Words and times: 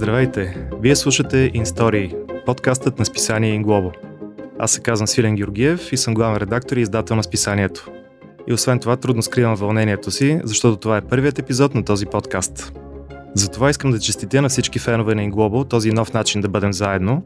Здравейте! 0.00 0.68
Вие 0.80 0.96
слушате 0.96 1.52
InStory, 1.52 2.14
подкастът 2.44 2.98
на 2.98 3.04
списание 3.04 3.60
Inglobo. 3.60 3.92
Аз 4.58 4.72
се 4.72 4.80
казвам 4.80 5.06
Свилен 5.06 5.36
Георгиев 5.36 5.92
и 5.92 5.96
съм 5.96 6.14
главен 6.14 6.36
редактор 6.36 6.76
и 6.76 6.80
издател 6.80 7.16
на 7.16 7.22
списанието. 7.22 7.90
И 8.46 8.52
освен 8.52 8.78
това 8.78 8.96
трудно 8.96 9.22
скривам 9.22 9.54
вълнението 9.54 10.10
си, 10.10 10.40
защото 10.44 10.76
това 10.76 10.96
е 10.96 11.00
първият 11.00 11.38
епизод 11.38 11.74
на 11.74 11.84
този 11.84 12.06
подкаст. 12.06 12.72
Затова 13.34 13.70
искам 13.70 13.90
да 13.90 14.00
честитя 14.00 14.42
на 14.42 14.48
всички 14.48 14.78
фенове 14.78 15.14
на 15.14 15.22
Inglobo 15.22 15.68
този 15.68 15.92
нов 15.92 16.12
начин 16.12 16.40
да 16.40 16.48
бъдем 16.48 16.72
заедно, 16.72 17.22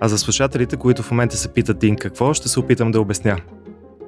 а 0.00 0.08
за 0.08 0.18
слушателите, 0.18 0.76
които 0.76 1.02
в 1.02 1.10
момента 1.10 1.36
се 1.36 1.48
питат 1.48 1.82
им 1.82 1.96
какво, 1.96 2.34
ще 2.34 2.48
се 2.48 2.60
опитам 2.60 2.90
да 2.90 3.00
обясня. 3.00 3.36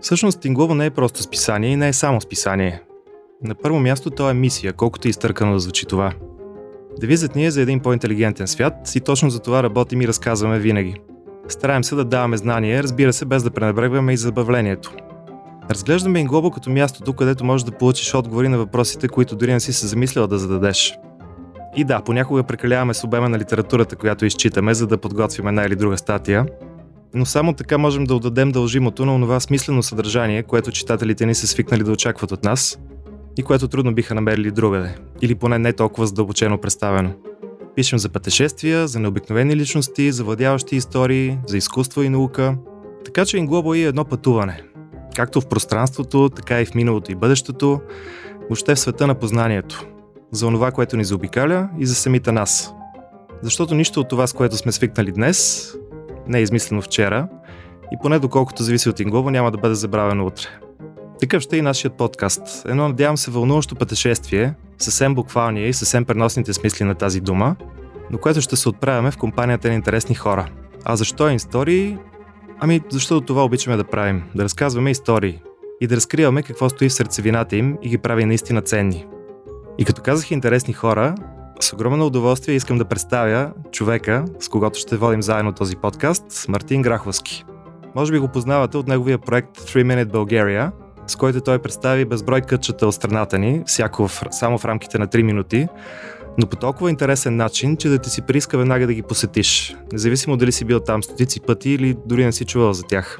Всъщност 0.01 0.43
Inglobo 0.43 0.74
не 0.74 0.87
е 0.87 0.91
просто 0.91 1.23
списание 1.23 1.71
и 1.71 1.77
не 1.77 1.88
е 1.88 1.93
само 1.93 2.21
списание. 2.21 2.83
На 3.45 3.55
първо 3.55 3.80
място 3.80 4.11
то 4.11 4.30
е 4.30 4.35
мисия, 4.35 4.73
колкото 4.73 5.09
и 5.09 5.11
изтъркано 5.11 5.52
да 5.52 5.61
звучи 5.61 5.87
това– 5.87 6.13
Девизът 6.99 7.37
ни 7.37 7.47
е 7.47 7.51
за 7.51 7.61
един 7.61 7.80
по-интелигентен 7.80 8.47
свят 8.47 8.95
и 8.95 9.01
точно 9.01 9.30
за 9.30 9.41
това 9.41 9.62
работим 9.62 10.03
и 10.03 10.09
разказваме 10.09 10.59
винаги. 10.59 10.95
Стараем 11.49 11.85
се 11.85 11.95
да 11.95 12.05
даваме 12.05 12.37
знания, 12.37 12.83
разбира 12.83 13.13
се, 13.13 13.25
без 13.25 13.43
да 13.43 13.51
пренебрегваме 13.51 14.13
и 14.13 14.16
забавлението. 14.16 14.95
Разглеждаме 15.71 16.21
Инглобо 16.21 16.51
като 16.51 16.71
мястото, 16.71 17.13
където 17.13 17.45
можеш 17.45 17.65
да 17.65 17.73
получиш 17.73 18.15
отговори 18.15 18.49
на 18.49 18.59
въпросите, 18.59 19.09
които 19.09 19.37
дори 19.37 19.53
не 19.53 19.61
си 19.61 19.73
се 19.73 19.87
замислял 19.87 20.27
да 20.27 20.39
зададеш. 20.39 20.95
И 21.77 21.85
да, 21.85 22.01
понякога 22.01 22.43
прекаляваме 22.43 22.95
с 22.95 23.05
обема 23.05 23.29
на 23.29 23.38
литературата, 23.38 23.97
която 23.97 24.27
изчитаме, 24.27 24.75
за 24.75 24.87
да 24.87 24.99
подготвим 24.99 25.47
една 25.47 25.65
или 25.65 25.77
друга 25.77 25.99
статия, 25.99 26.47
но 27.15 27.27
само 27.27 27.52
така 27.52 27.79
можем 27.79 28.05
да 28.05 28.15
отдадем 28.15 28.52
дължимото 28.52 29.07
на 29.07 29.21
това 29.21 29.41
смислено 29.41 29.83
съдържание, 29.83 30.43
което 30.43 30.73
читателите 30.73 31.27
ни 31.27 31.35
са 31.35 31.47
свикнали 31.47 31.83
да 31.83 31.93
очакват 31.93 32.33
от 32.33 32.45
нас– 32.45 32.79
и 33.39 33.43
което 33.43 33.69
трудно 33.69 33.95
биха 33.95 34.15
намерили 34.15 34.51
другаде, 34.51 34.95
или 35.23 35.35
поне 35.35 35.59
не 35.59 35.73
толкова 35.73 36.07
задълбочено 36.07 36.59
представено. 36.59 37.13
Пишем 37.75 37.99
за 37.99 38.09
пътешествия, 38.09 38.89
за 38.89 39.01
необикновени 39.01 39.57
личности, 39.57 40.13
за 40.13 40.25
владяващи 40.25 40.77
истории, 40.77 41.39
за 41.47 41.57
изкуство 41.57 42.03
и 42.03 42.09
наука. 42.09 42.57
Така 43.05 43.25
че 43.25 43.39
Инглобо 43.39 43.75
е 43.75 43.79
едно 43.79 44.05
пътуване. 44.05 44.63
Както 45.17 45.41
в 45.41 45.47
пространството, 45.47 46.29
така 46.29 46.61
и 46.61 46.65
в 46.65 46.75
миналото 46.75 47.13
и 47.13 47.15
бъдещето, 47.15 47.81
въобще 48.41 48.75
в 48.75 48.81
света 48.81 49.07
на 49.07 49.15
познанието. 49.15 49.87
За 50.33 50.47
онова, 50.47 50.71
което 50.71 50.97
ни 50.97 51.05
заобикаля 51.05 51.69
и 51.79 51.87
за 51.87 51.95
самите 51.95 52.33
нас. 52.33 52.75
Защото 53.43 53.75
нищо 53.75 54.01
от 54.01 54.09
това, 54.09 54.27
с 54.27 54.33
което 54.33 54.57
сме 54.57 54.73
свикнали 54.73 55.13
днес, 55.13 55.71
не 56.29 56.39
е 56.39 56.43
измислено 56.43 56.83
вчера 56.83 57.29
и 57.93 57.97
поне 58.03 58.19
доколкото 58.19 58.63
зависи 58.63 58.89
от 58.89 59.01
Инглобо, 59.01 59.31
няма 59.31 59.51
да 59.51 59.59
бъде 59.59 59.75
забравено 59.75 60.27
утре. 60.27 60.47
Такъв 61.21 61.43
ще 61.43 61.57
е 61.57 61.59
и 61.59 61.63
нашият 61.63 61.95
подкаст. 61.95 62.66
Едно, 62.68 62.88
надявам 62.88 63.16
се, 63.16 63.30
вълнуващо 63.30 63.74
пътешествие, 63.74 64.54
съвсем 64.78 65.15
буквалния 65.15 65.69
и 65.69 65.72
съвсем 65.72 66.04
преносните 66.04 66.53
смисли 66.53 66.84
на 66.84 66.94
тази 66.94 67.21
дума, 67.21 67.56
но 68.10 68.19
което 68.19 68.41
ще 68.41 68.56
се 68.56 68.69
отправяме 68.69 69.10
в 69.10 69.16
компанията 69.16 69.69
на 69.69 69.75
интересни 69.75 70.15
хора. 70.15 70.49
А 70.84 70.97
защо 70.97 71.28
е 71.28 71.34
истории? 71.34 71.99
Ами, 72.60 72.81
защото 72.91 73.27
това 73.27 73.44
обичаме 73.44 73.77
да 73.77 73.84
правим. 73.84 74.22
Да 74.34 74.44
разказваме 74.44 74.91
истории. 74.91 75.43
И 75.81 75.87
да 75.87 75.97
разкриваме 75.97 76.43
какво 76.43 76.69
стои 76.69 76.88
в 76.88 76.93
сърцевината 76.93 77.56
им 77.56 77.78
и 77.82 77.88
ги 77.88 77.99
прави 77.99 78.25
наистина 78.25 78.62
ценни. 78.62 79.06
И 79.78 79.84
като 79.84 80.03
казах 80.03 80.31
интересни 80.31 80.75
хора, 80.75 81.15
с 81.60 81.72
огромно 81.72 82.06
удоволствие 82.06 82.55
искам 82.55 82.78
да 82.78 82.84
представя 82.84 83.53
човека, 83.72 84.25
с 84.41 84.49
когото 84.49 84.78
ще 84.78 84.97
водим 84.97 85.22
заедно 85.22 85.53
този 85.53 85.77
подкаст, 85.77 86.49
Мартин 86.49 86.82
Граховски. 86.82 87.44
Може 87.94 88.12
би 88.12 88.19
го 88.19 88.28
познавате 88.28 88.77
от 88.77 88.88
неговия 88.88 89.19
проект 89.19 89.59
3 89.59 89.84
Minute 89.84 90.10
Bulgaria– 90.10 90.71
с 91.11 91.16
който 91.16 91.41
той 91.41 91.59
представи 91.59 92.05
безброй 92.05 92.41
кътчета 92.41 92.87
от 92.87 92.94
страната 92.94 93.39
ни, 93.39 93.62
всяко 93.66 94.09
в, 94.09 94.22
само 94.31 94.59
в 94.59 94.65
рамките 94.65 94.99
на 94.99 95.09
3 95.09 95.22
минути, 95.22 95.69
но 96.39 96.47
по 96.47 96.57
толкова 96.57 96.91
интересен 96.91 97.37
начин, 97.37 97.77
че 97.77 97.89
да 97.89 97.99
ти 97.99 98.11
си 98.11 98.23
прииска 98.23 98.59
веднага 98.59 98.87
да 98.87 98.95
ги 98.95 99.03
посетиш, 99.03 99.77
независимо 99.93 100.37
дали 100.37 100.53
си 100.53 100.65
бил 100.65 100.81
там 100.81 101.03
стотици 101.03 101.41
пъти 101.41 101.71
или 101.71 101.97
дори 102.07 102.25
не 102.25 102.33
си 102.33 102.45
чувал 102.45 102.73
за 102.73 102.83
тях. 102.83 103.19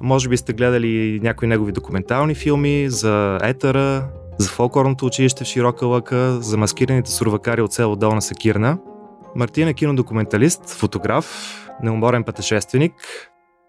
Може 0.00 0.28
би 0.28 0.36
сте 0.36 0.52
гледали 0.52 1.20
някои 1.22 1.48
негови 1.48 1.72
документални 1.72 2.34
филми 2.34 2.90
за 2.90 3.38
етъра, 3.42 4.08
за 4.38 4.48
фолклорното 4.48 5.06
училище 5.06 5.44
в 5.44 5.46
Широка 5.46 5.86
лъка, 5.86 6.40
за 6.40 6.56
маскираните 6.56 7.10
сурвакари 7.10 7.62
от 7.62 7.72
село 7.72 7.96
Долна 7.96 8.22
Сакирна. 8.22 8.78
Мартин 9.36 9.68
е 9.68 9.74
кинодокументалист, 9.74 10.70
фотограф, 10.70 11.58
неуморен 11.82 12.24
пътешественик, 12.24 12.92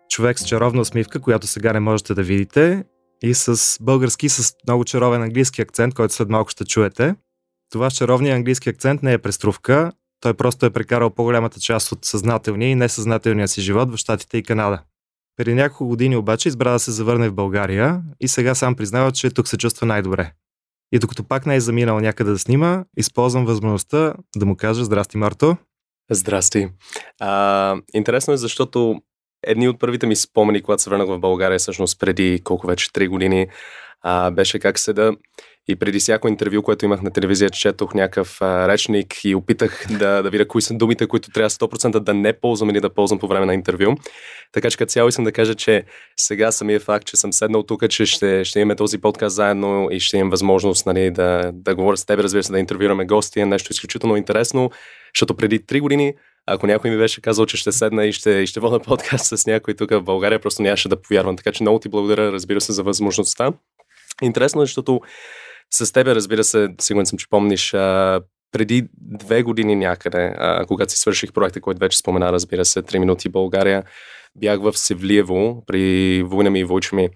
човек 0.09 0.39
с 0.39 0.45
чаровна 0.45 0.81
усмивка, 0.81 1.19
която 1.21 1.47
сега 1.47 1.73
не 1.73 1.79
можете 1.79 2.13
да 2.13 2.23
видите 2.23 2.83
и 3.23 3.33
с 3.33 3.77
български 3.81 4.29
с 4.29 4.53
много 4.67 4.85
чаровен 4.85 5.21
английски 5.21 5.61
акцент, 5.61 5.93
който 5.93 6.13
след 6.13 6.29
малко 6.29 6.49
ще 6.49 6.65
чуете. 6.65 7.15
Това 7.71 7.89
чаровния 7.89 8.35
английски 8.35 8.69
акцент 8.69 9.03
не 9.03 9.13
е 9.13 9.17
преструвка, 9.17 9.91
той 10.19 10.33
просто 10.33 10.65
е 10.65 10.69
прекарал 10.69 11.09
по-голямата 11.09 11.59
част 11.59 11.91
от 11.91 12.05
съзнателния 12.05 12.69
и 12.69 12.75
несъзнателния 12.75 13.47
си 13.47 13.61
живот 13.61 13.91
в 13.91 13.97
Штатите 13.97 14.37
и 14.37 14.43
Канада. 14.43 14.81
Преди 15.37 15.53
няколко 15.53 15.87
години 15.87 16.17
обаче 16.17 16.49
избра 16.49 16.71
да 16.71 16.79
се 16.79 16.91
завърне 16.91 17.29
в 17.29 17.33
България 17.33 18.01
и 18.19 18.27
сега 18.27 18.55
сам 18.55 18.75
признава, 18.75 19.11
че 19.11 19.29
тук 19.29 19.47
се 19.47 19.57
чувства 19.57 19.87
най-добре. 19.87 20.33
И 20.91 20.99
докато 20.99 21.23
пак 21.23 21.45
не 21.45 21.55
е 21.55 21.61
заминал 21.61 21.99
някъде 21.99 22.31
да 22.31 22.39
снима, 22.39 22.83
използвам 22.97 23.45
възможността 23.45 24.13
да 24.35 24.45
му 24.45 24.55
кажа 24.55 24.85
Здрасти, 24.85 25.17
Марто. 25.17 25.57
Здрасти. 26.11 26.69
А, 27.19 27.75
интересно 27.93 28.33
е, 28.33 28.37
защото 28.37 29.01
едни 29.43 29.69
от 29.69 29.79
първите 29.79 30.07
ми 30.07 30.15
спомени, 30.15 30.61
когато 30.61 30.83
се 30.83 30.89
върнах 30.89 31.07
в 31.07 31.19
България, 31.19 31.59
всъщност 31.59 31.99
преди 31.99 32.41
колко 32.43 32.67
вече 32.67 32.89
3 32.89 33.07
години, 33.07 33.47
а, 34.01 34.31
беше 34.31 34.59
как 34.59 34.79
седа 34.79 35.11
и 35.69 35.75
преди 35.75 35.99
всяко 35.99 36.27
интервю, 36.27 36.61
което 36.61 36.85
имах 36.85 37.01
на 37.01 37.11
телевизия, 37.11 37.49
четох 37.49 37.93
някакъв 37.93 38.41
а, 38.41 38.67
речник 38.67 39.25
и 39.25 39.35
опитах 39.35 39.85
да, 39.99 40.21
да 40.21 40.29
видя 40.29 40.47
кои 40.47 40.61
са 40.61 40.73
думите, 40.73 41.07
които 41.07 41.31
трябва 41.31 41.49
100% 41.49 41.99
да 41.99 42.13
не 42.13 42.33
ползвам 42.33 42.69
или 42.69 42.79
да 42.79 42.93
ползвам 42.93 43.19
по 43.19 43.27
време 43.27 43.45
на 43.45 43.53
интервю. 43.53 43.95
Така 44.51 44.69
че 44.69 44.77
като 44.77 44.89
цяло 44.89 45.09
искам 45.09 45.25
да 45.25 45.31
кажа, 45.31 45.55
че 45.55 45.83
сега 46.17 46.51
самия 46.51 46.79
факт, 46.79 47.05
че 47.05 47.17
съм 47.17 47.33
седнал 47.33 47.63
тук, 47.63 47.89
че 47.89 48.05
ще, 48.05 48.43
ще 48.43 48.59
имаме 48.59 48.75
този 48.75 48.97
подкаст 48.97 49.35
заедно 49.35 49.87
и 49.91 49.99
ще 49.99 50.17
имам 50.17 50.29
възможност 50.29 50.85
нали, 50.85 51.11
да, 51.11 51.51
да 51.53 51.75
говоря 51.75 51.97
с 51.97 52.05
теб, 52.05 52.19
разбира 52.19 52.43
се, 52.43 52.51
да 52.51 52.59
интервюраме 52.59 53.05
гости, 53.05 53.39
е 53.39 53.45
нещо 53.45 53.71
изключително 53.71 54.17
интересно, 54.17 54.71
защото 55.15 55.35
преди 55.35 55.59
3 55.59 55.79
години 55.81 56.13
ако 56.47 56.67
някой 56.67 56.91
ми 56.91 56.97
беше 56.97 57.21
казал, 57.21 57.45
че 57.45 57.57
ще 57.57 57.71
седна 57.71 58.05
и 58.05 58.13
ще, 58.13 58.29
и 58.31 58.47
ще 58.47 58.59
вода 58.59 58.79
подкаст 58.79 59.37
с 59.37 59.45
някой 59.45 59.73
тук 59.73 59.91
в 59.91 60.01
България, 60.01 60.39
просто 60.39 60.61
нямаше 60.61 60.89
да 60.89 61.01
повярвам. 61.01 61.37
Така 61.37 61.51
че 61.51 61.63
много 61.63 61.79
ти 61.79 61.89
благодаря, 61.89 62.31
разбира 62.31 62.61
се, 62.61 62.73
за 62.73 62.83
възможността. 62.83 63.53
Интересно 64.21 64.61
е, 64.61 64.65
защото 64.65 65.01
с 65.73 65.93
тебе, 65.93 66.15
разбира 66.15 66.43
се, 66.43 66.67
сигурен 66.81 67.05
съм, 67.05 67.19
че 67.19 67.29
помниш, 67.29 67.73
а, 67.73 68.21
преди 68.51 68.87
две 68.93 69.43
години 69.43 69.75
някъде, 69.75 70.33
а, 70.37 70.65
когато 70.65 70.91
си 70.91 70.99
свърших 70.99 71.33
проекта, 71.33 71.61
който 71.61 71.79
вече 71.79 71.97
спомена, 71.97 72.31
разбира 72.31 72.65
се, 72.65 72.83
3 72.83 72.97
минути 72.97 73.29
България, 73.29 73.83
бях 74.35 74.59
в 74.59 74.77
Севлиево 74.77 75.63
при 75.67 76.23
война 76.23 76.49
ми 76.49 76.59
и 76.59 76.63
войчо 76.63 76.95
ми. 76.95 77.09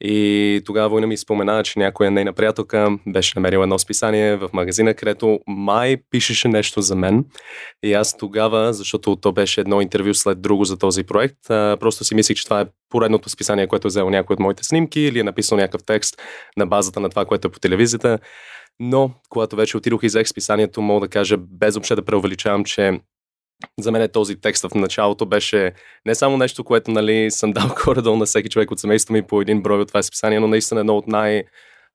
И 0.00 0.62
тогава 0.64 0.88
война 0.88 1.06
ми 1.06 1.16
спомена, 1.16 1.62
че 1.62 1.78
някоя 1.78 2.10
нейна 2.10 2.32
приятелка 2.32 2.98
беше 3.06 3.32
намерила 3.36 3.62
едно 3.62 3.78
списание 3.78 4.36
в 4.36 4.50
магазина, 4.52 4.94
където 4.94 5.40
май 5.46 5.96
пишеше 6.10 6.48
нещо 6.48 6.80
за 6.80 6.96
мен. 6.96 7.24
И 7.82 7.92
аз 7.92 8.16
тогава, 8.16 8.72
защото 8.72 9.16
то 9.16 9.32
беше 9.32 9.60
едно 9.60 9.80
интервю 9.80 10.14
след 10.14 10.42
друго 10.42 10.64
за 10.64 10.78
този 10.78 11.04
проект, 11.04 11.38
просто 11.48 12.04
си 12.04 12.14
мислих, 12.14 12.36
че 12.36 12.44
това 12.44 12.60
е 12.60 12.66
поредното 12.90 13.28
списание, 13.28 13.66
което 13.66 13.86
е 13.86 13.88
взело 13.88 14.10
някой 14.10 14.34
от 14.34 14.40
моите 14.40 14.64
снимки 14.64 15.00
или 15.00 15.18
е 15.18 15.24
написал 15.24 15.58
някакъв 15.58 15.84
текст 15.86 16.22
на 16.56 16.66
базата 16.66 17.00
на 17.00 17.10
това, 17.10 17.24
което 17.24 17.48
е 17.48 17.52
по 17.52 17.60
телевизията. 17.60 18.18
Но, 18.80 19.10
когато 19.28 19.56
вече 19.56 19.76
отидох 19.76 20.02
и 20.02 20.06
взех 20.06 20.28
списанието, 20.28 20.82
мога 20.82 21.06
да 21.06 21.10
кажа, 21.10 21.36
без 21.38 21.74
въобще 21.74 21.94
да 21.94 22.04
преувеличавам, 22.04 22.64
че 22.64 23.00
за 23.78 23.92
мен 23.92 24.08
този 24.08 24.36
текст 24.40 24.62
в 24.62 24.74
началото 24.74 25.26
беше 25.26 25.72
не 26.06 26.14
само 26.14 26.36
нещо, 26.36 26.64
което 26.64 26.90
нали, 26.90 27.30
съм 27.30 27.52
дал 27.52 27.68
горе-долу 27.84 28.16
на 28.16 28.26
всеки 28.26 28.48
човек 28.48 28.70
от 28.70 28.78
семейството 28.78 29.12
ми 29.12 29.22
по 29.22 29.40
един 29.40 29.62
брой 29.62 29.80
от 29.80 29.88
това 29.88 30.02
списание, 30.02 30.40
но 30.40 30.48
наистина 30.48 30.80
едно 30.80 30.96
от 30.96 31.06
най- 31.06 31.44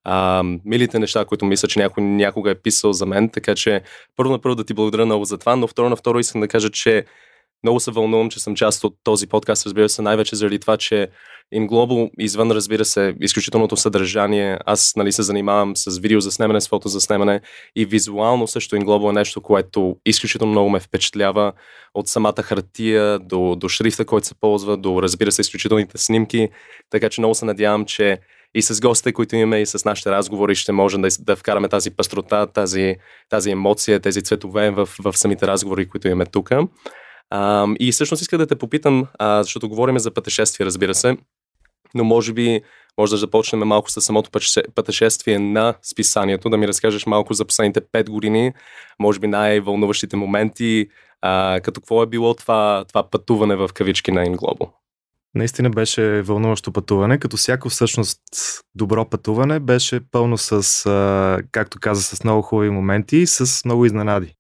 а, 0.04 0.44
милите 0.66 1.00
неща, 1.00 1.26
които 1.26 1.46
мисля, 1.46 1.68
че 1.68 1.80
някой 1.80 2.04
някога 2.04 2.52
е 2.52 2.56
писал 2.56 2.94
за 2.94 3.06
мен. 3.06 3.30
Така 3.30 3.56
че 3.56 3.82
първо 4.16 4.32
на 4.32 4.40
първо 4.40 4.56
да 4.56 4.64
ти 4.64 4.74
благодаря 4.74 5.06
много 5.06 5.26
за 5.26 5.38
това, 5.38 5.56
но 5.56 5.68
второ 5.68 5.90
на 5.90 5.96
второ 5.96 6.20
искам 6.20 6.42
да 6.42 6.48
кажа, 6.48 6.70
че 6.70 7.06
много 7.64 7.80
се 7.80 7.92
вълнувам, 7.92 8.30
че 8.30 8.40
съм 8.40 8.56
част 8.56 8.84
от 8.84 8.96
този 9.04 9.28
подкаст, 9.28 9.66
разбира 9.66 9.90
се, 9.90 10.02
най-вече 10.02 10.36
заради 10.36 10.60
това, 10.60 10.78
че 10.78 11.08
InGlobal, 11.56 12.10
извън, 12.20 12.52
разбира 12.52 12.86
се, 12.86 13.16
изключителното 13.22 13.78
съдържание, 13.78 14.60
аз 14.66 14.94
нали, 14.96 15.12
се 15.12 15.22
занимавам 15.22 15.78
с 15.78 16.00
видео 16.00 16.20
за 16.20 16.32
снимане, 16.32 16.62
с 16.62 16.68
фото 16.68 16.88
за 16.88 17.02
снимане 17.02 17.42
и 17.76 17.86
визуално 17.86 18.48
също 18.48 18.76
InGlobal 18.76 19.10
е 19.10 19.14
нещо, 19.14 19.42
което 19.42 19.96
изключително 20.06 20.52
много 20.52 20.70
ме 20.70 20.80
впечатлява 20.80 21.54
от 21.94 22.08
самата 22.08 22.42
хартия 22.44 23.20
до, 23.20 23.56
до 23.56 23.70
шрифта, 23.70 24.06
който 24.06 24.28
се 24.28 24.36
ползва, 24.36 24.78
до, 24.78 25.02
разбира 25.02 25.32
се, 25.32 25.42
изключителните 25.42 25.98
снимки. 25.98 26.50
Така 26.90 27.10
че 27.10 27.22
много 27.22 27.36
се 27.36 27.46
надявам, 27.46 27.86
че 27.86 28.20
и 28.56 28.62
с 28.62 28.82
гостите, 28.82 29.14
които 29.14 29.36
имаме, 29.36 29.62
и 29.62 29.66
с 29.66 29.86
нашите 29.86 30.12
разговори 30.12 30.56
ще 30.56 30.72
можем 30.72 31.02
да, 31.02 31.08
да 31.20 31.36
вкараме 31.36 31.70
тази 31.70 31.92
пастрота, 31.92 32.48
тази, 32.48 32.96
тази 33.30 33.52
емоция, 33.52 34.00
тези 34.00 34.22
цветове 34.24 34.72
в, 34.72 34.90
в 35.04 35.18
самите 35.18 35.48
разговори, 35.48 35.90
които 35.90 36.08
имаме 36.08 36.26
тук. 36.26 36.52
И 37.80 37.92
всъщност 37.92 38.22
исках 38.22 38.40
да 38.40 38.48
те 38.48 38.56
попитам, 38.56 39.08
защото 39.22 39.70
говорим 39.70 40.00
за 40.00 40.12
пътешествие, 40.12 40.66
разбира 40.66 40.96
се. 40.96 41.18
но 41.96 42.04
може 42.04 42.34
би 42.34 42.62
може 42.98 43.12
да 43.12 43.18
започнем 43.18 43.60
малко 43.60 43.92
с 43.92 44.02
самото 44.02 44.30
пътешествие 44.76 45.40
на 45.40 45.74
списанието, 45.84 46.50
да 46.50 46.58
ми 46.58 46.68
разкажеш 46.68 47.06
малко 47.06 47.34
за 47.34 47.46
последните 47.46 47.82
5 47.82 48.10
години, 48.10 48.54
може 49.00 49.20
би 49.20 49.28
най-вълнуващите 49.28 50.16
моменти, 50.16 50.88
като 51.64 51.82
какво 51.82 52.04
е 52.04 52.08
било 52.08 52.34
това, 52.34 52.86
това 52.88 53.10
пътуване 53.10 53.56
в 53.56 53.70
кавички 53.74 54.12
на 54.12 54.26
Inglobal? 54.26 54.70
Наистина 55.36 55.70
беше 55.70 56.22
вълнуващо 56.22 56.72
пътуване, 56.72 57.18
като 57.18 57.38
всяко 57.38 57.70
всъщност 57.70 58.22
добро 58.76 59.10
пътуване 59.10 59.60
беше 59.60 60.00
пълно 60.12 60.38
с, 60.38 60.62
както 61.52 61.80
каза, 61.80 62.04
с 62.04 62.24
много 62.24 62.42
хубави 62.42 62.70
моменти 62.70 63.18
и 63.18 63.28
с 63.28 63.66
много 63.66 63.86
изненади. 63.86 64.36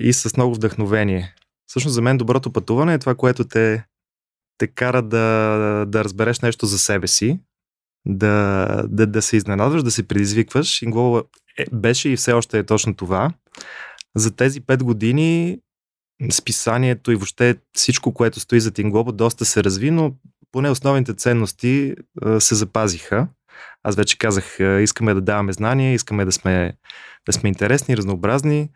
И 0.00 0.12
с 0.12 0.36
много 0.36 0.54
вдъхновение. 0.54 1.34
Всъщност 1.68 1.94
за 1.94 2.02
мен 2.02 2.18
доброто 2.18 2.52
пътуване 2.52 2.94
е 2.94 2.98
това, 2.98 3.14
което 3.14 3.44
те, 3.44 3.84
те 4.58 4.66
кара 4.66 5.02
да, 5.02 5.84
да 5.88 6.04
разбереш 6.04 6.40
нещо 6.40 6.66
за 6.66 6.78
себе 6.78 7.06
си, 7.06 7.40
да, 8.06 8.66
да, 8.88 9.06
да 9.06 9.22
се 9.22 9.36
изненадваш, 9.36 9.82
да 9.82 9.90
се 9.90 10.08
предизвикваш. 10.08 10.82
Инглова 10.82 11.22
е, 11.58 11.64
беше 11.72 12.08
и 12.08 12.16
все 12.16 12.32
още 12.32 12.58
е 12.58 12.66
точно 12.66 12.94
това. 12.94 13.32
За 14.16 14.36
тези 14.36 14.60
пет 14.60 14.84
години 14.84 15.58
списанието 16.32 17.12
и 17.12 17.16
въобще 17.16 17.56
всичко, 17.72 18.14
което 18.14 18.40
стои 18.40 18.60
за 18.60 18.70
Тинглоба, 18.70 19.12
доста 19.12 19.44
се 19.44 19.64
разви, 19.64 19.90
но 19.90 20.14
поне 20.52 20.70
основните 20.70 21.14
ценности 21.14 21.94
а, 22.22 22.40
се 22.40 22.54
запазиха. 22.54 23.28
Аз 23.82 23.96
вече 23.96 24.18
казах, 24.18 24.60
а, 24.60 24.80
искаме 24.80 25.14
да 25.14 25.20
даваме 25.20 25.52
знания, 25.52 25.94
искаме 25.94 26.24
да 26.24 26.32
сме, 26.32 26.72
да 27.26 27.32
сме 27.32 27.48
интересни, 27.48 27.96
разнообразни. 27.96 28.70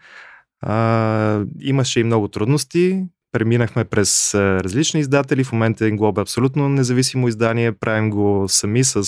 А, 0.62 1.44
имаше 1.60 2.00
и 2.00 2.04
много 2.04 2.28
трудности. 2.28 3.04
Преминахме 3.32 3.84
през 3.84 4.34
различни 4.34 5.00
издатели. 5.00 5.44
В 5.44 5.52
момента 5.52 5.88
Инглоб 5.88 6.18
е 6.18 6.20
абсолютно 6.20 6.68
независимо 6.68 7.28
издание. 7.28 7.72
Правим 7.72 8.10
го 8.10 8.44
сами 8.48 8.84
с 8.84 9.04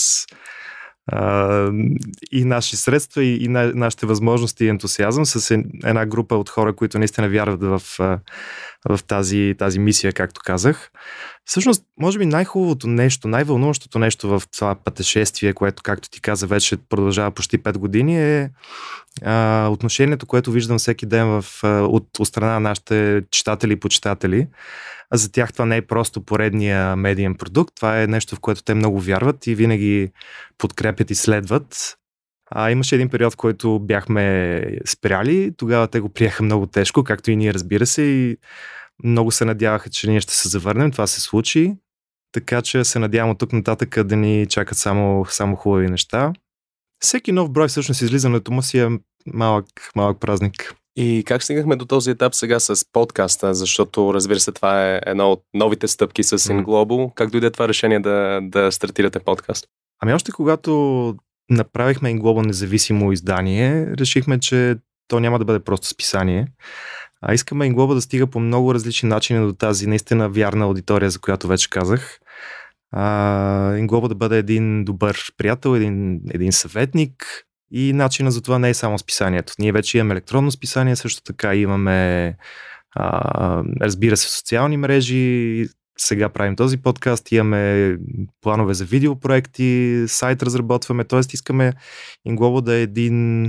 а, 1.06 1.70
и 2.32 2.44
наши 2.44 2.76
средства, 2.76 3.24
и, 3.24 3.44
и 3.44 3.48
на, 3.48 3.72
нашите 3.74 4.06
възможности 4.06 4.64
и 4.64 4.68
ентусиазъм 4.68 5.26
с 5.26 5.50
една 5.84 6.06
група 6.06 6.36
от 6.36 6.48
хора, 6.48 6.76
които 6.76 6.98
наистина 6.98 7.28
вярват 7.28 7.62
в, 7.62 8.00
в 8.88 9.00
тази, 9.06 9.54
тази 9.58 9.78
мисия, 9.78 10.12
както 10.12 10.40
казах. 10.44 10.90
Всъщност, 11.44 11.84
може 12.00 12.18
би 12.18 12.26
най-хубавото 12.26 12.86
нещо, 12.86 13.28
най-вълнуващото 13.28 13.98
нещо 13.98 14.28
в 14.28 14.42
това 14.56 14.74
пътешествие, 14.74 15.52
което, 15.52 15.82
както 15.82 16.10
ти 16.10 16.20
каза, 16.20 16.46
вече 16.46 16.76
продължава 16.76 17.30
почти 17.30 17.58
5 17.58 17.78
години, 17.78 18.40
е 18.40 18.50
а, 19.22 19.68
отношението, 19.70 20.26
което 20.26 20.50
виждам 20.50 20.78
всеки 20.78 21.06
ден 21.06 21.26
в, 21.26 21.44
от, 21.64 22.18
от 22.18 22.28
страна 22.28 22.52
на 22.52 22.60
нашите 22.60 23.22
читатели 23.30 23.72
и 23.72 23.80
почитатели. 23.80 24.48
А 25.10 25.16
за 25.16 25.32
тях 25.32 25.52
това 25.52 25.64
не 25.64 25.76
е 25.76 25.86
просто 25.86 26.24
поредния 26.24 26.96
медиен 26.96 27.34
продукт, 27.34 27.74
това 27.74 28.02
е 28.02 28.06
нещо, 28.06 28.36
в 28.36 28.40
което 28.40 28.62
те 28.62 28.74
много 28.74 29.00
вярват 29.00 29.46
и 29.46 29.54
винаги 29.54 30.10
подкрепят 30.58 31.10
и 31.10 31.14
следват. 31.14 31.96
А, 32.56 32.70
имаше 32.70 32.94
един 32.94 33.08
период, 33.08 33.32
в 33.32 33.36
който 33.36 33.78
бяхме 33.78 34.64
спряли, 34.86 35.52
тогава 35.56 35.88
те 35.88 36.00
го 36.00 36.08
приеха 36.08 36.42
много 36.42 36.66
тежко, 36.66 37.04
както 37.04 37.30
и 37.30 37.36
ние 37.36 37.54
разбира 37.54 37.86
се, 37.86 38.02
и 38.02 38.36
много 39.04 39.30
се 39.30 39.44
надяваха, 39.44 39.90
че 39.90 40.10
ние 40.10 40.20
ще 40.20 40.34
се 40.34 40.48
завърнем. 40.48 40.90
Това 40.90 41.06
се 41.06 41.20
случи. 41.20 41.74
Така 42.32 42.62
че 42.62 42.84
се 42.84 42.98
надявам 42.98 43.30
от 43.30 43.38
тук 43.38 43.52
нататък 43.52 44.02
да 44.02 44.16
ни 44.16 44.46
чакат 44.46 44.78
само, 44.78 45.24
само 45.28 45.56
хубави 45.56 45.88
неща. 45.88 46.32
Всеки 47.00 47.32
нов 47.32 47.50
брой 47.50 47.68
всъщност 47.68 48.02
излизането 48.02 48.52
му 48.52 48.62
си 48.62 48.78
е 48.78 48.88
малък, 49.26 49.66
малък 49.96 50.20
празник. 50.20 50.74
И 50.96 51.24
как 51.26 51.42
стигнахме 51.42 51.76
до 51.76 51.84
този 51.84 52.10
етап 52.10 52.34
сега 52.34 52.60
с 52.60 52.92
подкаста, 52.92 53.54
защото 53.54 54.14
разбира 54.14 54.40
се 54.40 54.52
това 54.52 54.92
е 54.92 55.00
едно 55.06 55.32
от 55.32 55.42
новите 55.54 55.88
стъпки 55.88 56.22
с 56.22 56.38
InGlobal. 56.38 57.14
Как 57.14 57.30
дойде 57.30 57.50
това 57.50 57.68
решение 57.68 58.00
да, 58.00 58.40
да 58.42 58.72
стартирате 58.72 59.20
подкаст? 59.20 59.66
Ами 60.02 60.14
още 60.14 60.32
когато 60.32 61.14
направихме 61.50 62.14
InGlobal 62.14 62.46
независимо 62.46 63.12
издание, 63.12 63.86
решихме, 63.86 64.40
че 64.40 64.76
то 65.08 65.20
няма 65.20 65.38
да 65.38 65.44
бъде 65.44 65.64
просто 65.64 65.88
списание, 65.88 66.46
а 67.22 67.34
искаме 67.34 67.70
InGlobal 67.70 67.94
да 67.94 68.00
стига 68.00 68.26
по 68.26 68.40
много 68.40 68.74
различни 68.74 69.08
начини 69.08 69.46
до 69.46 69.52
тази 69.52 69.86
наистина 69.86 70.28
вярна 70.28 70.64
аудитория, 70.64 71.10
за 71.10 71.18
която 71.18 71.48
вече 71.48 71.70
казах. 71.70 72.18
InGlobal 72.96 74.08
да 74.08 74.14
бъде 74.14 74.38
един 74.38 74.84
добър 74.84 75.32
приятел, 75.36 75.76
един, 75.76 76.20
един 76.30 76.52
съветник, 76.52 77.44
и 77.70 77.92
начина 77.92 78.30
за 78.30 78.42
това 78.42 78.58
не 78.58 78.68
е 78.68 78.74
само 78.74 78.98
списанието. 78.98 79.52
Ние 79.58 79.72
вече 79.72 79.98
имаме 79.98 80.12
електронно 80.12 80.50
списание, 80.50 80.96
също 80.96 81.22
така 81.22 81.54
имаме, 81.54 82.36
а, 82.96 83.62
разбира 83.80 84.16
се, 84.16 84.32
социални 84.32 84.76
мрежи. 84.76 85.66
Сега 85.98 86.28
правим 86.28 86.56
този 86.56 86.76
подкаст, 86.76 87.32
имаме 87.32 87.96
планове 88.40 88.74
за 88.74 88.84
видеопроекти, 88.84 90.04
сайт 90.06 90.42
разработваме, 90.42 91.04
т.е. 91.04 91.20
искаме 91.32 91.72
Inglobal 92.28 92.60
да 92.60 92.74
е 92.74 92.82
един, 92.82 93.44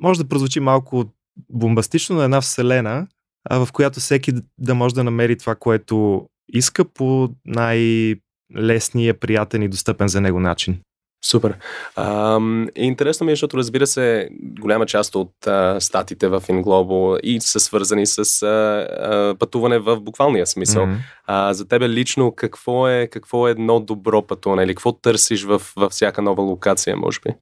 може 0.00 0.22
да 0.22 0.28
прозвучи 0.28 0.60
малко 0.60 1.04
бомбастично 1.50 2.16
на 2.16 2.24
една 2.24 2.40
вселена, 2.40 3.06
в 3.50 3.68
която 3.72 4.00
всеки 4.00 4.32
да 4.58 4.74
може 4.74 4.94
да 4.94 5.04
намери 5.04 5.38
това, 5.38 5.54
което 5.54 6.28
иска 6.48 6.84
по 6.84 7.28
най-лесния, 7.44 9.20
приятен 9.20 9.62
и 9.62 9.68
достъпен 9.68 10.08
за 10.08 10.20
него 10.20 10.40
начин. 10.40 10.80
Супер. 11.26 11.58
А, 11.96 12.40
интересно 12.76 13.26
ми 13.26 13.32
е, 13.32 13.34
защото 13.34 13.56
разбира 13.56 13.86
се, 13.86 14.28
голяма 14.40 14.86
част 14.86 15.14
от 15.14 15.46
а, 15.46 15.80
статите 15.80 16.28
в 16.28 16.40
InGlobo 16.40 17.20
и 17.20 17.40
са 17.40 17.60
свързани 17.60 18.06
с 18.06 18.42
а, 18.42 18.46
а, 18.46 19.34
пътуване 19.38 19.78
в 19.78 20.00
буквалния 20.00 20.46
смисъл. 20.46 20.86
Mm-hmm. 20.86 20.98
А, 21.26 21.54
за 21.54 21.68
тебе 21.68 21.88
лично 21.88 22.32
какво 22.36 22.88
е, 22.88 23.06
какво 23.06 23.48
е 23.48 23.50
едно 23.50 23.80
добро 23.80 24.26
пътуване 24.26 24.62
или 24.62 24.74
какво 24.74 24.92
търсиш 24.92 25.44
в, 25.44 25.62
във 25.76 25.92
всяка 25.92 26.22
нова 26.22 26.42
локация, 26.42 26.96
може 26.96 27.20
би? 27.26 27.34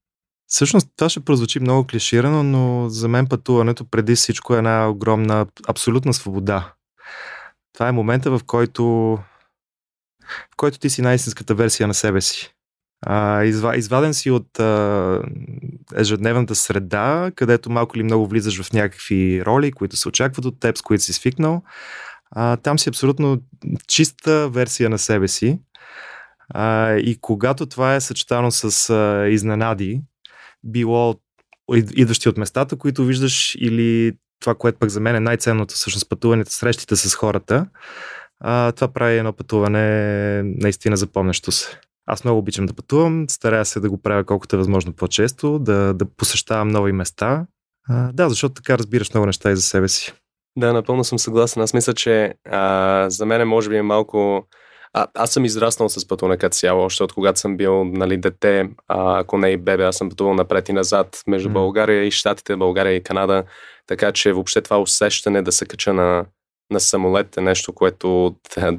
Всъщност 0.47 0.89
това 0.97 1.09
ще 1.09 1.21
прозвучи 1.21 1.61
много 1.61 1.87
клиширано, 1.87 2.43
но 2.43 2.89
за 2.89 3.09
мен 3.09 3.27
пътуването 3.27 3.91
преди 3.91 4.15
всичко 4.15 4.55
е 4.55 4.59
една 4.59 4.89
огромна, 4.89 5.47
абсолютна 5.69 6.15
свобода. 6.15 6.73
Това 7.75 7.89
е 7.89 7.93
момента, 7.93 8.31
в 8.31 8.41
който, 8.47 8.85
в 10.53 10.57
който 10.57 10.79
ти 10.79 10.91
си 10.91 11.03
най-истинската 11.03 11.55
версия 11.55 11.87
на 11.87 11.95
себе 11.95 12.21
си 12.21 12.54
изва, 13.45 13.77
изваден 13.77 14.15
си 14.15 14.31
от 14.31 14.61
а, 14.61 15.21
ежедневната 15.97 16.55
среда, 16.55 17.31
където 17.35 17.71
малко 17.71 17.97
или 17.97 18.05
много 18.05 18.27
влизаш 18.27 18.63
в 18.63 18.73
някакви 18.73 19.45
роли, 19.45 19.73
които 19.73 19.97
се 19.97 20.09
очакват 20.09 20.45
от 20.45 20.61
теб, 20.61 20.79
с 20.79 20.83
които 20.83 21.05
си 21.05 21.13
свикнал. 21.13 21.63
А, 22.31 22.57
там 22.57 22.79
си 22.79 22.89
абсолютно 22.89 23.39
чиста 23.89 24.49
версия 24.49 24.91
на 24.91 24.99
себе 24.99 25.29
си. 25.29 25.59
А, 26.49 26.93
и 26.93 27.19
когато 27.21 27.67
това 27.67 27.95
е 27.95 28.01
съчетано 28.01 28.51
с 28.51 28.91
а, 28.91 29.29
изненади, 29.29 30.01
било 30.65 31.15
идващи 31.97 32.29
от 32.29 32.37
местата, 32.37 32.77
които 32.77 33.05
виждаш 33.05 33.55
или 33.55 34.13
това, 34.41 34.55
което 34.55 34.79
пък 34.79 34.91
за 34.91 35.01
мен 35.01 35.17
е 35.17 35.21
най-ценното, 35.21 35.75
всъщност 35.75 36.09
пътуването, 36.09 36.51
срещите 36.51 36.97
с 36.97 37.15
хората, 37.15 37.67
а, 38.41 38.73
това 38.73 38.89
прави 38.93 39.19
едно 39.19 39.33
пътуване 39.33 40.43
наистина 40.43 40.97
запомнящо 40.97 41.53
се. 41.53 41.81
Аз 42.07 42.25
много 42.25 42.39
обичам 42.39 42.67
да 42.67 42.75
пътувам, 42.75 43.27
старая 43.29 43.65
се 43.65 43.81
да 43.81 43.91
го 43.91 44.03
правя 44.03 44.25
колкото 44.25 44.57
е 44.57 44.59
възможно 44.59 44.93
по-често, 44.93 45.59
да, 45.59 45.95
да 45.95 46.05
посещавам 46.17 46.69
нови 46.69 46.93
места. 46.93 47.47
А, 47.89 48.13
да, 48.13 48.29
защото 48.29 48.55
така 48.55 48.79
разбираш 48.79 49.15
много 49.15 49.27
неща 49.27 49.51
и 49.51 49.57
за 49.57 49.63
себе 49.63 49.89
си. 49.89 50.13
Да, 50.57 50.73
напълно 50.73 51.05
съм 51.05 51.19
съгласен. 51.19 51.63
Аз 51.63 51.75
мисля, 51.75 51.95
че 51.95 52.35
а, 52.51 53.11
за 53.11 53.27
мен 53.27 53.49
може 53.49 53.69
би 53.69 53.77
е 53.77 53.83
малко... 53.83 54.47
А, 54.93 55.07
аз 55.15 55.31
съм 55.31 55.45
израснал 55.45 55.89
с 55.89 56.09
пътуване 56.09 56.37
като 56.37 56.57
цяло, 56.57 56.83
още 56.83 57.03
от 57.03 57.13
когато 57.13 57.41
съм 57.41 57.57
бил 57.57 57.85
нали, 57.85 58.17
дете, 58.17 58.71
а, 58.89 59.21
ако 59.21 59.39
не 59.39 59.49
и 59.49 59.57
бебе, 59.57 59.85
аз 59.85 59.97
съм 59.97 60.09
пътувал 60.09 60.35
напред 60.35 60.69
и 60.69 60.73
назад 60.73 61.23
между 61.27 61.49
mm. 61.49 61.53
България 61.53 62.05
и 62.05 62.11
Штатите, 62.11 62.57
България 62.57 62.97
и 62.97 63.03
Канада, 63.03 63.45
така 63.87 64.13
че 64.13 64.33
въобще 64.33 64.61
това 64.61 64.81
усещане 64.81 65.43
да 65.43 65.53
се 65.53 65.67
кача 65.67 65.93
на, 65.93 66.25
на 66.75 66.81
самолет 66.81 67.37
е 67.37 67.41
нещо, 67.41 67.73
което 67.73 68.37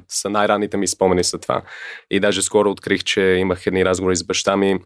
са 0.10 0.30
най-ранните 0.30 0.78
ми 0.78 0.88
спомени 0.88 1.24
за 1.24 1.38
това. 1.40 1.62
И 2.12 2.20
даже 2.20 2.42
скоро 2.42 2.72
открих, 2.72 3.04
че 3.04 3.22
имах 3.22 3.68
едни 3.68 3.86
разговори 3.86 4.16
с 4.16 4.24
баща 4.24 4.58
ми 4.58 4.80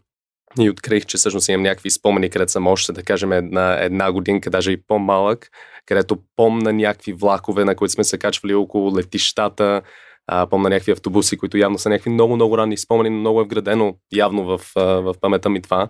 и 0.60 0.70
открих, 0.70 1.06
че 1.06 1.16
всъщност 1.16 1.48
имам 1.48 1.62
някакви 1.62 1.90
спомени, 1.90 2.30
където 2.30 2.52
съм 2.52 2.66
още, 2.66 2.92
да 2.92 3.02
кажем, 3.02 3.32
една, 3.32 3.72
една 3.80 4.12
годинка, 4.12 4.50
даже 4.50 4.72
и 4.72 4.82
по-малък, 4.82 5.48
където 5.86 6.18
помна 6.36 6.72
някакви 6.72 7.12
влакове, 7.12 7.64
на 7.64 7.76
които 7.76 7.92
сме 7.92 8.04
се 8.04 8.18
качвали 8.18 8.54
около 8.54 8.96
летищата, 8.98 9.82
а, 10.26 10.46
помна 10.46 10.68
някакви 10.68 10.92
автобуси, 10.92 11.38
които 11.38 11.58
явно 11.58 11.78
са 11.78 11.88
някакви 11.88 12.10
много-много 12.10 12.58
ранни 12.58 12.76
спомени, 12.76 13.10
но 13.10 13.20
много 13.20 13.40
е 13.40 13.44
вградено 13.44 13.94
явно 14.12 14.44
в, 14.44 14.60
в 14.76 15.14
памета 15.20 15.50
ми 15.50 15.62
това. 15.62 15.88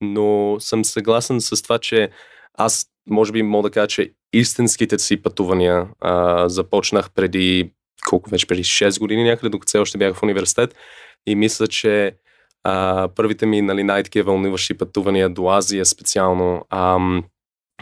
Но 0.00 0.56
съм 0.60 0.84
съгласен 0.84 1.40
с 1.40 1.62
това, 1.62 1.78
че 1.78 2.10
аз 2.54 2.86
може 3.10 3.32
би 3.32 3.42
мога 3.42 3.68
да 3.68 3.72
кажа, 3.72 3.86
че 3.86 4.12
истинските 4.32 4.98
си 4.98 5.22
пътувания 5.22 5.88
а, 6.00 6.48
започнах 6.48 7.10
преди 7.10 7.72
колко 8.08 8.30
вече 8.30 8.46
преди 8.46 8.64
6 8.64 8.98
години 8.98 9.24
някъде, 9.24 9.48
докато 9.48 9.68
все 9.68 9.78
още 9.78 9.98
бях 9.98 10.14
в 10.14 10.22
университет. 10.22 10.74
И 11.26 11.34
мисля, 11.34 11.66
че 11.66 12.16
а, 12.64 13.08
първите 13.16 13.46
ми 13.46 13.62
нали, 13.62 13.82
най-такива 13.82 14.32
вълнуващи 14.32 14.78
пътувания 14.78 15.28
до 15.28 15.48
Азия 15.48 15.86
специално 15.86 16.66
ам, 16.70 17.24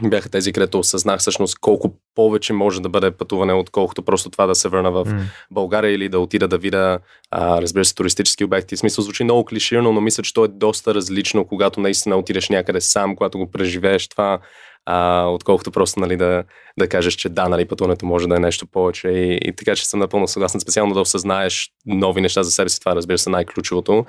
бяха 0.02 0.28
тези, 0.28 0.52
където 0.52 0.78
осъзнах 0.78 1.20
всъщност 1.20 1.58
колко 1.58 1.94
повече 2.14 2.52
може 2.52 2.82
да 2.82 2.88
бъде 2.88 3.10
пътуване, 3.10 3.52
отколкото 3.52 4.02
просто 4.02 4.30
това 4.30 4.46
да 4.46 4.54
се 4.54 4.68
върна 4.68 4.90
в 4.90 5.04
mm. 5.04 5.20
България 5.50 5.94
или 5.94 6.08
да 6.08 6.18
отида 6.18 6.48
да 6.48 6.58
видя, 6.58 6.98
а, 7.30 7.62
разбира 7.62 7.84
се, 7.84 7.94
туристически 7.94 8.44
обекти. 8.44 8.76
В 8.76 8.78
смисъл 8.78 9.04
звучи 9.04 9.24
много 9.24 9.44
клиширано, 9.44 9.92
но 9.92 10.00
мисля, 10.00 10.22
че 10.22 10.34
то 10.34 10.44
е 10.44 10.48
доста 10.48 10.94
различно, 10.94 11.44
когато 11.44 11.80
наистина 11.80 12.16
отидеш 12.16 12.48
някъде 12.48 12.80
сам, 12.80 13.16
когато 13.16 13.38
го 13.38 13.50
преживееш 13.50 14.08
това, 14.08 14.38
а, 14.86 15.26
отколкото 15.26 15.70
просто 15.70 16.00
нали, 16.00 16.16
да, 16.16 16.44
да 16.78 16.88
кажеш, 16.88 17.14
че 17.14 17.28
да, 17.28 17.48
нали, 17.48 17.68
пътуването 17.68 18.06
може 18.06 18.28
да 18.28 18.36
е 18.36 18.40
нещо 18.40 18.66
повече. 18.66 19.08
И, 19.08 19.38
и 19.44 19.52
така, 19.56 19.76
че 19.76 19.86
съм 19.86 20.00
напълно 20.00 20.28
съгласен. 20.28 20.60
Специално 20.60 20.94
да 20.94 21.00
осъзнаеш 21.00 21.70
нови 21.86 22.20
неща 22.20 22.42
за 22.42 22.50
себе 22.50 22.68
си, 22.68 22.80
това 22.80 22.96
разбира 22.96 23.18
се 23.18 23.30
най-ключовото. 23.30 24.04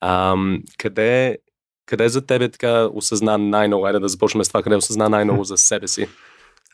А, 0.00 0.34
къде, 0.78 1.38
къде 1.86 2.08
за 2.08 2.26
тебе 2.26 2.50
така 2.50 2.88
осъзна 2.92 3.38
най-много? 3.38 3.86
Айде 3.86 3.98
да 3.98 4.08
започнем 4.08 4.44
с 4.44 4.48
това, 4.48 4.62
къде 4.62 4.76
осъзна 4.76 5.08
най-много 5.08 5.44
за 5.44 5.56
себе 5.56 5.88
си. 5.88 6.08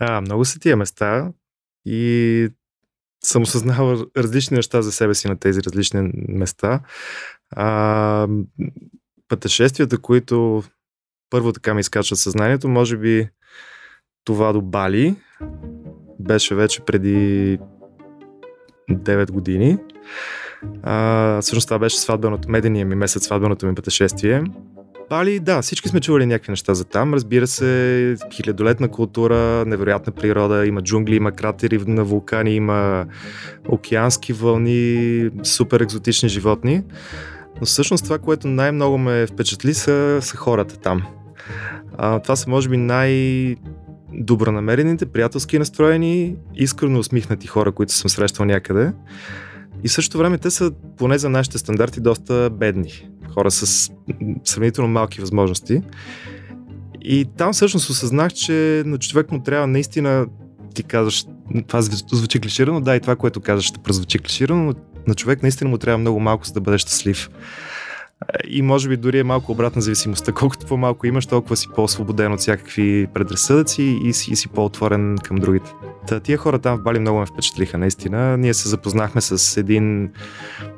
А, 0.01 0.21
много 0.21 0.45
са 0.45 0.59
тия 0.59 0.77
места 0.77 1.33
и 1.87 2.49
съм 3.25 3.43
осъзнавал 3.43 4.07
различни 4.17 4.55
неща 4.55 4.83
за 4.83 4.93
себе 4.93 5.15
си 5.15 5.29
на 5.29 5.37
тези 5.37 5.61
различни 5.63 6.11
места. 6.29 6.81
А, 7.51 8.29
пътешествията, 9.29 9.99
които 9.99 10.63
първо 11.31 11.53
така 11.53 11.75
ми 11.75 11.81
изкачват 11.81 12.19
съзнанието, 12.19 12.69
може 12.69 12.97
би 12.97 13.29
това 14.25 14.53
до 14.53 14.61
Бали 14.61 15.17
беше 16.21 16.55
вече 16.55 16.81
преди 16.81 17.59
9 18.91 19.31
години. 19.31 19.79
А, 20.83 21.41
всъщност 21.41 21.69
това 21.69 21.79
беше 21.79 21.99
сватбеното, 21.99 22.51
медения 22.51 22.87
ми 22.87 22.95
месец, 22.95 23.25
сватбеното 23.25 23.67
ми 23.67 23.75
пътешествие. 23.75 24.45
Бали, 25.13 25.41
да, 25.41 25.63
всички 25.63 25.89
сме 25.89 26.01
чували 26.01 26.27
някакви 26.27 26.53
неща 26.53 26.75
за 26.75 26.85
там. 26.85 27.15
Разбира 27.15 27.47
се, 27.47 28.17
хилядолетна 28.33 28.89
култура, 28.89 29.65
невероятна 29.67 30.13
природа, 30.13 30.67
има 30.67 30.83
джунгли, 30.83 31.17
има 31.17 31.33
кратери 31.33 31.79
на 31.87 32.05
вулкани, 32.05 32.55
има 32.55 33.07
океански 33.69 34.33
вълни, 34.33 35.31
супер 35.43 35.81
екзотични 35.81 36.29
животни. 36.29 36.83
Но 37.61 37.67
всъщност 37.67 38.05
това, 38.05 38.19
което 38.19 38.49
най-много 38.49 38.99
ме 38.99 39.27
впечатли 39.27 39.75
са, 39.75 40.19
са 40.23 40.37
хората 40.37 40.77
там. 40.77 41.03
А, 41.99 42.19
това 42.19 42.37
са 42.37 42.51
може 42.51 42.69
би 42.69 42.77
най- 42.77 43.57
добронамерените, 44.13 45.07
приятелски 45.07 45.59
настроени, 45.59 46.37
искрено 46.55 46.99
усмихнати 46.99 47.47
хора, 47.47 47.73
които 47.73 47.93
съм 47.93 48.11
срещал 48.11 48.47
някъде. 48.47 48.93
И 49.85 49.89
в 49.89 49.93
същото 49.93 50.19
време 50.19 50.39
те 50.39 50.51
са, 50.51 50.73
поне 50.97 51.19
за 51.19 51.29
нашите 51.29 51.59
стандарти, 51.59 52.01
доста 52.01 52.51
бедни. 52.51 53.09
Хора 53.35 53.51
с 53.51 53.91
сравнително 54.45 54.91
малки 54.91 55.21
възможности. 55.21 55.83
И 57.01 57.27
там 57.37 57.53
всъщност 57.53 57.91
осъзнах, 57.91 58.33
че 58.33 58.83
на 58.87 58.99
човек 58.99 59.33
му 59.33 59.43
трябва 59.43 59.67
наистина, 59.67 60.27
ти 60.75 60.83
казваш, 60.83 61.25
това 61.67 61.83
звучи 62.13 62.41
клиширано, 62.41 62.81
да, 62.81 62.97
и 62.97 63.01
това, 63.01 63.17
което 63.17 63.41
казваш, 63.41 63.65
ще 63.65 63.79
прозвучи 63.79 64.19
клиширано, 64.19 64.65
но 64.65 64.75
на 65.07 65.15
човек 65.15 65.43
наистина 65.43 65.71
му 65.71 65.79
трябва 65.79 65.99
много 65.99 66.21
малко, 66.21 66.47
за 66.47 66.53
да 66.53 66.61
бъде 66.61 66.79
щастлив. 66.79 67.31
И 68.49 68.63
може 68.63 68.89
би 68.89 68.97
дори 68.97 69.19
е 69.19 69.25
малко 69.25 69.53
обратна 69.53 69.83
зависимостта. 69.83 70.33
Колкото 70.33 70.67
по-малко 70.67 71.07
имаш, 71.07 71.27
толкова 71.27 71.57
си 71.57 71.69
по-освободен 71.75 72.33
от 72.33 72.41
всякакви 72.41 73.07
предразсъдъци 73.15 73.83
и 73.83 74.13
си, 74.13 74.33
и 74.33 74.37
си 74.37 74.49
по-отворен 74.49 75.17
към 75.25 75.37
другите. 75.37 75.73
Та, 76.09 76.21
тия 76.21 76.39
хора 76.39 76.59
там 76.59 76.79
в 76.79 76.83
Бали 76.83 76.99
много 76.99 77.19
ме 77.19 77.27
впечатлиха, 77.27 77.79
наистина. 77.79 78.37
Ние 78.37 78.55
се 78.55 78.69
запознахме 78.69 79.21
с 79.21 79.57
един 79.57 80.11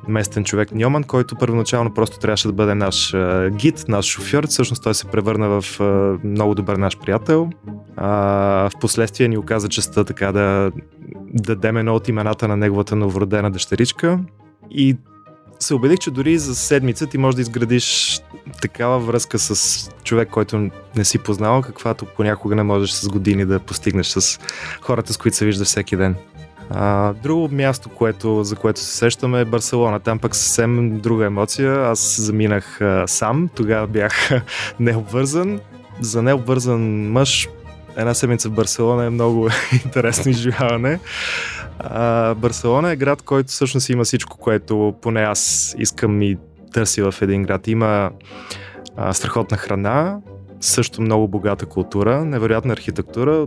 местен 0.08 0.44
човек 0.44 0.74
Ньоман, 0.74 1.04
който 1.04 1.36
първоначално 1.36 1.94
просто 1.94 2.18
трябваше 2.18 2.48
да 2.48 2.54
бъде 2.54 2.74
наш 2.74 3.14
а, 3.14 3.50
гид, 3.50 3.84
наш 3.88 4.06
шофьор. 4.06 4.46
Всъщност 4.46 4.82
той 4.82 4.94
се 4.94 5.06
превърна 5.06 5.60
в 5.60 5.80
а, 5.80 6.18
много 6.24 6.54
добър 6.54 6.76
наш 6.76 6.98
приятел. 6.98 7.50
А, 7.96 8.08
в 8.70 8.72
последствие 8.80 9.28
ни 9.28 9.38
оказа 9.38 9.68
честа 9.68 10.04
така 10.04 10.32
да 10.32 10.72
дадем 11.34 11.76
едно 11.76 11.94
от 11.94 12.08
имената 12.08 12.48
на 12.48 12.56
неговата 12.56 12.96
новородена 12.96 13.50
дъщеричка. 13.50 14.18
И 14.70 14.96
се 15.58 15.74
убедих, 15.74 15.98
че 15.98 16.10
дори 16.10 16.38
за 16.38 16.54
седмица 16.54 17.06
ти 17.06 17.18
можеш 17.18 17.34
да 17.34 17.42
изградиш 17.42 18.20
такава 18.60 18.98
връзка 18.98 19.38
с 19.38 19.90
човек, 20.04 20.28
който 20.30 20.70
не 20.96 21.04
си 21.04 21.18
познавал, 21.18 21.62
каквато 21.62 22.06
понякога 22.16 22.54
не 22.54 22.62
можеш 22.62 22.90
с 22.90 23.08
години 23.08 23.44
да 23.44 23.60
постигнеш 23.60 24.06
с 24.06 24.40
хората, 24.80 25.12
с 25.12 25.16
които 25.16 25.36
се 25.36 25.44
виждаш 25.44 25.68
всеки 25.68 25.96
ден. 25.96 26.16
А, 26.70 27.12
друго 27.12 27.48
място, 27.54 27.88
което, 27.88 28.44
за 28.44 28.56
което 28.56 28.80
се 28.80 28.96
сещаме 28.96 29.40
е 29.40 29.44
Барселона. 29.44 30.00
Там 30.00 30.18
пък 30.18 30.36
съвсем 30.36 31.00
друга 31.00 31.24
емоция. 31.24 31.72
Аз 31.72 32.20
заминах 32.20 32.80
а, 32.80 33.04
сам, 33.06 33.48
тогава 33.54 33.86
бях 33.86 34.30
необвързан. 34.80 35.60
За 36.00 36.22
необвързан 36.22 37.10
мъж 37.10 37.48
една 37.96 38.14
седмица 38.14 38.48
в 38.48 38.52
Барселона 38.52 39.04
е 39.04 39.10
много 39.10 39.48
интересно 39.84 40.30
изживяване. 40.30 41.00
Барселона 42.36 42.90
е 42.90 42.96
град, 42.96 43.22
който 43.22 43.48
всъщност 43.48 43.88
има 43.88 44.04
всичко, 44.04 44.38
което 44.38 44.94
поне 45.02 45.20
аз 45.20 45.74
искам 45.78 46.22
и 46.22 46.36
търся 46.72 47.10
в 47.10 47.22
един 47.22 47.42
град. 47.42 47.68
Има 47.68 48.10
а, 48.96 49.12
страхотна 49.12 49.56
храна, 49.56 50.18
също 50.60 51.02
много 51.02 51.28
богата 51.28 51.66
култура, 51.66 52.24
невероятна 52.24 52.72
архитектура, 52.72 53.46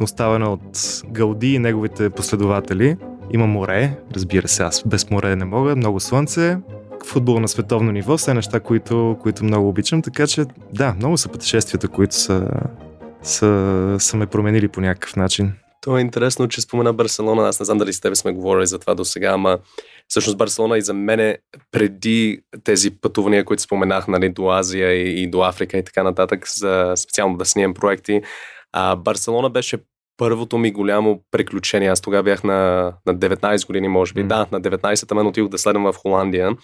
оставена 0.00 0.52
от 0.52 1.02
Галди 1.10 1.54
и 1.54 1.58
неговите 1.58 2.10
последователи. 2.10 2.96
Има 3.30 3.46
море, 3.46 3.96
разбира 4.14 4.48
се, 4.48 4.62
аз 4.62 4.82
без 4.86 5.10
море 5.10 5.36
не 5.36 5.44
мога, 5.44 5.76
много 5.76 6.00
слънце, 6.00 6.58
футбол 7.06 7.40
на 7.40 7.48
световно 7.48 7.92
ниво, 7.92 8.16
все 8.16 8.34
неща, 8.34 8.60
които, 8.60 9.16
които 9.22 9.44
много 9.44 9.68
обичам, 9.68 10.02
така 10.02 10.26
че 10.26 10.44
да, 10.72 10.94
много 10.98 11.16
са 11.16 11.28
пътешествията, 11.28 11.88
които 11.88 12.14
са, 12.14 12.48
са, 13.24 13.96
са 14.00 14.16
ме 14.16 14.26
променили 14.26 14.68
по 14.68 14.80
някакъв 14.80 15.16
начин. 15.16 15.52
То 15.80 15.98
е 15.98 16.00
интересно, 16.00 16.48
че 16.48 16.60
спомена 16.60 16.92
Барселона. 16.92 17.48
Аз 17.48 17.60
не 17.60 17.66
знам 17.66 17.78
дали 17.78 17.92
с 17.92 18.00
тебе 18.00 18.14
сме 18.14 18.32
говорили 18.32 18.66
за 18.66 18.78
това 18.78 18.94
до 18.94 19.04
сега, 19.04 19.30
ама 19.30 19.58
всъщност 20.08 20.38
Барселона 20.38 20.78
и 20.78 20.82
за 20.82 20.94
мене 20.94 21.38
преди 21.72 22.40
тези 22.64 22.90
пътувания, 22.90 23.44
които 23.44 23.62
споменах 23.62 24.08
нали, 24.08 24.28
до 24.28 24.50
Азия 24.50 24.92
и, 24.92 25.22
и 25.22 25.26
до 25.26 25.42
Африка 25.42 25.78
и 25.78 25.84
така 25.84 26.02
нататък, 26.02 26.48
за 26.48 26.92
специално 26.96 27.36
да 27.36 27.44
снимам 27.44 27.74
проекти, 27.74 28.22
а, 28.72 28.96
Барселона 28.96 29.50
беше 29.50 29.78
първото 30.16 30.58
ми 30.58 30.70
голямо 30.70 31.20
приключение. 31.30 31.88
Аз 31.88 32.00
тогава 32.00 32.22
бях 32.22 32.44
на, 32.44 32.92
на 33.06 33.16
19 33.16 33.66
години, 33.66 33.88
може 33.88 34.14
би. 34.14 34.24
Mm. 34.24 34.26
Да, 34.26 34.46
на 34.52 34.60
19-та 34.60 35.14
мен 35.14 35.26
отидох 35.26 35.48
да 35.48 35.58
следвам 35.58 35.92
в 35.92 35.96
Холандия. 35.96 36.56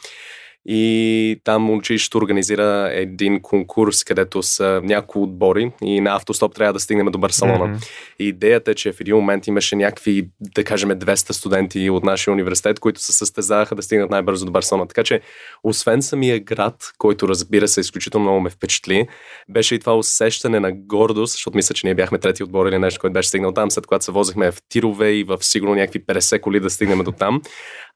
И 0.66 1.40
там 1.44 1.70
училището 1.70 2.18
организира 2.18 2.90
един 2.92 3.42
конкурс, 3.42 4.04
където 4.04 4.42
са 4.42 4.80
няколко 4.84 5.22
отбори 5.22 5.72
и 5.82 6.00
на 6.00 6.16
автостоп 6.16 6.54
трябва 6.54 6.72
да 6.72 6.80
стигнем 6.80 7.06
до 7.06 7.18
Барселона. 7.18 7.58
Mm-hmm. 7.66 7.88
И 8.18 8.28
идеята 8.28 8.70
е, 8.70 8.74
че 8.74 8.92
в 8.92 9.00
един 9.00 9.16
момент 9.16 9.46
имаше 9.46 9.76
някакви, 9.76 10.28
да 10.40 10.64
кажем, 10.64 10.90
200 10.90 11.32
студенти 11.32 11.90
от 11.90 12.04
нашия 12.04 12.34
университет, 12.34 12.80
които 12.80 13.00
се 13.00 13.12
състезаваха 13.12 13.74
да 13.74 13.82
стигнат 13.82 14.10
най-бързо 14.10 14.46
до 14.46 14.52
Барселона. 14.52 14.86
Така 14.86 15.04
че, 15.04 15.20
освен 15.64 16.02
самия 16.02 16.40
град, 16.40 16.92
който 16.98 17.28
разбира 17.28 17.68
се 17.68 17.80
изключително 17.80 18.24
много 18.24 18.40
ме 18.40 18.50
впечатли, 18.50 19.08
беше 19.48 19.74
и 19.74 19.78
това 19.78 19.96
усещане 19.96 20.60
на 20.60 20.72
гордост, 20.72 21.32
защото 21.32 21.56
мисля, 21.56 21.74
че 21.74 21.86
ние 21.86 21.94
бяхме 21.94 22.18
трети 22.18 22.42
отбор 22.42 22.66
или 22.66 22.78
нещо, 22.78 23.00
което 23.00 23.12
беше 23.12 23.28
стигнал 23.28 23.52
там, 23.52 23.70
след 23.70 23.86
когато 23.86 24.04
се 24.04 24.12
возихме 24.12 24.50
в 24.50 24.58
тирове 24.68 25.10
и 25.10 25.24
в 25.24 25.38
сигурно 25.40 25.74
някакви 25.74 26.04
50 26.04 26.40
коли 26.40 26.60
да 26.60 26.70
стигнем 26.70 26.98
до 26.98 27.12
там. 27.12 27.42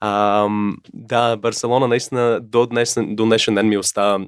А, 0.01 0.49
да, 0.95 1.37
Барселона 1.37 1.89
наистина 1.89 2.41
до, 2.43 2.67
днес, 2.67 2.97
до 3.03 3.25
днешен 3.25 3.55
ден 3.55 3.69
ми 3.69 3.79
остава 3.79 4.27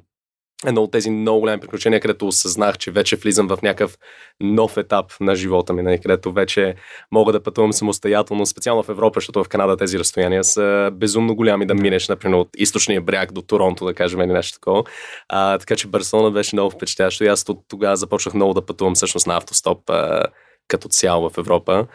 едно 0.66 0.82
от 0.82 0.92
тези 0.92 1.10
много 1.10 1.40
големи 1.40 1.60
приключения, 1.60 2.00
където 2.00 2.26
осъзнах, 2.26 2.78
че 2.78 2.90
вече 2.90 3.16
влизам 3.16 3.48
в 3.48 3.58
някакъв 3.62 3.98
нов 4.40 4.76
етап 4.76 5.12
на 5.20 5.34
живота 5.34 5.72
ми, 5.72 5.82
нали, 5.82 6.00
където 6.00 6.32
вече 6.32 6.74
мога 7.12 7.32
да 7.32 7.42
пътувам 7.42 7.72
самостоятелно, 7.72 8.46
специално 8.46 8.82
в 8.82 8.88
Европа, 8.88 9.20
защото 9.20 9.44
в 9.44 9.48
Канада 9.48 9.76
тези 9.76 9.98
разстояния 9.98 10.44
са 10.44 10.90
безумно 10.92 11.34
голями 11.34 11.66
да 11.66 11.74
минеш, 11.74 12.08
например, 12.08 12.36
от 12.36 12.48
източния 12.56 13.00
бряг 13.00 13.32
до 13.32 13.42
Торонто, 13.42 13.84
да 13.84 13.94
кажем, 13.94 14.20
или 14.20 14.32
нещо 14.32 14.54
такова. 14.54 14.84
А, 15.28 15.58
така 15.58 15.76
че 15.76 15.88
Барселона 15.88 16.30
беше 16.30 16.56
много 16.56 16.70
впечатляващо 16.70 17.24
и 17.24 17.28
аз 17.28 17.44
от 17.48 17.64
тогава 17.68 17.96
започнах 17.96 18.34
много 18.34 18.54
да 18.54 18.66
пътувам 18.66 18.94
всъщност 18.94 19.26
на 19.26 19.36
автостоп 19.36 19.90
а, 19.90 20.22
като 20.68 20.88
цяло 20.88 21.30
в 21.30 21.38
Европа. 21.38 21.86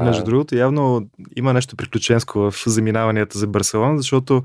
Между 0.00 0.24
другото, 0.24 0.56
явно 0.56 1.10
има 1.36 1.52
нещо 1.52 1.76
приключенско 1.76 2.50
в 2.50 2.54
заминаванията 2.66 3.38
за 3.38 3.46
Барселона, 3.46 3.96
защото 3.96 4.42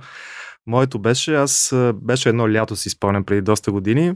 моето 0.67 0.99
беше, 0.99 1.35
аз 1.35 1.73
беше 1.93 2.29
едно 2.29 2.53
лято 2.53 2.75
си 2.75 2.89
спомням 2.89 3.23
преди 3.23 3.41
доста 3.41 3.71
години 3.71 4.13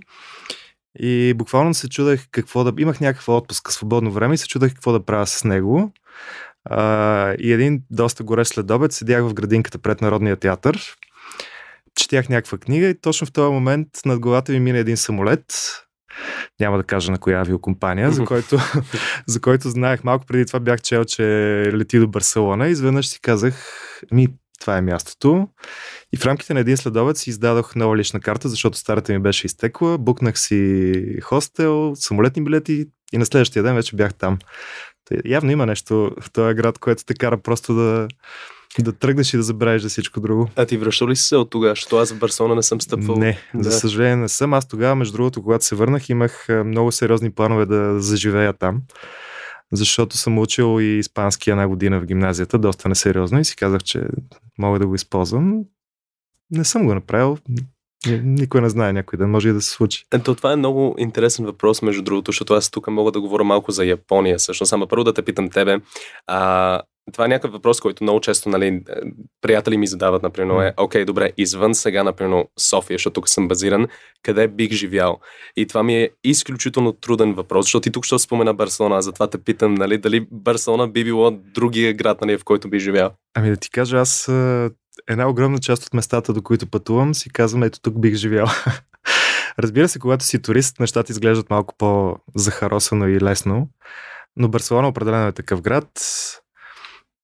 и 1.00 1.34
буквално 1.34 1.74
се 1.74 1.90
чудех 1.90 2.28
какво 2.32 2.64
да... 2.64 2.82
Имах 2.82 3.00
някаква 3.02 3.38
отпуска, 3.38 3.72
свободно 3.72 4.12
време 4.12 4.34
и 4.34 4.38
се 4.38 4.48
чудех 4.48 4.74
какво 4.74 4.92
да 4.92 5.06
правя 5.06 5.28
с 5.28 5.44
него. 5.44 5.94
И 7.40 7.52
един 7.52 7.82
доста 7.92 8.24
горе 8.24 8.46
след 8.46 8.72
обед 8.72 8.92
седях 8.92 9.24
в 9.24 9.34
градинката 9.34 9.78
пред 9.78 10.02
Народния 10.02 10.36
театър, 10.36 10.96
четях 11.96 12.30
някаква 12.30 12.58
книга 12.58 12.88
и 12.88 13.02
точно 13.02 13.28
в 13.28 13.32
този 13.32 13.52
момент 13.52 13.88
над 14.06 14.20
главата 14.20 14.52
ми 14.52 14.60
мина 14.60 14.78
един 14.78 14.98
самолет, 14.98 15.46
няма 16.60 16.78
да 16.78 16.84
кажа 16.84 17.12
на 17.12 17.18
коя 17.18 17.40
авиокомпания, 17.40 18.12
за 18.12 18.26
който, 18.26 18.58
за 19.28 19.42
който 19.42 19.70
знаех 19.70 20.04
малко 20.04 20.26
преди 20.26 20.46
това 20.46 20.60
бях 20.60 20.82
чел, 20.82 21.06
че 21.06 21.24
лети 21.74 22.00
до 22.00 22.08
Барселона. 22.08 22.68
Изведнъж 22.68 23.08
си 23.08 23.20
казах, 23.22 23.56
ми, 24.12 24.28
това 24.60 24.78
е 24.78 24.82
мястото. 24.82 25.48
И 26.14 26.18
в 26.18 26.26
рамките 26.26 26.54
на 26.54 26.60
един 26.60 26.78
следовец 26.78 27.20
си 27.20 27.30
издадох 27.30 27.76
нова 27.76 27.98
лична 27.98 28.20
карта, 28.20 28.50
защото 28.50 28.78
старата 28.78 29.14
ми 29.14 29.20
беше 29.20 29.48
изтекла. 29.48 29.98
Букнах 29.98 30.40
си 30.40 31.04
хостел, 31.22 31.94
самолетни 31.96 32.44
билети, 32.44 32.86
И 33.14 33.18
на 33.18 33.26
следващия 33.26 33.64
ден 33.64 33.76
вече 33.76 33.96
бях 33.96 34.14
там. 34.14 34.40
Явно 35.26 35.52
има 35.52 35.66
нещо 35.66 36.12
в 36.22 36.32
този 36.32 36.56
град, 36.56 36.80
което 36.80 37.06
те 37.06 37.14
кара 37.14 37.38
просто 37.38 37.74
да, 37.74 38.08
да 38.84 38.94
тръгнеш 38.94 39.34
и 39.34 39.38
да 39.38 39.44
забравиш 39.44 39.82
за 39.82 39.90
всичко 39.90 40.20
друго. 40.20 40.50
А 40.56 40.66
ти 40.66 40.78
връщал 40.78 41.08
ли 41.08 41.16
си 41.16 41.24
се 41.24 41.36
от 41.36 41.50
тогава? 41.50 41.72
Защото 41.72 41.98
аз 41.98 42.14
в 42.14 42.20
Барселона 42.20 42.56
не 42.56 42.64
съм 42.64 42.82
стъпвал. 42.82 43.18
Не, 43.18 43.40
да. 43.54 43.64
за 43.64 43.72
съжаление 43.72 44.16
не 44.16 44.30
съм. 44.30 44.54
Аз 44.54 44.68
тогава, 44.68 44.96
между 44.96 45.14
другото, 45.14 45.44
когато 45.44 45.66
се 45.66 45.76
върнах, 45.76 46.10
имах 46.10 46.48
много 46.66 46.92
сериозни 46.92 47.32
планове 47.32 47.66
да 47.66 48.00
заживея 48.00 48.54
там. 48.54 48.82
Защото 49.74 50.18
съм 50.18 50.40
учил 50.40 50.82
и 50.82 51.00
испански 51.00 51.50
една 51.50 51.68
година 51.68 52.00
в 52.00 52.06
гимназията, 52.06 52.58
доста 52.58 52.90
несериозно 52.90 53.40
и 53.40 53.46
си 53.46 53.56
казах, 53.56 53.84
че 53.84 54.02
мога 54.58 54.80
да 54.80 54.88
го 54.88 54.96
използвам. 54.96 55.64
Не 56.52 56.64
съм 56.64 56.86
го 56.86 56.94
направил. 56.94 57.38
Никой 58.24 58.62
не 58.62 58.70
знае 58.70 58.94
някой 58.94 59.18
ден, 59.18 59.30
може 59.30 59.50
и 59.50 59.54
да 59.54 59.62
се 59.62 59.72
случи. 59.72 60.04
Ето, 60.14 60.36
това 60.36 60.52
е 60.52 60.56
много 60.56 60.96
интересен 60.98 61.46
въпрос, 61.46 61.82
между 61.82 62.02
другото, 62.02 62.32
защото 62.32 62.54
аз 62.54 62.72
тук 62.72 62.88
мога 62.88 63.12
да 63.12 63.22
говоря 63.22 63.44
малко 63.44 63.72
за 63.72 63.86
Япония. 63.86 64.38
Всъщност, 64.38 64.70
само 64.70 64.88
първо 64.88 65.04
да 65.04 65.14
те 65.14 65.22
питам 65.22 65.50
тебе. 65.50 65.80
А, 66.28 66.82
това 67.12 67.26
е 67.26 67.28
някакъв 67.28 67.52
въпрос, 67.52 67.82
който 67.82 68.04
много 68.04 68.22
често 68.22 68.50
нали, 68.50 68.84
приятели 69.42 69.78
ми 69.78 69.88
задават, 69.88 70.24
например, 70.24 70.66
е, 70.66 70.74
окей, 70.78 71.06
добре, 71.06 71.32
извън 71.38 71.76
сега, 71.76 72.04
например, 72.04 72.46
София, 72.60 72.96
защото 72.96 73.14
тук 73.14 73.30
съм 73.30 73.48
базиран, 73.48 73.88
къде 74.24 74.48
бих 74.48 74.72
живял? 74.72 75.20
И 75.58 75.68
това 75.68 75.84
ми 75.84 75.96
е 75.96 76.10
изключително 76.24 76.94
труден 76.94 77.34
въпрос, 77.34 77.66
защото 77.66 77.84
ти 77.84 77.92
тук 77.92 78.06
ще 78.06 78.20
спомена 78.20 78.54
Барселона, 78.54 79.02
затова 79.02 79.28
те 79.28 79.38
питам, 79.38 79.74
нали, 79.76 79.98
дали 79.98 80.28
Барселона 80.32 80.88
би 80.88 81.04
било 81.04 81.32
другия 81.32 81.94
град, 81.94 82.22
нали, 82.22 82.38
в 82.38 82.44
който 82.44 82.70
би 82.70 82.80
живял? 82.80 83.12
Ами 83.34 83.50
да 83.50 83.58
ти 83.58 83.70
кажа, 83.70 83.98
аз 83.98 84.30
една 85.08 85.30
огромна 85.30 85.60
част 85.60 85.84
от 85.84 85.94
местата, 85.94 86.34
до 86.34 86.42
които 86.42 86.68
пътувам, 86.68 87.16
си 87.16 87.30
казвам, 87.30 87.64
ето 87.64 87.82
тук 87.82 88.00
бих 88.00 88.16
живял. 88.16 88.48
Разбира 89.60 89.88
се, 89.88 90.00
когато 90.00 90.26
си 90.26 90.42
турист, 90.42 90.80
нещата 90.80 91.12
изглеждат 91.12 91.50
малко 91.50 91.74
по-захаросано 91.78 93.08
и 93.08 93.22
лесно, 93.22 93.70
но 94.38 94.48
Барселона 94.48 94.88
определено 94.88 95.28
е 95.28 95.32
такъв 95.32 95.62
град. 95.62 95.88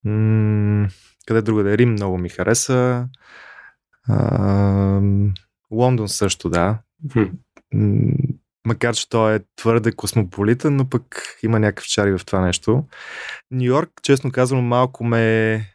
М- 0.05 0.87
къде 1.25 1.41
друга 1.41 1.63
да 1.63 1.73
е? 1.73 1.77
Рим 1.77 1.91
много 1.91 2.17
ми 2.17 2.29
хареса. 2.29 3.07
А, 4.09 5.01
Лондон 5.71 6.09
също, 6.09 6.49
да. 6.49 6.77
М- 7.73 8.13
макар 8.65 8.95
че 8.95 9.09
той 9.09 9.35
е 9.35 9.39
твърде 9.55 9.91
космополитен, 9.91 10.75
но 10.75 10.89
пък 10.89 11.37
има 11.43 11.59
някакъв 11.59 11.85
чари 11.85 12.17
в 12.17 12.25
това 12.25 12.41
нещо. 12.41 12.83
Нью 13.51 13.65
Йорк, 13.65 13.89
честно 14.03 14.31
казано, 14.31 14.61
малко 14.61 15.03
ме 15.03 15.65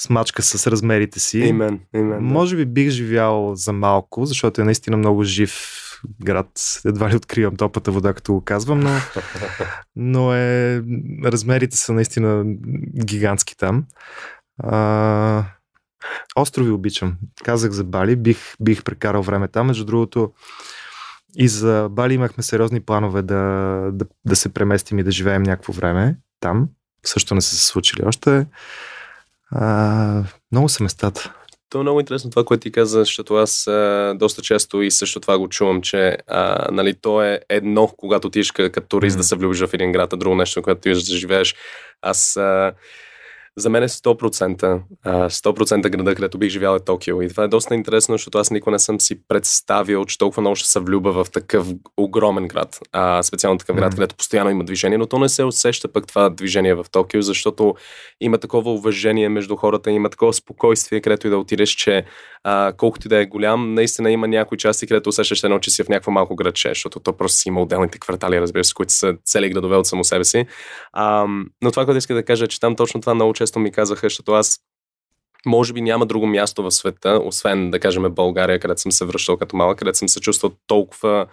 смачка 0.00 0.42
с 0.42 0.66
размерите 0.66 1.20
си. 1.20 1.38
Имен, 1.38 1.80
имен, 1.94 2.10
да. 2.10 2.20
Може 2.20 2.56
би 2.56 2.64
бих 2.64 2.90
живял 2.90 3.54
за 3.54 3.72
малко, 3.72 4.26
защото 4.26 4.60
е 4.60 4.64
наистина 4.64 4.96
много 4.96 5.24
жив 5.24 5.81
град. 6.24 6.80
Едва 6.84 7.10
ли 7.10 7.16
откривам 7.16 7.56
топата 7.56 7.90
вода, 7.92 8.14
като 8.14 8.32
го 8.32 8.40
казвам, 8.40 8.80
но, 8.80 8.90
но 9.96 10.34
е, 10.34 10.82
размерите 11.24 11.76
са 11.76 11.92
наистина 11.92 12.44
гигантски 13.04 13.56
там. 13.56 13.84
А, 14.58 15.44
острови 16.36 16.70
обичам. 16.70 17.16
Казах 17.44 17.72
за 17.72 17.84
Бали, 17.84 18.16
бих, 18.16 18.56
бих 18.60 18.84
прекарал 18.84 19.22
време 19.22 19.48
там. 19.48 19.66
Между 19.66 19.84
другото, 19.84 20.32
и 21.36 21.48
за 21.48 21.88
Бали 21.90 22.14
имахме 22.14 22.42
сериозни 22.42 22.80
планове 22.80 23.22
да, 23.22 23.44
да, 23.92 24.06
да 24.24 24.36
се 24.36 24.48
преместим 24.48 24.98
и 24.98 25.02
да 25.02 25.10
живеем 25.10 25.42
някакво 25.42 25.72
време 25.72 26.16
там. 26.40 26.68
Също 27.06 27.34
не 27.34 27.40
са 27.40 27.56
се 27.56 27.66
случили 27.66 28.02
още. 28.06 28.46
А, 29.50 30.24
много 30.52 30.68
са 30.68 30.82
местата. 30.82 31.34
То 31.72 31.78
е 31.78 31.82
много 31.82 32.00
интересно 32.00 32.30
това, 32.30 32.44
което 32.44 32.60
ти 32.60 32.72
каза, 32.72 32.98
защото 32.98 33.34
аз 33.34 33.66
а, 33.66 34.14
доста 34.16 34.42
често 34.42 34.82
и 34.82 34.90
също 34.90 35.20
това 35.20 35.38
го 35.38 35.48
чувам, 35.48 35.82
че 35.82 36.18
а, 36.26 36.68
нали, 36.72 36.94
то 36.94 37.22
е 37.22 37.40
едно, 37.48 37.86
когато 37.96 38.28
отидеш 38.28 38.52
като 38.52 38.80
турист 38.88 39.14
mm. 39.14 39.18
да 39.18 39.24
се 39.24 39.36
влюбиш 39.36 39.60
в 39.60 39.74
един 39.74 39.92
град, 39.92 40.12
а 40.12 40.16
друго 40.16 40.34
нещо, 40.34 40.62
когато 40.62 40.78
отидеш 40.78 41.02
да 41.02 41.16
живееш. 41.16 41.54
Аз 42.02 42.36
а, 42.36 42.72
за 43.56 43.70
мен 43.70 43.82
е 43.82 43.88
100%. 43.88 44.80
100% 45.06 45.90
града, 45.90 46.14
където 46.14 46.38
бих 46.38 46.50
живял 46.50 46.76
е 46.76 46.80
Токио. 46.80 47.22
И 47.22 47.28
това 47.28 47.44
е 47.44 47.48
доста 47.48 47.74
интересно, 47.74 48.14
защото 48.14 48.38
аз 48.38 48.50
никога 48.50 48.70
не 48.70 48.78
съм 48.78 49.00
си 49.00 49.26
представил, 49.28 50.04
че 50.04 50.18
толкова 50.18 50.40
много 50.40 50.56
ще 50.56 50.68
се 50.68 50.80
влюба 50.80 51.12
в 51.12 51.30
такъв 51.30 51.66
огромен 51.96 52.48
град. 52.48 52.80
А, 52.92 53.22
специално 53.22 53.58
такъв 53.58 53.76
град, 53.76 53.92
mm-hmm. 53.92 53.94
където 53.94 54.16
постоянно 54.16 54.50
има 54.50 54.64
движение, 54.64 54.98
но 54.98 55.06
то 55.06 55.18
не 55.18 55.28
се 55.28 55.44
усеща 55.44 55.92
пък 55.92 56.06
това 56.06 56.30
движение 56.30 56.74
в 56.74 56.86
Токио, 56.92 57.22
защото 57.22 57.74
има 58.20 58.38
такова 58.38 58.72
уважение 58.72 59.28
между 59.28 59.56
хората, 59.56 59.90
има 59.90 60.10
такова 60.10 60.32
спокойствие, 60.32 61.00
където 61.00 61.26
и 61.26 61.30
да 61.30 61.38
отидеш, 61.38 61.70
че 61.70 62.04
а, 62.44 62.72
колкото 62.76 63.06
и 63.06 63.08
да 63.08 63.16
е 63.16 63.26
голям, 63.26 63.74
наистина 63.74 64.10
има 64.10 64.28
някои 64.28 64.58
части, 64.58 64.86
където 64.86 65.08
усещаш 65.08 65.44
едно, 65.44 65.58
че 65.58 65.70
си 65.70 65.84
в 65.84 65.88
някакво 65.88 66.10
малко 66.10 66.36
градче, 66.36 66.68
защото 66.68 67.00
то 67.00 67.12
просто 67.16 67.38
си 67.38 67.48
има 67.48 67.62
отделните 67.62 67.98
квартали, 67.98 68.40
разбира 68.40 68.64
се, 68.64 68.74
които 68.74 68.92
са 68.92 69.14
цели 69.24 69.50
градове 69.50 69.76
от 69.76 69.86
само 69.86 70.04
себе 70.04 70.24
си. 70.24 70.46
А, 70.92 71.26
но 71.62 71.70
това, 71.70 71.84
което 71.84 71.98
иска 71.98 72.14
да 72.14 72.22
кажа, 72.22 72.44
е, 72.44 72.48
че 72.48 72.60
там 72.60 72.76
точно 72.76 73.00
това 73.00 73.14
много 73.14 73.32
често 73.42 73.58
ми 73.58 73.72
казаха, 73.72 74.06
защото 74.06 74.32
аз 74.32 74.58
може 75.46 75.72
би 75.72 75.80
няма 75.80 76.06
друго 76.06 76.26
място 76.26 76.62
в 76.62 76.70
света, 76.70 77.20
освен 77.24 77.70
да 77.70 77.80
кажем 77.80 78.14
България, 78.14 78.58
където 78.58 78.80
съм 78.80 78.92
се 78.92 79.04
връщал 79.04 79.36
като 79.36 79.56
малък, 79.56 79.78
където 79.78 79.98
съм 79.98 80.08
се 80.08 80.20
чувствал 80.20 80.52
толкова 80.66 81.26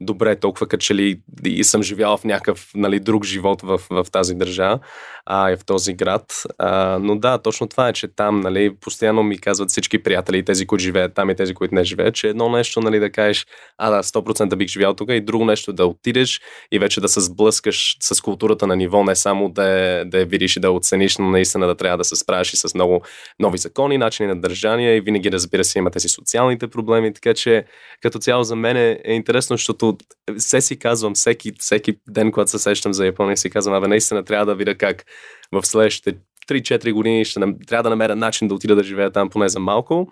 добре, 0.00 0.36
толкова 0.36 0.66
като 0.66 0.82
че 0.82 0.94
ли 0.94 1.20
и 1.44 1.64
съм 1.64 1.82
живял 1.82 2.16
в 2.16 2.24
някакъв 2.24 2.70
нали, 2.74 3.00
друг 3.00 3.24
живот 3.24 3.62
в, 3.62 3.80
в 3.90 4.06
тази 4.12 4.34
държава 4.34 4.78
а, 5.26 5.50
и 5.50 5.56
в 5.56 5.64
този 5.64 5.94
град. 5.94 6.42
А, 6.58 6.98
но 6.98 7.16
да, 7.16 7.38
точно 7.38 7.68
това 7.68 7.88
е, 7.88 7.92
че 7.92 8.08
там 8.08 8.40
нали, 8.40 8.76
постоянно 8.80 9.22
ми 9.22 9.38
казват 9.38 9.68
всички 9.68 10.02
приятели, 10.02 10.44
тези, 10.44 10.66
които 10.66 10.82
живеят 10.82 11.14
там 11.14 11.30
и 11.30 11.34
тези, 11.34 11.54
които 11.54 11.74
не 11.74 11.84
живеят, 11.84 12.14
че 12.14 12.28
едно 12.28 12.48
нещо 12.48 12.80
нали, 12.80 12.98
да 12.98 13.10
кажеш, 13.10 13.46
а 13.78 13.90
да, 13.90 14.02
100% 14.02 14.56
бих 14.56 14.68
живял 14.68 14.94
тук 14.94 15.08
и 15.10 15.20
друго 15.20 15.44
нещо 15.44 15.72
да 15.72 15.86
отидеш 15.86 16.40
и 16.72 16.78
вече 16.78 17.00
да 17.00 17.08
се 17.08 17.20
сблъскаш 17.20 17.96
с 18.00 18.20
културата 18.20 18.66
на 18.66 18.76
ниво, 18.76 19.04
не 19.04 19.16
само 19.16 19.48
да, 19.48 19.62
да 20.06 20.18
я 20.18 20.26
видиш 20.26 20.56
и 20.56 20.60
да 20.60 20.70
оцениш, 20.70 21.18
но 21.18 21.30
наистина 21.30 21.66
да 21.66 21.74
трябва 21.74 21.98
да 21.98 22.04
се 22.04 22.16
справиш 22.16 22.52
и 22.52 22.56
с 22.56 22.74
много 22.74 23.02
нови 23.38 23.58
закони, 23.58 23.98
начини 23.98 24.28
на 24.28 24.40
държание 24.40 24.96
и 24.96 25.00
винаги 25.00 25.32
разбира 25.32 25.64
се 25.64 25.78
имате 25.78 26.00
си 26.00 26.08
социалните 26.08 26.68
проблеми, 26.68 27.14
така 27.14 27.34
че 27.34 27.64
като 28.02 28.18
цяло 28.18 28.42
за 28.42 28.56
мен 28.56 28.76
е, 28.76 29.00
е 29.04 29.12
интересно, 29.12 29.56
защото 29.56 29.89
все 30.38 30.60
си 30.60 30.78
казвам, 30.78 31.14
всеки, 31.14 31.52
всеки 31.58 31.96
ден, 32.08 32.32
когато 32.32 32.50
се 32.50 32.58
сещам 32.58 32.92
за 32.92 33.06
Япония, 33.06 33.36
си 33.36 33.50
казвам, 33.50 33.74
абе, 33.74 33.88
наистина 33.88 34.24
трябва 34.24 34.46
да 34.46 34.54
видя 34.54 34.74
как 34.74 35.04
в 35.52 35.66
следващите 35.66 36.18
3-4 36.48 36.92
години 36.92 37.24
ще 37.24 37.40
трябва 37.66 37.82
да 37.82 37.90
намеря 37.90 38.16
начин 38.16 38.48
да 38.48 38.54
отида 38.54 38.76
да 38.76 38.84
живея 38.84 39.10
там 39.10 39.30
поне 39.30 39.48
за 39.48 39.60
малко. 39.60 40.08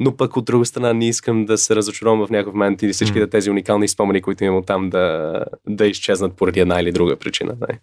Но 0.00 0.16
пък 0.16 0.36
от 0.36 0.44
друга 0.44 0.64
страна 0.64 0.92
не 0.92 1.08
искам 1.08 1.44
да 1.44 1.58
се 1.58 1.76
разочаровам 1.76 2.26
в 2.26 2.30
някакъв 2.30 2.54
момент 2.54 2.82
и 2.82 2.88
всички 2.88 3.18
mm. 3.18 3.30
тези 3.30 3.50
уникални 3.50 3.88
спомени, 3.88 4.22
които 4.22 4.44
имам 4.44 4.64
там 4.64 4.90
да, 4.90 5.34
да 5.68 5.86
изчезнат 5.86 6.36
поради 6.36 6.60
една 6.60 6.80
или 6.80 6.92
друга 6.92 7.16
причина. 7.16 7.56
Не? 7.60 7.80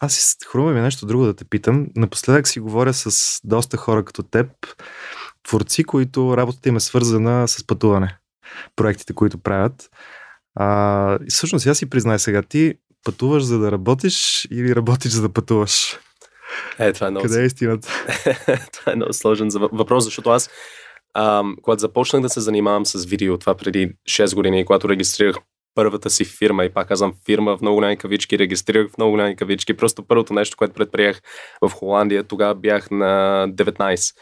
Аз 0.00 0.36
хрумва 0.46 0.72
ми 0.72 0.80
нещо 0.80 1.06
друго 1.06 1.24
да 1.24 1.34
те 1.34 1.44
питам. 1.44 1.86
Напоследък 1.96 2.48
си 2.48 2.60
говоря 2.60 2.94
с 2.94 3.40
доста 3.44 3.76
хора 3.76 4.04
като 4.04 4.22
теб, 4.22 4.46
творци, 5.42 5.84
които 5.84 6.36
работата 6.36 6.68
им 6.68 6.76
е 6.76 6.80
свързана 6.80 7.48
с 7.48 7.66
пътуване. 7.66 8.18
Проектите, 8.76 9.12
които 9.12 9.38
правят. 9.38 9.90
А, 10.54 11.18
всъщност, 11.28 11.66
аз 11.66 11.78
си 11.78 11.90
признай 11.90 12.18
сега, 12.18 12.42
ти 12.42 12.74
пътуваш 13.04 13.42
за 13.42 13.58
да 13.58 13.72
работиш 13.72 14.48
или 14.50 14.76
работиш 14.76 15.12
за 15.12 15.22
да 15.22 15.28
пътуваш? 15.28 15.98
Е, 16.78 16.92
това 16.92 17.06
е 17.06 17.10
много... 17.10 17.26
Къде 17.26 17.42
е 17.42 17.46
истината? 17.46 17.88
това 18.72 18.92
е 18.92 18.96
много 18.96 19.12
сложен 19.12 19.48
въпрос, 19.72 20.04
защото 20.04 20.30
аз, 20.30 20.50
а, 21.14 21.44
когато 21.62 21.80
започнах 21.80 22.22
да 22.22 22.28
се 22.28 22.40
занимавам 22.40 22.86
с 22.86 23.04
видео, 23.04 23.38
това 23.38 23.54
преди 23.54 23.92
6 24.08 24.34
години, 24.34 24.64
когато 24.64 24.88
регистрирах 24.88 25.36
първата 25.74 26.10
си 26.10 26.24
фирма 26.24 26.64
и 26.64 26.72
пак 26.72 26.88
казвам 26.88 27.14
фирма 27.26 27.56
в 27.56 27.60
много 27.60 27.74
голями 27.74 27.96
кавички, 27.96 28.38
регистрирах 28.38 28.90
в 28.90 28.98
много 28.98 29.10
голями 29.10 29.36
кавички. 29.36 29.76
Просто 29.76 30.06
първото 30.06 30.32
нещо, 30.34 30.56
което 30.56 30.74
предприех 30.74 31.20
в 31.62 31.70
Холандия, 31.70 32.24
тогава 32.24 32.54
бях 32.54 32.90
на 32.90 33.46
19. 33.48 34.14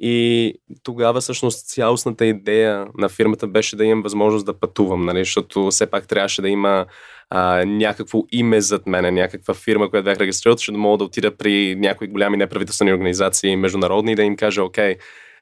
И 0.00 0.54
тогава 0.82 1.20
всъщност 1.20 1.68
цялостната 1.68 2.26
идея 2.26 2.86
на 2.98 3.08
фирмата 3.08 3.46
беше 3.46 3.76
да 3.76 3.84
имам 3.84 4.02
възможност 4.02 4.46
да 4.46 4.60
пътувам, 4.60 5.04
нали? 5.04 5.18
защото 5.18 5.68
все 5.70 5.86
пак 5.86 6.08
трябваше 6.08 6.42
да 6.42 6.48
има 6.48 6.86
а, 7.30 7.64
някакво 7.66 8.22
име 8.32 8.60
зад 8.60 8.86
мене, 8.86 9.10
някаква 9.10 9.54
фирма, 9.54 9.90
която 9.90 10.04
бях 10.04 10.18
регистрирал, 10.18 10.56
защото 10.56 10.72
да 10.72 10.78
мога 10.78 10.98
да 10.98 11.04
отида 11.04 11.36
при 11.36 11.76
някои 11.78 12.08
голями 12.08 12.36
неправителствени 12.36 12.92
организации, 12.92 13.56
международни, 13.56 14.14
да 14.14 14.22
им 14.22 14.36
кажа, 14.36 14.64
окей, 14.64 14.96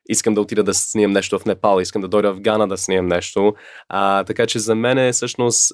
искам 0.08 0.34
да 0.34 0.40
отида 0.40 0.62
да 0.62 0.74
снимам 0.74 1.12
нещо 1.12 1.38
в 1.38 1.44
Непал, 1.44 1.80
искам 1.80 2.02
да 2.02 2.08
дойда 2.08 2.32
в 2.32 2.40
Гана 2.40 2.68
да 2.68 2.76
снимам 2.76 3.06
нещо. 3.06 3.54
А, 3.88 4.24
така 4.24 4.46
че 4.46 4.58
за 4.58 4.74
мен 4.74 4.98
е 4.98 5.12
всъщност 5.12 5.72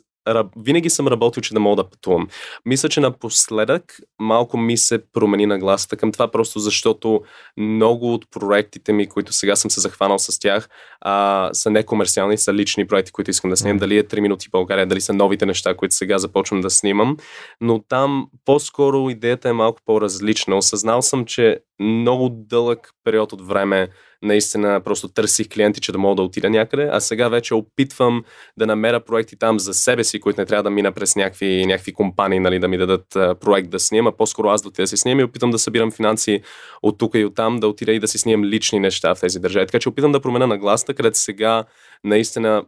винаги 0.56 0.90
съм 0.90 1.08
работил, 1.08 1.40
че 1.40 1.54
да 1.54 1.60
мога 1.60 1.82
да 1.82 1.90
пътувам. 1.90 2.28
Мисля, 2.66 2.88
че 2.88 3.00
напоследък 3.00 3.96
малко 4.20 4.56
ми 4.56 4.76
се 4.76 5.12
промени 5.12 5.46
нагласата 5.46 5.96
към 5.96 6.12
това, 6.12 6.30
просто 6.30 6.58
защото 6.58 7.20
много 7.56 8.14
от 8.14 8.30
проектите 8.30 8.92
ми, 8.92 9.06
които 9.06 9.32
сега 9.32 9.56
съм 9.56 9.70
се 9.70 9.80
захванал 9.80 10.18
с 10.18 10.38
тях, 10.38 10.68
а, 11.00 11.50
са 11.52 11.70
некомерциални, 11.70 12.38
са 12.38 12.54
лични 12.54 12.86
проекти, 12.86 13.12
които 13.12 13.30
искам 13.30 13.50
да 13.50 13.56
снимам. 13.56 13.76
Mm. 13.76 13.80
Дали 13.80 13.98
е 13.98 14.04
3 14.04 14.20
минути 14.20 14.48
България, 14.52 14.86
дали 14.86 15.00
са 15.00 15.12
новите 15.12 15.46
неща, 15.46 15.76
които 15.76 15.94
сега 15.94 16.18
започвам 16.18 16.60
да 16.60 16.70
снимам. 16.70 17.16
Но 17.60 17.82
там 17.88 18.26
по-скоро 18.44 19.10
идеята 19.10 19.48
е 19.48 19.52
малко 19.52 19.80
по-различна. 19.86 20.56
Осъзнал 20.56 21.02
съм, 21.02 21.24
че 21.24 21.58
много 21.80 22.28
дълъг 22.28 22.90
период 23.04 23.32
от 23.32 23.46
време 23.46 23.88
наистина 24.22 24.80
просто 24.84 25.08
търсих 25.08 25.48
клиенти, 25.48 25.80
че 25.80 25.92
да 25.92 25.98
мога 25.98 26.14
да 26.14 26.22
отида 26.22 26.50
някъде, 26.50 26.88
а 26.92 27.00
сега 27.00 27.28
вече 27.28 27.54
опитвам 27.54 28.24
да 28.58 28.66
намеря 28.66 29.00
проекти 29.00 29.36
там 29.38 29.60
за 29.60 29.74
себе 29.74 30.04
си, 30.04 30.20
които 30.20 30.40
не 30.40 30.46
трябва 30.46 30.62
да 30.62 30.70
мина 30.70 30.92
през 30.92 31.16
някакви, 31.16 31.66
някакви 31.66 31.92
компании, 31.92 32.40
нали, 32.40 32.58
да 32.58 32.68
ми 32.68 32.78
дадат 32.78 33.06
проект 33.40 33.70
да 33.70 33.78
снима, 33.78 34.12
по-скоро 34.12 34.48
аз 34.48 34.62
да 34.62 34.68
отида 34.68 34.82
да 34.82 34.86
си 34.86 34.96
снимам 34.96 35.20
и 35.20 35.24
опитам 35.24 35.50
да 35.50 35.58
събирам 35.58 35.92
финанси 35.92 36.40
от 36.82 36.98
тук 36.98 37.14
и 37.14 37.24
от 37.24 37.34
там, 37.34 37.60
да 37.60 37.68
отида 37.68 37.92
и 37.92 38.00
да 38.00 38.08
си 38.08 38.18
снимам 38.18 38.44
лични 38.44 38.80
неща 38.80 39.14
в 39.14 39.20
тези 39.20 39.38
държави. 39.38 39.66
Така 39.66 39.78
че 39.78 39.88
опитам 39.88 40.12
да 40.12 40.20
променя 40.20 40.46
нагласта, 40.46 40.94
където 40.94 41.18
сега 41.18 41.64
наистина 42.04 42.64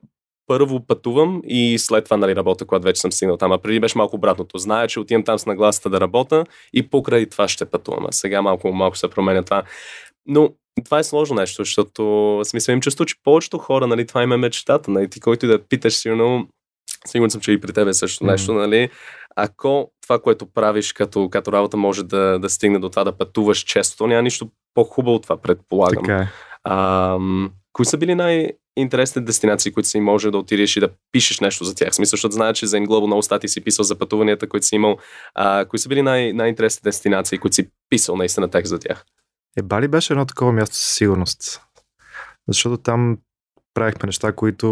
първо 0.46 0.86
пътувам 0.86 1.42
и 1.44 1.78
след 1.78 2.04
това 2.04 2.16
нали, 2.16 2.36
работя, 2.36 2.64
когато 2.64 2.84
вече 2.84 3.00
съм 3.00 3.12
стигнал 3.12 3.36
там. 3.36 3.52
А 3.52 3.58
преди 3.58 3.80
беше 3.80 3.98
малко 3.98 4.16
обратното. 4.16 4.58
Зная, 4.58 4.88
че 4.88 5.00
отивам 5.00 5.24
там 5.24 5.38
с 5.38 5.46
нагласата 5.46 5.90
да 5.90 6.00
работя 6.00 6.44
и 6.72 6.90
покрай 6.90 7.26
това 7.26 7.48
ще 7.48 7.64
пътувам. 7.64 8.06
А 8.08 8.12
сега 8.12 8.42
малко, 8.42 8.72
малко 8.72 8.96
се 8.96 9.08
променя 9.08 9.42
това. 9.42 9.62
Но 10.26 10.50
това 10.82 10.98
е 10.98 11.04
сложно 11.04 11.36
нещо, 11.36 11.64
защото 11.64 12.40
смисъл 12.44 12.72
им 12.72 12.80
чувство, 12.80 13.04
че 13.04 13.14
повечето 13.24 13.58
хора, 13.58 13.86
нали, 13.86 14.06
това 14.06 14.22
им 14.22 14.32
е 14.32 14.36
мечтата. 14.36 14.90
Нали, 14.90 15.10
ти, 15.10 15.20
който 15.20 15.46
и 15.46 15.48
да 15.48 15.64
питаш, 15.68 15.94
сигурно, 15.94 16.48
сигурен 17.06 17.30
съм, 17.30 17.40
че 17.40 17.52
и 17.52 17.60
при 17.60 17.72
тебе 17.72 17.94
също 17.94 18.24
mm-hmm. 18.24 18.30
нещо, 18.30 18.54
нали, 18.54 18.90
ако 19.36 19.90
това, 20.02 20.18
което 20.18 20.46
правиш 20.46 20.92
като, 20.92 21.28
като 21.30 21.52
работа 21.52 21.76
може 21.76 22.02
да, 22.02 22.38
да 22.38 22.50
стигне 22.50 22.78
до 22.78 22.88
това 22.88 23.04
да 23.04 23.18
пътуваш 23.18 23.58
често, 23.58 23.96
то 23.96 24.06
няма 24.06 24.22
нищо 24.22 24.48
по-хубаво 24.74 25.16
от 25.16 25.22
това, 25.22 25.36
предполагам. 25.36 26.04
Така 26.04 26.16
е. 26.16 26.28
А, 26.64 27.18
кои 27.72 27.84
са 27.84 27.96
били 27.98 28.14
най- 28.14 28.52
интересни 28.76 29.24
дестинации, 29.24 29.72
които 29.72 29.88
си 29.88 30.00
може 30.00 30.30
да 30.30 30.38
отидеш 30.38 30.76
и 30.76 30.80
да 30.80 30.88
пишеш 31.12 31.40
нещо 31.40 31.64
за 31.64 31.74
тях. 31.74 31.90
В 31.90 31.94
смисъл, 31.94 32.16
защото 32.16 32.34
знаеш, 32.34 32.58
че 32.58 32.66
за 32.66 32.76
Englobo 32.76 33.06
много 33.06 33.22
стати 33.22 33.48
си 33.48 33.64
писал 33.64 33.82
за 33.82 33.98
пътуванията, 33.98 34.48
които 34.48 34.66
си 34.66 34.74
имал. 34.74 34.96
А, 35.34 35.64
кои 35.64 35.78
са 35.78 35.88
били 35.88 36.02
най- 36.02 36.32
най-интересни 36.32 36.80
дестинации, 36.84 37.38
които 37.38 37.54
си 37.54 37.68
писал 37.90 38.16
наистина 38.16 38.48
текст 38.48 38.70
за 38.70 38.78
тях? 38.78 39.04
Е, 39.56 39.62
Бали 39.62 39.88
беше 39.88 40.12
едно 40.12 40.26
такова 40.26 40.52
място 40.52 40.76
със 40.76 40.94
сигурност. 40.94 41.60
Защото 42.48 42.76
там 42.76 43.18
правихме 43.74 44.06
неща, 44.06 44.32
които 44.32 44.66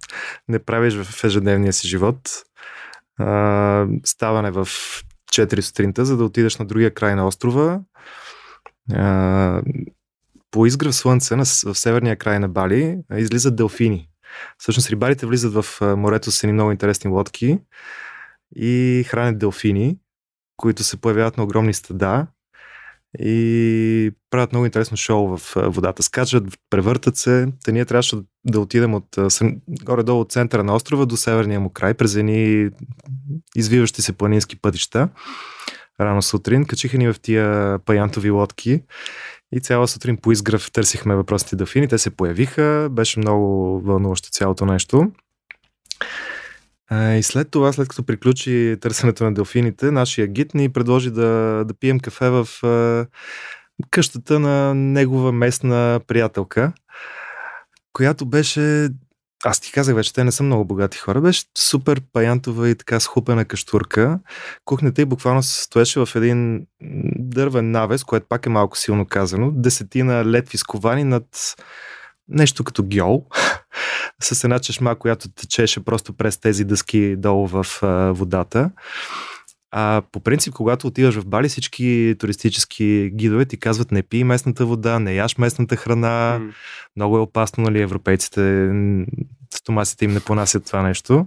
не 0.48 0.58
правиш 0.58 0.94
в 0.94 1.24
ежедневния 1.24 1.72
си 1.72 1.88
живот. 1.88 2.28
Ставане 4.04 4.50
в 4.50 4.66
4 5.32 5.60
сутринта, 5.60 6.04
за 6.04 6.16
да 6.16 6.24
отидеш 6.24 6.56
на 6.56 6.64
другия 6.64 6.94
край 6.94 7.14
на 7.14 7.26
острова. 7.26 7.80
По 10.50 10.66
изгрев 10.66 10.94
слънце 10.94 11.36
в 11.36 11.74
северния 11.74 12.16
край 12.16 12.38
на 12.38 12.48
Бали 12.48 12.98
излизат 13.16 13.56
делфини. 13.56 14.08
Всъщност 14.58 14.90
рибарите 14.90 15.26
влизат 15.26 15.52
в 15.54 15.96
морето 15.96 16.30
с 16.30 16.44
едни 16.44 16.52
много 16.52 16.70
интересни 16.70 17.10
лодки 17.10 17.58
и 18.56 19.04
хранят 19.08 19.38
делфини, 19.38 19.98
които 20.56 20.84
се 20.84 21.00
появяват 21.00 21.36
на 21.36 21.44
огромни 21.44 21.74
стада 21.74 22.26
и 23.18 24.12
правят 24.30 24.52
много 24.52 24.66
интересно 24.66 24.96
шоу 24.96 25.36
в 25.36 25.54
водата. 25.56 26.02
Скачат, 26.02 26.44
превъртат 26.70 27.16
се. 27.16 27.48
Та 27.64 27.72
ние 27.72 27.84
трябваше 27.84 28.16
да 28.44 28.60
отидем 28.60 28.94
от 28.94 29.18
горе-долу 29.68 30.20
от 30.20 30.32
центъра 30.32 30.64
на 30.64 30.74
острова 30.74 31.06
до 31.06 31.16
северния 31.16 31.60
му 31.60 31.70
край, 31.70 31.94
през 31.94 32.14
едни 32.14 32.70
извиващи 33.56 34.02
се 34.02 34.12
планински 34.12 34.56
пътища. 34.56 35.08
Рано 36.00 36.22
сутрин 36.22 36.64
качиха 36.64 36.98
ни 36.98 37.12
в 37.12 37.20
тия 37.22 37.78
паянтови 37.78 38.30
лодки 38.30 38.82
и 39.52 39.60
цяла 39.60 39.88
сутрин 39.88 40.16
по 40.16 40.32
изгръв 40.32 40.72
търсихме 40.72 41.14
въпросите 41.14 41.56
делфини. 41.56 41.88
Те 41.88 41.98
се 41.98 42.10
появиха. 42.10 42.88
Беше 42.90 43.18
много 43.18 43.80
вълнуващо 43.80 44.30
цялото 44.30 44.66
нещо. 44.66 45.12
И 46.92 47.22
след 47.22 47.50
това, 47.50 47.72
след 47.72 47.88
като 47.88 48.02
приключи 48.02 48.76
търсенето 48.80 49.24
на 49.24 49.34
делфините, 49.34 49.90
нашия 49.90 50.26
гид 50.26 50.54
ни 50.54 50.68
предложи 50.68 51.10
да, 51.10 51.64
да 51.66 51.74
пием 51.80 52.00
кафе 52.00 52.30
в 52.30 52.48
къщата 53.90 54.40
на 54.40 54.74
негова 54.74 55.32
местна 55.32 56.00
приятелка, 56.06 56.72
която 57.92 58.26
беше 58.26 58.88
аз 59.44 59.60
ти 59.60 59.72
казах 59.72 59.94
вече, 59.94 60.12
те 60.12 60.24
не 60.24 60.32
са 60.32 60.42
много 60.42 60.64
богати 60.64 60.98
хора. 60.98 61.20
Беше 61.20 61.44
супер 61.58 62.00
паянтова 62.12 62.68
и 62.68 62.74
така 62.74 63.00
схупена 63.00 63.44
каштурка. 63.44 64.20
Кухнята 64.64 65.02
и 65.02 65.04
буквално 65.04 65.42
се 65.42 65.62
стоеше 65.62 66.00
в 66.00 66.08
един 66.14 66.66
дървен 67.16 67.70
навес, 67.70 68.04
което 68.04 68.26
пак 68.28 68.46
е 68.46 68.50
малко 68.50 68.78
силно 68.78 69.06
казано. 69.06 69.50
Десетина 69.50 70.24
летви 70.24 70.58
сковани 70.58 71.04
над 71.04 71.56
нещо 72.28 72.64
като 72.64 72.84
гьол, 72.86 73.26
с 74.24 74.44
една 74.44 74.58
чешма, 74.58 74.94
която 74.94 75.28
течеше 75.28 75.84
просто 75.84 76.12
през 76.12 76.40
тези 76.40 76.64
дъски 76.64 77.16
долу 77.16 77.46
в 77.46 77.66
а, 77.82 78.12
водата. 78.12 78.70
А 79.74 80.02
по 80.12 80.20
принцип, 80.20 80.54
когато 80.54 80.86
отиваш 80.86 81.14
в 81.14 81.26
Бали, 81.26 81.48
всички 81.48 82.16
туристически 82.18 83.10
гидове 83.14 83.44
ти 83.44 83.56
казват 83.56 83.92
не 83.92 84.02
пий 84.02 84.24
местната 84.24 84.66
вода, 84.66 84.98
не 84.98 85.14
яш 85.14 85.38
местната 85.38 85.76
храна. 85.76 86.38
Mm. 86.40 86.52
Много 86.96 87.16
е 87.16 87.20
опасно, 87.20 87.64
нали, 87.64 87.80
европейците, 87.80 88.70
стомасите 89.54 90.04
им 90.04 90.12
не 90.12 90.20
понасят 90.20 90.66
това 90.66 90.82
нещо. 90.82 91.26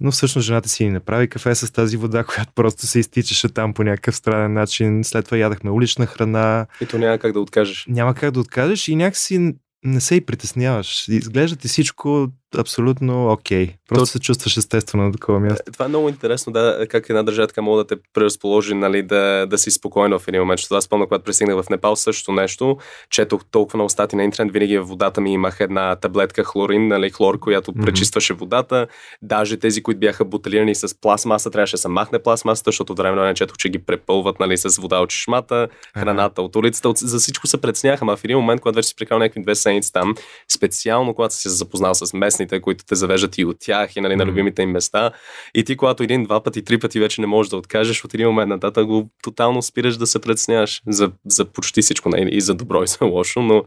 Но 0.00 0.10
всъщност 0.10 0.46
жената 0.46 0.68
си 0.68 0.84
ни 0.84 0.90
направи 0.90 1.28
кафе 1.28 1.54
с 1.54 1.72
тази 1.72 1.96
вода, 1.96 2.24
която 2.34 2.52
просто 2.54 2.86
се 2.86 2.98
изтичаше 2.98 3.48
там 3.48 3.74
по 3.74 3.84
някакъв 3.84 4.16
странен 4.16 4.52
начин. 4.52 5.04
След 5.04 5.24
това 5.24 5.36
ядахме 5.36 5.70
улична 5.70 6.06
храна. 6.06 6.66
И 6.80 6.86
то 6.86 6.98
няма 6.98 7.18
как 7.18 7.32
да 7.32 7.40
откажеш. 7.40 7.86
Няма 7.88 8.14
как 8.14 8.30
да 8.30 8.40
откажеш 8.40 8.88
и 8.88 8.96
някакси 8.96 9.54
не 9.84 10.00
се 10.00 10.14
и 10.14 10.20
притесняваш. 10.20 11.08
Изглежда 11.08 11.56
ти 11.56 11.68
всичко 11.68 12.28
абсолютно 12.58 13.32
окей. 13.32 13.66
Okay. 13.66 13.74
Просто 13.88 14.02
То... 14.02 14.06
се 14.06 14.20
чувстваш 14.20 14.56
естествено 14.56 15.04
на 15.04 15.12
такова 15.12 15.40
място. 15.40 15.72
Това 15.72 15.84
е 15.84 15.88
много 15.88 16.08
интересно, 16.08 16.52
да, 16.52 16.86
как 16.90 17.08
една 17.08 17.22
държава 17.22 17.48
така 17.48 17.62
мога 17.62 17.84
да 17.84 17.86
те 17.86 18.02
преразположи, 18.14 18.74
нали, 18.74 19.02
да, 19.02 19.46
да 19.50 19.58
си 19.58 19.70
спокойно 19.70 20.18
в 20.18 20.28
един 20.28 20.40
момент. 20.40 20.58
Защото 20.58 20.74
аз 20.74 20.84
спомня, 20.84 21.06
когато 21.06 21.24
пристигнах 21.24 21.64
в 21.64 21.70
Непал, 21.70 21.96
също 21.96 22.32
нещо, 22.32 22.76
четох 23.10 23.44
толкова 23.50 23.76
много 23.76 23.88
стати 23.88 24.16
на 24.16 24.24
интернет, 24.24 24.52
винаги 24.52 24.78
в 24.78 24.84
водата 24.84 25.20
ми 25.20 25.32
имах 25.32 25.56
една 25.60 25.96
таблетка 25.96 26.44
хлорин, 26.44 26.88
нали, 26.88 27.10
хлор, 27.10 27.38
която 27.38 27.72
mm-hmm. 27.72 27.84
пречистваше 27.84 28.34
водата. 28.34 28.86
Даже 29.22 29.56
тези, 29.56 29.82
които 29.82 30.00
бяха 30.00 30.24
бутилирани 30.24 30.74
с 30.74 31.00
пластмаса, 31.00 31.50
трябваше 31.50 31.74
да 31.74 31.78
се 31.78 31.88
махне 31.88 32.18
пластмасата, 32.18 32.68
защото 32.68 32.92
от 32.92 32.98
време 32.98 33.16
на 33.16 33.34
четох, 33.34 33.56
че 33.56 33.68
ги 33.68 33.78
препълват 33.78 34.40
нали, 34.40 34.58
с 34.58 34.80
вода 34.80 34.98
от 34.98 35.10
чешмата, 35.10 35.68
храната 35.98 36.42
от 36.42 36.56
улицата. 36.56 36.88
От, 36.88 36.98
за 36.98 37.18
всичко 37.18 37.46
се 37.46 37.60
преценяха, 37.60 38.04
а 38.08 38.16
в 38.16 38.24
един 38.24 38.36
момент, 38.36 38.60
когато 38.60 38.76
вече 38.76 38.88
си 38.88 38.94
прекарал 38.96 39.18
някакви 39.18 39.42
две 39.42 39.54
седмици 39.54 39.92
там, 39.92 40.14
специално 40.54 41.14
когато 41.14 41.34
си 41.34 41.40
се 41.40 41.48
запознал 41.48 41.94
с 41.94 42.12
местните, 42.42 42.60
които 42.60 42.84
те 42.84 42.94
завеждат 42.94 43.38
и 43.38 43.44
от 43.44 43.56
тях 43.60 43.96
и 43.96 44.00
нали, 44.00 44.16
на 44.16 44.26
любимите 44.26 44.62
им 44.62 44.70
места. 44.70 45.10
И 45.54 45.64
ти, 45.64 45.76
когато 45.76 46.02
един, 46.02 46.24
два 46.24 46.42
пъти, 46.42 46.64
три 46.64 46.78
пъти 46.78 47.00
вече 47.00 47.20
не 47.20 47.26
можеш 47.26 47.50
да 47.50 47.56
откажеш, 47.56 48.04
от 48.04 48.14
един 48.14 48.26
момент 48.26 48.48
нататък 48.48 48.86
го 48.86 49.10
тотално 49.22 49.62
спираш 49.62 49.96
да 49.96 50.06
се 50.06 50.18
преценяваш 50.18 50.82
за, 50.88 51.12
за 51.26 51.44
почти 51.44 51.82
всичко, 51.82 52.08
нали, 52.08 52.28
и 52.32 52.40
за 52.40 52.54
добро 52.54 52.82
и 52.82 52.86
за 52.86 53.04
лошо, 53.04 53.42
но 53.42 53.64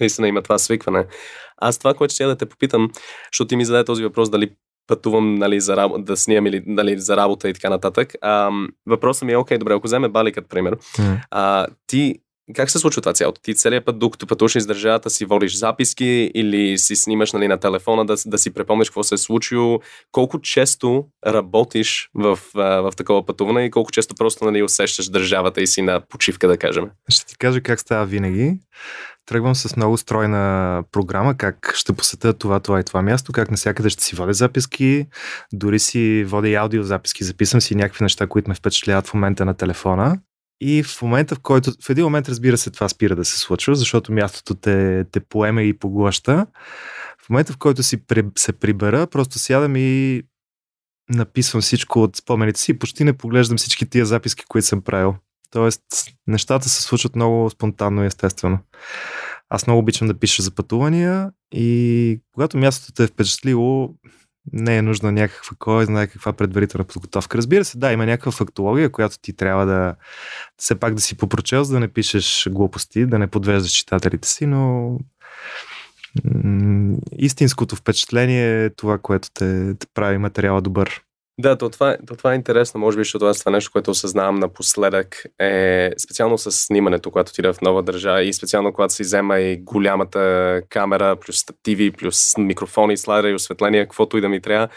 наистина 0.00 0.28
има 0.28 0.42
това 0.42 0.58
свикване. 0.58 1.06
Аз 1.56 1.78
това, 1.78 1.94
което 1.94 2.14
ще 2.14 2.24
да 2.24 2.36
те 2.36 2.46
попитам, 2.46 2.90
защото 3.32 3.48
ти 3.48 3.56
ми 3.56 3.64
зададе 3.64 3.84
този 3.84 4.02
въпрос 4.02 4.30
дали 4.30 4.50
пътувам 4.86 5.34
нали, 5.34 5.60
за 5.60 5.76
работа, 5.76 6.02
да 6.02 6.16
снимам 6.16 6.46
или 6.46 6.62
нали, 6.66 6.98
за 6.98 7.16
работа 7.16 7.48
и 7.48 7.54
така 7.54 7.70
нататък. 7.70 8.14
А, 8.20 8.50
въпросът 8.86 9.26
ми 9.26 9.32
е, 9.32 9.36
окей, 9.36 9.58
добре, 9.58 9.74
ако 9.74 9.86
вземе 9.86 10.08
Бали 10.08 10.32
като 10.32 10.48
пример, 10.48 10.76
mm. 10.76 11.18
а, 11.30 11.66
ти 11.86 12.14
как 12.54 12.70
се 12.70 12.78
случва 12.78 13.02
това 13.02 13.12
цялото? 13.12 13.40
Ти 13.42 13.54
целият 13.54 13.84
път, 13.84 13.98
докато 13.98 14.26
пътуваш 14.26 14.54
из 14.54 14.66
държавата, 14.66 15.10
си 15.10 15.24
водиш 15.24 15.56
записки 15.56 16.30
или 16.34 16.78
си 16.78 16.96
снимаш 16.96 17.32
нали, 17.32 17.48
на 17.48 17.58
телефона 17.58 18.06
да, 18.06 18.16
да 18.26 18.38
си 18.38 18.54
препомниш 18.54 18.88
какво 18.88 19.02
се 19.02 19.14
е 19.14 19.18
случило? 19.18 19.80
Колко 20.12 20.40
често 20.40 21.06
работиш 21.26 22.10
в, 22.14 22.38
в 22.54 22.92
такова 22.96 23.26
пътуване 23.26 23.64
и 23.64 23.70
колко 23.70 23.90
често 23.90 24.14
просто 24.14 24.44
нали, 24.44 24.62
усещаш 24.62 25.08
държавата 25.08 25.60
и 25.60 25.66
си 25.66 25.82
на 25.82 26.00
почивка, 26.08 26.48
да 26.48 26.56
кажем? 26.56 26.84
Ще 27.08 27.26
ти 27.26 27.38
кажа 27.38 27.60
как 27.60 27.80
става 27.80 28.06
винаги. 28.06 28.58
Тръгвам 29.26 29.54
с 29.54 29.76
много 29.76 29.96
стройна 29.96 30.84
програма, 30.92 31.36
как 31.36 31.72
ще 31.74 31.92
посетя 31.92 32.32
това, 32.32 32.60
това 32.60 32.80
и 32.80 32.84
това 32.84 33.02
място, 33.02 33.32
как 33.32 33.50
навсякъде 33.50 33.90
ще 33.90 34.04
си 34.04 34.16
водя 34.16 34.34
записки, 34.34 35.06
дори 35.52 35.78
си 35.78 36.24
водя 36.24 36.48
и 36.48 36.54
аудиозаписки, 36.54 37.24
записвам 37.24 37.60
си 37.60 37.74
някакви 37.74 38.04
неща, 38.04 38.26
които 38.26 38.50
ме 38.50 38.54
впечатляват 38.54 39.06
в 39.06 39.14
момента 39.14 39.44
на 39.44 39.54
телефона. 39.54 40.18
И 40.64 40.82
в 40.82 41.02
момента, 41.02 41.34
в 41.34 41.40
който, 41.40 41.72
в 41.82 41.90
един 41.90 42.04
момент, 42.04 42.28
разбира 42.28 42.58
се, 42.58 42.70
това 42.70 42.88
спира 42.88 43.16
да 43.16 43.24
се 43.24 43.38
случва, 43.38 43.74
защото 43.74 44.12
мястото 44.12 44.54
те, 44.54 45.04
те 45.12 45.20
поеме 45.20 45.62
и 45.62 45.78
поглъща. 45.78 46.46
В 47.24 47.30
момента, 47.30 47.52
в 47.52 47.58
който 47.58 47.82
си 47.82 48.02
се 48.38 48.52
прибера, 48.52 49.06
просто 49.06 49.38
сядам 49.38 49.76
и 49.76 50.22
написвам 51.10 51.62
всичко 51.62 52.02
от 52.02 52.16
спомените 52.16 52.60
си 52.60 52.70
и 52.70 52.78
почти 52.78 53.04
не 53.04 53.12
поглеждам 53.12 53.58
всички 53.58 53.86
тия 53.86 54.06
записки, 54.06 54.44
които 54.48 54.66
съм 54.66 54.82
правил. 54.82 55.14
Тоест, 55.50 55.82
нещата 56.26 56.68
се 56.68 56.82
случват 56.82 57.16
много 57.16 57.50
спонтанно 57.50 58.02
и 58.02 58.06
естествено. 58.06 58.58
Аз 59.48 59.66
много 59.66 59.80
обичам 59.80 60.08
да 60.08 60.18
пиша 60.18 60.42
за 60.42 60.50
пътувания 60.50 61.30
и 61.54 62.20
когато 62.34 62.58
мястото 62.58 62.92
те 62.92 63.04
е 63.04 63.06
впечатлило, 63.06 63.94
не 64.52 64.76
е 64.76 64.82
нужна 64.82 65.12
някаква, 65.12 65.56
кой 65.58 65.84
знае 65.84 66.06
каква 66.06 66.32
предварителна 66.32 66.84
подготовка. 66.84 67.38
Разбира 67.38 67.64
се, 67.64 67.78
да, 67.78 67.92
има 67.92 68.06
някаква 68.06 68.32
фактология, 68.32 68.92
която 68.92 69.18
ти 69.18 69.36
трябва 69.36 69.66
да 69.66 69.94
все 70.56 70.74
пак 70.74 70.94
да 70.94 71.00
си 71.00 71.16
попрочел, 71.16 71.64
за 71.64 71.74
да 71.74 71.80
не 71.80 71.88
пишеш 71.88 72.48
глупости, 72.50 73.06
да 73.06 73.18
не 73.18 73.26
подвеждаш 73.26 73.72
читателите 73.72 74.28
си, 74.28 74.46
но 74.46 74.98
истинското 77.18 77.76
впечатление 77.76 78.64
е 78.64 78.70
това, 78.70 78.98
което 78.98 79.28
те, 79.34 79.74
те 79.78 79.86
прави 79.94 80.18
материала 80.18 80.60
добър. 80.60 81.02
Да, 81.38 81.58
то 81.58 81.70
това, 81.70 81.96
то 82.06 82.16
това 82.16 82.32
е 82.32 82.36
интересно, 82.36 82.80
може 82.80 82.96
би, 82.96 83.00
защото 83.00 83.24
аз 83.26 83.38
това 83.38 83.52
нещо, 83.52 83.72
което 83.72 83.90
осъзнавам 83.90 84.34
напоследък 84.34 85.22
е 85.40 85.90
специално 85.98 86.38
с 86.38 86.52
снимането, 86.52 87.10
когато 87.10 87.30
отида 87.30 87.52
в 87.52 87.60
нова 87.60 87.82
държава 87.82 88.22
и 88.22 88.32
специално 88.32 88.72
когато 88.72 88.94
си 88.94 89.02
взема 89.02 89.40
и 89.40 89.56
голямата 89.56 90.62
камера, 90.68 91.16
плюс 91.16 91.36
стативи, 91.36 91.90
плюс 91.90 92.36
микрофони, 92.38 92.96
слайдера 92.96 93.30
и 93.30 93.34
осветление, 93.34 93.84
каквото 93.84 94.18
и 94.18 94.20
да 94.20 94.28
ми 94.28 94.40
трябва 94.40 94.68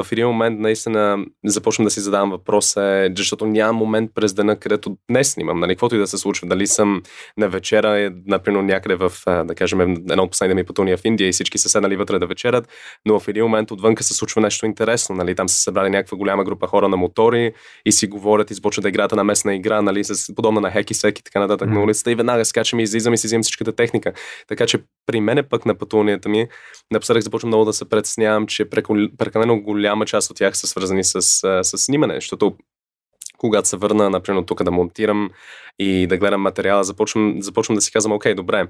в 0.00 0.12
един 0.12 0.26
момент 0.26 0.60
наистина 0.60 1.24
започвам 1.44 1.84
да 1.84 1.90
си 1.90 2.00
задавам 2.00 2.30
въпроса, 2.30 3.10
защото 3.16 3.46
няма 3.46 3.72
момент 3.72 4.10
през 4.14 4.34
дена, 4.34 4.56
където 4.56 4.96
днес 5.10 5.32
снимам, 5.32 5.60
нали, 5.60 5.72
каквото 5.72 5.94
и 5.94 5.98
да 5.98 6.06
се 6.06 6.18
случва. 6.18 6.48
Дали 6.48 6.66
съм 6.66 7.02
на 7.36 7.48
вечера, 7.48 8.00
е, 8.00 8.10
например, 8.26 8.62
някъде 8.62 8.94
в, 8.94 9.12
да 9.26 9.54
кажем, 9.54 9.80
едно 9.80 10.22
от 10.22 10.30
последните 10.30 10.54
ми 10.54 10.64
пътувания 10.64 10.96
в 10.96 11.04
Индия 11.04 11.28
и 11.28 11.32
всички 11.32 11.58
са 11.58 11.68
седнали 11.68 11.96
вътре 11.96 12.18
да 12.18 12.26
вечерят, 12.26 12.68
но 13.06 13.20
в 13.20 13.28
един 13.28 13.42
момент 13.42 13.70
отвънка 13.70 14.04
се 14.04 14.14
случва 14.14 14.40
нещо 14.40 14.66
интересно. 14.66 15.16
Нали, 15.16 15.34
там 15.34 15.48
са 15.48 15.56
събрали 15.56 15.90
някаква 15.90 16.18
голяма 16.18 16.44
група 16.44 16.66
хора 16.66 16.88
на 16.88 16.96
мотори 16.96 17.52
и 17.86 17.92
си 17.92 18.06
говорят 18.06 18.50
и 18.50 18.54
започват 18.54 18.82
да 18.82 18.88
играят 18.88 19.12
на 19.12 19.24
местна 19.24 19.54
игра, 19.54 19.82
нали, 19.82 20.04
с 20.04 20.34
подобна 20.34 20.60
на 20.60 20.70
хеки 20.70 20.94
сек 20.94 21.18
и 21.18 21.24
така 21.24 21.40
нататък 21.40 21.68
mm. 21.68 21.72
на 21.72 21.82
улицата 21.82 22.12
и 22.12 22.14
веднага 22.14 22.44
скачам 22.44 22.80
и 22.80 22.82
излизам 22.82 23.14
и 23.14 23.18
си 23.18 23.26
взимам 23.26 23.42
всичката 23.42 23.72
техника. 23.72 24.12
Така 24.48 24.66
че 24.66 24.78
при 25.06 25.20
мен 25.20 25.44
пък 25.50 25.66
на 25.66 25.74
пътуванията 25.74 26.28
ми 26.28 26.46
напоследък 26.90 27.22
започвам 27.22 27.48
много 27.48 27.64
да 27.64 27.72
се 27.72 27.88
предснявам, 27.88 28.46
че 28.46 28.64
прекалено 29.18 29.62
голяма 29.82 30.06
част 30.06 30.30
от 30.30 30.36
тях 30.36 30.56
са 30.56 30.66
свързани 30.66 31.04
с, 31.04 31.22
с 31.62 31.78
снимане, 31.78 32.14
защото 32.14 32.56
когато 33.38 33.68
се 33.68 33.76
върна, 33.76 34.10
например, 34.10 34.42
тук 34.42 34.62
да 34.62 34.70
монтирам 34.70 35.30
и 35.78 36.06
да 36.06 36.16
гледам 36.16 36.40
материала, 36.40 36.84
започвам, 36.84 37.36
започвам 37.42 37.74
да 37.74 37.80
си 37.80 37.92
казвам, 37.92 38.12
окей, 38.12 38.34
добре, 38.34 38.66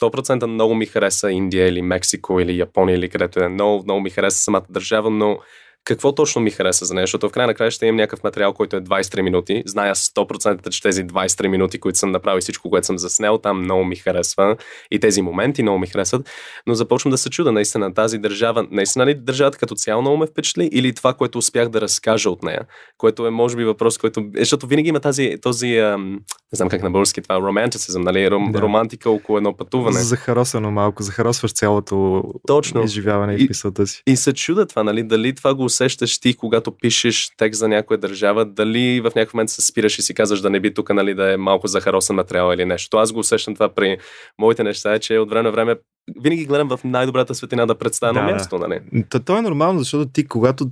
100% 0.00 0.46
много 0.46 0.74
ми 0.74 0.86
хареса 0.86 1.30
Индия 1.30 1.68
или 1.68 1.82
Мексико 1.82 2.40
или 2.40 2.58
Япония 2.58 2.96
или 2.96 3.08
където 3.08 3.40
е. 3.40 3.48
Много, 3.48 3.84
много 3.84 4.00
ми 4.00 4.10
хареса 4.10 4.38
самата 4.38 4.62
държава, 4.70 5.10
но 5.10 5.38
какво 5.84 6.14
точно 6.14 6.42
ми 6.42 6.50
хареса 6.50 6.84
за 6.84 6.94
нея, 6.94 7.02
защото 7.02 7.28
в 7.28 7.32
край 7.32 7.46
на 7.46 7.54
края 7.54 7.70
ще 7.70 7.86
имам 7.86 7.96
някакъв 7.96 8.24
материал, 8.24 8.52
който 8.52 8.76
е 8.76 8.80
23 8.80 9.22
минути. 9.22 9.62
Зная 9.66 9.94
100% 9.94 10.68
че 10.68 10.82
тези 10.82 11.06
23 11.06 11.48
минути, 11.48 11.80
които 11.80 11.98
съм 11.98 12.10
направил 12.10 12.38
и 12.38 12.40
всичко, 12.40 12.70
което 12.70 12.86
съм 12.86 12.98
заснел, 12.98 13.38
там 13.38 13.62
много 13.62 13.84
ми 13.84 13.96
харесва 13.96 14.56
и 14.90 15.00
тези 15.00 15.22
моменти 15.22 15.62
много 15.62 15.78
ми 15.78 15.86
харесват, 15.86 16.30
но 16.66 16.74
започвам 16.74 17.10
да 17.10 17.18
се 17.18 17.30
чуда 17.30 17.52
наистина 17.52 17.94
тази 17.94 18.18
държава, 18.18 18.66
наистина 18.70 19.06
ли 19.06 19.14
държавата 19.14 19.58
като 19.58 19.74
цяло 19.74 20.02
много 20.02 20.16
ме 20.16 20.26
впечатли 20.26 20.68
или 20.72 20.94
това, 20.94 21.14
което 21.14 21.38
успях 21.38 21.68
да 21.68 21.80
разкажа 21.80 22.30
от 22.30 22.42
нея, 22.42 22.60
което 22.98 23.26
е 23.26 23.30
може 23.30 23.56
би 23.56 23.64
въпрос, 23.64 23.98
който, 23.98 24.20
е, 24.20 24.38
защото 24.38 24.66
винаги 24.66 24.88
има 24.88 25.00
тази, 25.00 25.36
този, 25.42 25.76
ам, 25.76 26.12
не 26.52 26.56
знам 26.56 26.68
как 26.68 26.82
на 26.82 26.90
български 26.90 27.22
това, 27.22 27.40
романтицизъм, 27.40 28.02
нали, 28.02 28.30
ром, 28.30 28.52
да. 28.52 28.60
романтика 28.60 29.10
около 29.10 29.38
едно 29.38 29.56
пътуване. 29.56 30.00
Захаросано 30.00 30.70
малко, 30.70 31.02
захаросваш 31.02 31.52
цялото 31.52 32.22
Точно. 32.46 32.82
изживяване 32.82 33.34
и, 33.34 33.44
и 33.44 33.48
мисълта 33.48 33.86
си. 33.86 34.02
И 34.06 34.16
се 34.16 34.32
чуда 34.32 34.66
това, 34.66 34.84
нали, 34.84 35.02
дали 35.02 35.34
това 35.34 35.54
го 35.54 35.64
усещаш 35.72 36.20
ти, 36.20 36.36
когато 36.36 36.76
пишеш 36.76 37.30
текст 37.36 37.58
за 37.58 37.68
някоя 37.68 37.98
държава, 37.98 38.44
дали 38.46 39.00
в 39.00 39.04
някакъв 39.04 39.34
момент 39.34 39.50
се 39.50 39.62
спираш 39.62 39.98
и 39.98 40.02
си 40.02 40.14
казваш 40.14 40.40
да 40.40 40.50
не 40.50 40.60
би 40.60 40.74
тук 40.74 40.90
нали, 40.90 41.14
да 41.14 41.32
е 41.32 41.36
малко 41.36 41.66
захаросан 41.66 42.16
материал 42.16 42.52
или 42.54 42.64
нещо. 42.64 42.96
Аз 42.96 43.12
го 43.12 43.18
усещам 43.18 43.54
това 43.54 43.74
при 43.74 43.98
моите 44.38 44.64
неща, 44.64 44.94
е, 44.94 44.98
че 44.98 45.18
от 45.18 45.30
време 45.30 45.42
на 45.42 45.52
време 45.52 45.76
винаги 46.22 46.46
гледам 46.46 46.68
в 46.68 46.80
най-добрата 46.84 47.34
светлина 47.34 47.66
да 47.66 47.78
представя 47.78 48.12
да, 48.12 48.22
място. 48.22 48.58
Нали? 48.58 48.80
То, 49.10 49.20
то 49.20 49.38
е 49.38 49.42
нормално, 49.42 49.78
защото 49.78 50.10
ти, 50.12 50.26
когато 50.26 50.70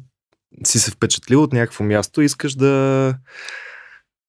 си 0.64 0.78
се 0.78 0.90
впечатлил 0.90 1.42
от 1.42 1.52
някакво 1.52 1.84
място, 1.84 2.20
искаш 2.20 2.54
да 2.54 3.14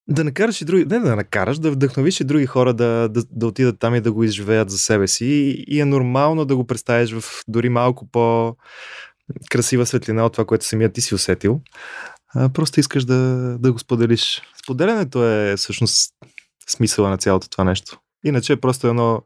да 0.09 0.23
накараш 0.23 0.61
и 0.61 0.65
други, 0.65 0.85
не 0.85 0.99
да 0.99 1.15
накараш, 1.15 1.59
да 1.59 1.71
вдъхновиш 1.71 2.19
и 2.19 2.23
други 2.23 2.45
хора 2.45 2.73
да, 2.73 3.09
да, 3.09 3.23
да 3.31 3.47
отидат 3.47 3.79
там 3.79 3.95
и 3.95 4.01
да 4.01 4.11
го 4.11 4.23
изживеят 4.23 4.69
за 4.69 4.77
себе 4.77 5.07
си. 5.07 5.25
И, 5.25 5.65
и 5.67 5.81
е 5.81 5.85
нормално 5.85 6.45
да 6.45 6.55
го 6.55 6.67
представиш 6.67 7.13
в 7.13 7.43
дори 7.47 7.69
малко 7.69 8.07
по 8.11 8.55
красива 9.49 9.85
светлина 9.85 10.25
от 10.25 10.33
това, 10.33 10.45
което 10.45 10.65
самия 10.65 10.91
ти 10.91 11.01
си 11.01 11.15
усетил. 11.15 11.61
Просто 12.53 12.79
искаш 12.79 13.05
да, 13.05 13.15
да 13.59 13.73
го 13.73 13.79
споделиш. 13.79 14.41
Споделянето 14.63 15.25
е 15.25 15.55
всъщност 15.57 16.13
смисъла 16.69 17.09
на 17.09 17.17
цялото 17.17 17.49
това 17.49 17.63
нещо. 17.63 17.99
Иначе 18.25 18.53
е 18.53 18.61
просто 18.61 18.87
едно 18.87 19.21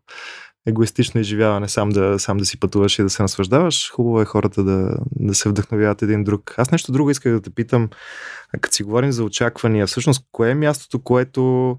егоистично 0.67 1.21
изживяване, 1.21 1.69
сам 1.69 1.89
да, 1.89 2.19
сам 2.19 2.37
да 2.37 2.45
си 2.45 2.59
пътуваш 2.59 2.99
и 2.99 3.03
да 3.03 3.09
се 3.09 3.21
наслаждаваш. 3.21 3.91
Хубаво 3.91 4.21
е 4.21 4.25
хората 4.25 4.63
да, 4.63 4.97
да 5.15 5.35
се 5.35 5.49
вдъхновяват 5.49 6.01
един 6.01 6.23
друг. 6.23 6.55
Аз 6.57 6.71
нещо 6.71 6.91
друго 6.91 7.11
исках 7.11 7.33
да 7.33 7.41
те 7.41 7.49
питам, 7.49 7.89
като 8.61 8.75
си 8.75 8.83
говорим 8.83 9.11
за 9.11 9.23
очаквания, 9.23 9.87
всъщност 9.87 10.25
кое 10.31 10.49
е 10.49 10.55
мястото, 10.55 10.99
което 10.99 11.77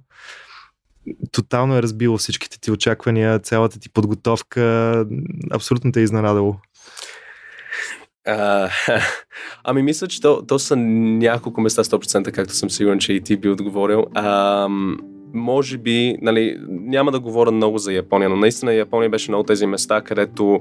тотално 1.32 1.76
е 1.76 1.82
разбило 1.82 2.18
всичките 2.18 2.60
ти 2.60 2.70
очаквания, 2.70 3.38
цялата 3.38 3.80
ти 3.80 3.88
подготовка, 3.88 5.06
абсолютно 5.50 5.92
те 5.92 6.00
е 6.00 6.02
изненадало? 6.02 6.56
А, 8.26 8.70
ами 9.64 9.82
мисля, 9.82 10.06
че 10.06 10.20
то, 10.20 10.42
то 10.46 10.58
са 10.58 10.76
няколко 10.76 11.60
места 11.60 11.84
100%, 11.84 12.32
както 12.32 12.54
съм 12.54 12.70
сигурен, 12.70 12.98
че 12.98 13.12
и 13.12 13.20
ти 13.20 13.36
би 13.36 13.48
отговорил. 13.48 14.04
А, 14.14 14.68
може 15.34 15.78
би, 15.78 16.16
нали, 16.22 16.56
няма 16.68 17.12
да 17.12 17.20
говоря 17.20 17.50
много 17.50 17.78
за 17.78 17.92
Япония, 17.92 18.28
но 18.28 18.36
наистина 18.36 18.74
Япония 18.74 19.10
беше 19.10 19.30
много 19.30 19.44
тези 19.44 19.66
места, 19.66 20.00
където 20.00 20.60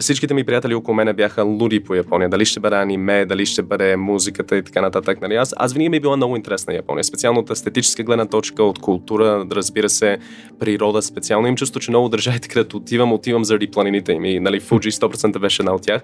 всичките 0.00 0.34
ми 0.34 0.44
приятели 0.44 0.74
около 0.74 0.94
мене 0.94 1.12
бяха 1.12 1.42
луди 1.42 1.80
по 1.80 1.94
Япония. 1.94 2.28
Дали 2.28 2.44
ще 2.44 2.60
бъде 2.60 2.76
аниме, 2.76 3.26
дали 3.26 3.46
ще 3.46 3.62
бъде 3.62 3.96
музиката 3.96 4.56
и 4.56 4.62
така 4.62 4.80
нататък. 4.80 5.20
Нали? 5.20 5.34
Аз, 5.34 5.54
аз 5.56 5.72
винаги 5.72 5.88
ми 5.88 5.96
е 5.96 6.00
била 6.00 6.16
много 6.16 6.36
интересна 6.36 6.74
Япония. 6.74 7.04
Специално 7.04 7.40
от 7.40 7.50
естетическа 7.50 8.02
гледна 8.02 8.26
точка, 8.26 8.62
от 8.62 8.78
култура, 8.78 9.46
разбира 9.52 9.88
се, 9.88 10.18
природа. 10.58 11.02
Специално 11.02 11.48
им 11.48 11.56
чувство, 11.56 11.80
че 11.80 11.90
много 11.90 12.08
държавите, 12.08 12.48
където 12.52 12.76
отивам, 12.76 13.12
отивам 13.12 13.44
заради 13.44 13.70
планините 13.70 14.12
им. 14.12 14.24
И, 14.24 14.40
нали, 14.40 14.60
Фуджи 14.60 14.90
100% 14.90 15.38
беше 15.38 15.62
една 15.62 15.74
от 15.74 15.82
тях. 15.82 16.02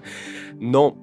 Но 0.61 0.95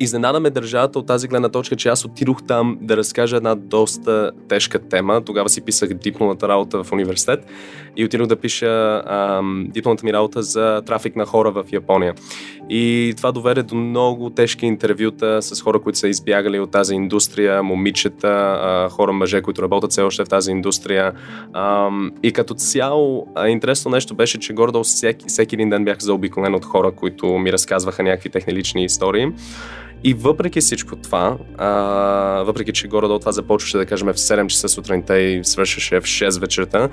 Изненадаме 0.00 0.50
държавата 0.50 0.98
от 0.98 1.06
тази 1.06 1.28
гледна 1.28 1.48
точка, 1.48 1.76
че 1.76 1.88
аз 1.88 2.04
отидох 2.04 2.42
там 2.42 2.78
да 2.80 2.96
разкажа 2.96 3.36
една 3.36 3.54
доста 3.54 4.30
тежка 4.48 4.78
тема. 4.78 5.22
Тогава 5.24 5.48
си 5.48 5.60
писах 5.60 5.94
дипломната 5.94 6.48
работа 6.48 6.84
в 6.84 6.92
университет 6.92 7.46
и 7.96 8.04
отидох 8.04 8.26
да 8.26 8.36
пиша 8.36 9.02
ам, 9.06 9.66
дипломната 9.70 10.06
ми 10.06 10.12
работа 10.12 10.42
за 10.42 10.82
трафик 10.86 11.16
на 11.16 11.26
хора 11.26 11.50
в 11.50 11.64
Япония. 11.72 12.14
И 12.70 13.14
това 13.16 13.32
доведе 13.32 13.62
до 13.62 13.74
много 13.74 14.30
тежки 14.30 14.66
интервюта 14.66 15.42
с 15.42 15.62
хора, 15.62 15.80
които 15.80 15.98
са 15.98 16.08
избягали 16.08 16.60
от 16.60 16.70
тази 16.70 16.94
индустрия, 16.94 17.62
момичета, 17.62 18.58
а, 18.62 18.88
хора, 18.88 19.12
мъже, 19.12 19.42
които 19.42 19.62
работят 19.62 19.90
все 19.90 20.02
още 20.02 20.24
в 20.24 20.28
тази 20.28 20.50
индустрия. 20.50 21.12
Ам, 21.52 22.12
и 22.22 22.32
като 22.32 22.54
цяло, 22.54 23.26
интересно 23.46 23.90
нещо 23.90 24.14
беше, 24.14 24.38
че 24.38 24.52
гордо 24.52 24.82
всеки, 24.82 25.24
всеки 25.28 25.54
един 25.54 25.70
ден 25.70 25.84
бях 25.84 25.98
заобиколен 25.98 26.54
от 26.54 26.64
хора, 26.64 26.90
които 26.90 27.26
ми 27.26 27.52
разказваха 27.52 28.02
някакви 28.02 28.30
техни 28.30 28.52
лични 28.52 28.84
истории. 28.84 29.26
И 30.06 30.14
въпреки 30.14 30.60
всичко 30.60 30.96
това, 30.96 31.36
а, 31.58 31.68
въпреки 32.46 32.72
че 32.72 32.88
горе-долу 32.88 33.18
това 33.18 33.32
започваше 33.32 33.78
да 33.78 33.86
кажем 33.86 34.08
в 34.08 34.16
7 34.16 34.46
часа 34.46 34.68
сутринта 34.68 35.18
и 35.18 35.44
свършеше 35.44 36.00
в 36.00 36.04
6 36.04 36.40
вечерта, 36.40 36.88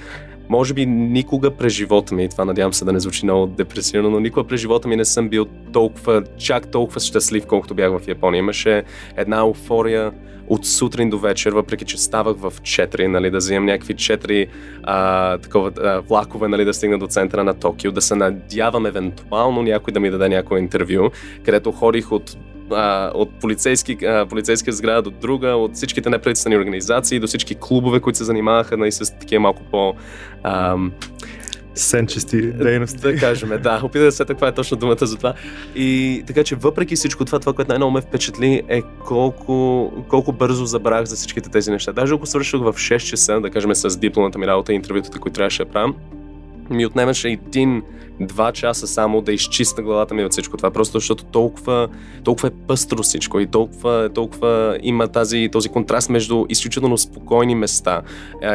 може 0.49 0.73
би 0.73 0.85
никога 0.85 1.51
през 1.51 1.73
живота 1.73 2.15
ми, 2.15 2.23
и 2.23 2.29
това 2.29 2.45
надявам 2.45 2.73
се 2.73 2.85
да 2.85 2.93
не 2.93 2.99
звучи 2.99 3.25
много 3.25 3.47
депресивно, 3.47 4.09
но 4.09 4.19
никога 4.19 4.47
през 4.47 4.61
живота 4.61 4.87
ми 4.87 4.95
не 4.95 5.05
съм 5.05 5.29
бил 5.29 5.45
толкова, 5.73 6.23
чак 6.37 6.67
толкова 6.67 6.99
щастлив, 6.99 7.45
колкото 7.45 7.75
бях 7.75 7.91
в 7.91 8.07
Япония. 8.07 8.39
Имаше 8.39 8.83
една 9.17 9.37
еуфория 9.37 10.11
от 10.47 10.65
сутрин 10.65 11.09
до 11.09 11.19
вечер, 11.19 11.51
въпреки 11.51 11.85
че 11.85 11.97
ставах 11.97 12.37
в 12.37 12.53
4, 12.61 13.07
нали, 13.07 13.31
да 13.31 13.37
вземам 13.37 13.65
някакви 13.65 13.95
4 13.95 14.47
а, 14.83 15.37
такова, 15.37 15.71
а, 15.77 15.99
влакове, 15.99 16.47
нали, 16.47 16.65
да 16.65 16.73
стигна 16.73 16.99
до 16.99 17.07
центъра 17.07 17.43
на 17.43 17.53
Токио, 17.53 17.91
да 17.91 18.01
се 18.01 18.15
надявам 18.15 18.85
евентуално 18.85 19.61
някой 19.61 19.93
да 19.93 19.99
ми 19.99 20.11
даде 20.11 20.29
някое 20.29 20.59
интервю, 20.59 21.09
където 21.45 21.71
ходих 21.71 22.11
от 22.11 22.37
а, 22.71 23.11
от 23.13 23.29
полицейски, 23.29 24.05
а, 24.05 24.25
полицейска 24.25 24.71
сграда 24.71 25.01
до 25.01 25.09
друга, 25.09 25.47
от 25.47 25.75
всичките 25.75 26.09
неправителствени 26.09 26.57
организации 26.57 27.19
до 27.19 27.27
всички 27.27 27.55
клубове, 27.55 27.99
които 27.99 28.17
се 28.17 28.23
занимаваха 28.23 28.77
нали, 28.77 28.91
с 28.91 29.19
такива 29.19 29.41
малко 29.41 29.61
по... 29.71 29.93
А, 30.43 30.77
сенчести 31.75 32.41
дейности. 32.41 32.97
Да 32.97 33.15
кажем, 33.15 33.49
да. 33.61 33.81
Опитах 33.83 34.05
да 34.05 34.11
се 34.11 34.25
каква 34.25 34.47
е 34.47 34.51
точно 34.51 34.77
думата 34.77 34.97
за 35.05 35.17
това. 35.17 35.33
И 35.75 36.23
така 36.27 36.43
че 36.43 36.55
въпреки 36.55 36.95
всичко 36.95 37.25
това, 37.25 37.39
това, 37.39 37.53
което 37.53 37.69
най-много 37.69 37.91
ме 37.91 38.01
впечатли 38.01 38.61
е 38.67 38.81
колко, 38.81 39.91
колко 40.07 40.31
бързо 40.31 40.65
забрах 40.65 41.05
за 41.05 41.15
всичките 41.15 41.49
тези 41.49 41.71
неща. 41.71 41.91
Даже 41.91 42.13
ако 42.13 42.25
свърших 42.25 42.59
в 42.59 42.73
6 42.73 42.97
часа, 42.97 43.41
да 43.41 43.49
кажем 43.49 43.75
с 43.75 43.97
дипломата 43.97 44.39
ми 44.39 44.47
работа 44.47 44.73
и 44.73 44.75
интервютата, 44.75 45.19
които 45.19 45.35
трябваше 45.35 45.65
да 45.65 45.71
правя, 45.71 45.93
ми 46.69 46.85
отнемаше 46.85 47.29
един 47.29 47.81
два 48.19 48.51
часа 48.51 48.87
само 48.87 49.21
да 49.21 49.33
изчиста 49.33 49.81
главата 49.81 50.13
ми 50.13 50.25
от 50.25 50.31
всичко 50.31 50.57
това, 50.57 50.71
просто 50.71 50.99
защото 50.99 51.23
толкова, 51.23 51.87
толкова 52.23 52.47
е 52.47 52.51
пъстро 52.67 53.03
всичко 53.03 53.39
и 53.39 53.47
толкова, 53.47 54.09
толкова 54.13 54.77
има 54.83 55.07
тази, 55.07 55.49
този 55.51 55.69
контраст 55.69 56.09
между 56.09 56.45
изключително 56.49 56.97
спокойни 56.97 57.55
места, 57.55 58.01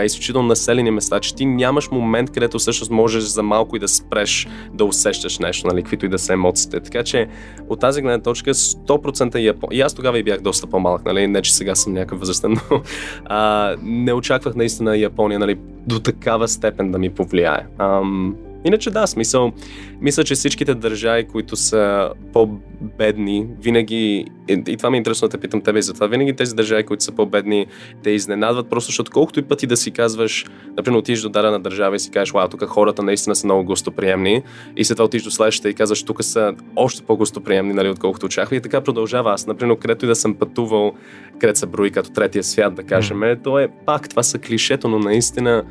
изключително 0.04 0.48
населени 0.48 0.90
места, 0.90 1.20
че 1.20 1.34
ти 1.34 1.46
нямаш 1.46 1.90
момент, 1.90 2.30
където 2.30 2.58
всъщност 2.58 2.90
можеш 2.90 3.22
за 3.22 3.42
малко 3.42 3.76
и 3.76 3.78
да 3.78 3.88
спреш 3.88 4.48
да 4.74 4.84
усещаш 4.84 5.38
нещо, 5.38 5.66
нали, 5.66 5.82
каквито 5.82 6.06
и 6.06 6.08
да 6.08 6.18
са 6.18 6.32
емоциите. 6.32 6.80
Така 6.80 7.04
че 7.04 7.28
от 7.68 7.80
тази 7.80 8.02
гледна 8.02 8.22
точка 8.22 8.54
100% 8.54 9.38
Япония. 9.38 9.78
И 9.78 9.80
аз 9.80 9.94
тогава 9.94 10.18
и 10.18 10.22
бях 10.22 10.40
доста 10.40 10.66
по-малък, 10.66 11.04
нали, 11.04 11.26
не 11.26 11.42
че 11.42 11.54
сега 11.54 11.74
съм 11.74 11.92
някакъв 11.92 12.18
възрастен, 12.18 12.56
но 12.70 12.82
а, 13.24 13.74
не 13.82 14.12
очаквах 14.12 14.54
наистина 14.54 14.98
Япония 14.98 15.38
нали, 15.38 15.58
до 15.86 16.00
такава 16.00 16.48
степен 16.48 16.90
да 16.90 16.98
ми 16.98 17.10
повлияе. 17.10 17.66
Ам, 17.78 18.36
Иначе 18.66 18.90
да, 18.90 19.06
смисъл, 19.06 19.52
мисля, 20.00 20.24
че 20.24 20.34
всичките 20.34 20.74
държави, 20.74 21.24
които 21.24 21.56
са 21.56 22.10
по-бедни, 22.32 23.46
винаги, 23.60 24.26
и 24.48 24.76
това 24.76 24.90
ми 24.90 24.96
е 24.96 24.98
интересно 24.98 25.28
да 25.28 25.32
те 25.32 25.38
питам 25.38 25.60
тебе 25.60 25.78
и 25.78 25.82
затова, 25.82 26.06
винаги 26.06 26.36
тези 26.36 26.54
държави, 26.54 26.84
които 26.84 27.04
са 27.04 27.12
по-бедни, 27.12 27.66
те 28.02 28.10
изненадват, 28.10 28.70
просто 28.70 28.88
защото 28.88 29.10
колкото 29.10 29.40
и 29.40 29.42
пъти 29.42 29.66
да 29.66 29.76
си 29.76 29.90
казваш, 29.90 30.44
например, 30.76 30.98
отидеш 30.98 31.20
до 31.20 31.28
дадена 31.28 31.60
държава 31.60 31.96
и 31.96 31.98
си 31.98 32.10
кажеш, 32.10 32.32
вау, 32.32 32.48
тук 32.48 32.64
хората 32.64 33.02
наистина 33.02 33.36
са 33.36 33.46
много 33.46 33.64
гостоприемни, 33.64 34.42
и 34.76 34.84
след 34.84 34.96
това 34.96 35.04
отидеш 35.04 35.24
до 35.24 35.30
следващата 35.30 35.70
и 35.70 35.74
казваш, 35.74 36.02
тук 36.02 36.24
са 36.24 36.54
още 36.76 37.02
по-гостоприемни, 37.02 37.72
нали, 37.72 37.88
отколкото 37.88 38.26
очаквах. 38.26 38.58
И 38.58 38.62
така 38.62 38.80
продължава. 38.80 39.32
Аз, 39.32 39.46
например, 39.46 39.78
където 39.78 40.04
и 40.04 40.08
да 40.08 40.16
съм 40.16 40.34
пътувал, 40.34 40.92
където 41.38 41.58
се 41.58 41.66
брои 41.66 41.90
като 41.90 42.10
третия 42.10 42.44
свят, 42.44 42.74
да 42.74 42.82
кажем, 42.82 43.18
mm. 43.18 43.44
то 43.44 43.58
е 43.58 43.68
пак, 43.86 44.08
това 44.08 44.22
са 44.22 44.38
клишето, 44.38 44.88
но 44.88 44.98
наистина 44.98 45.64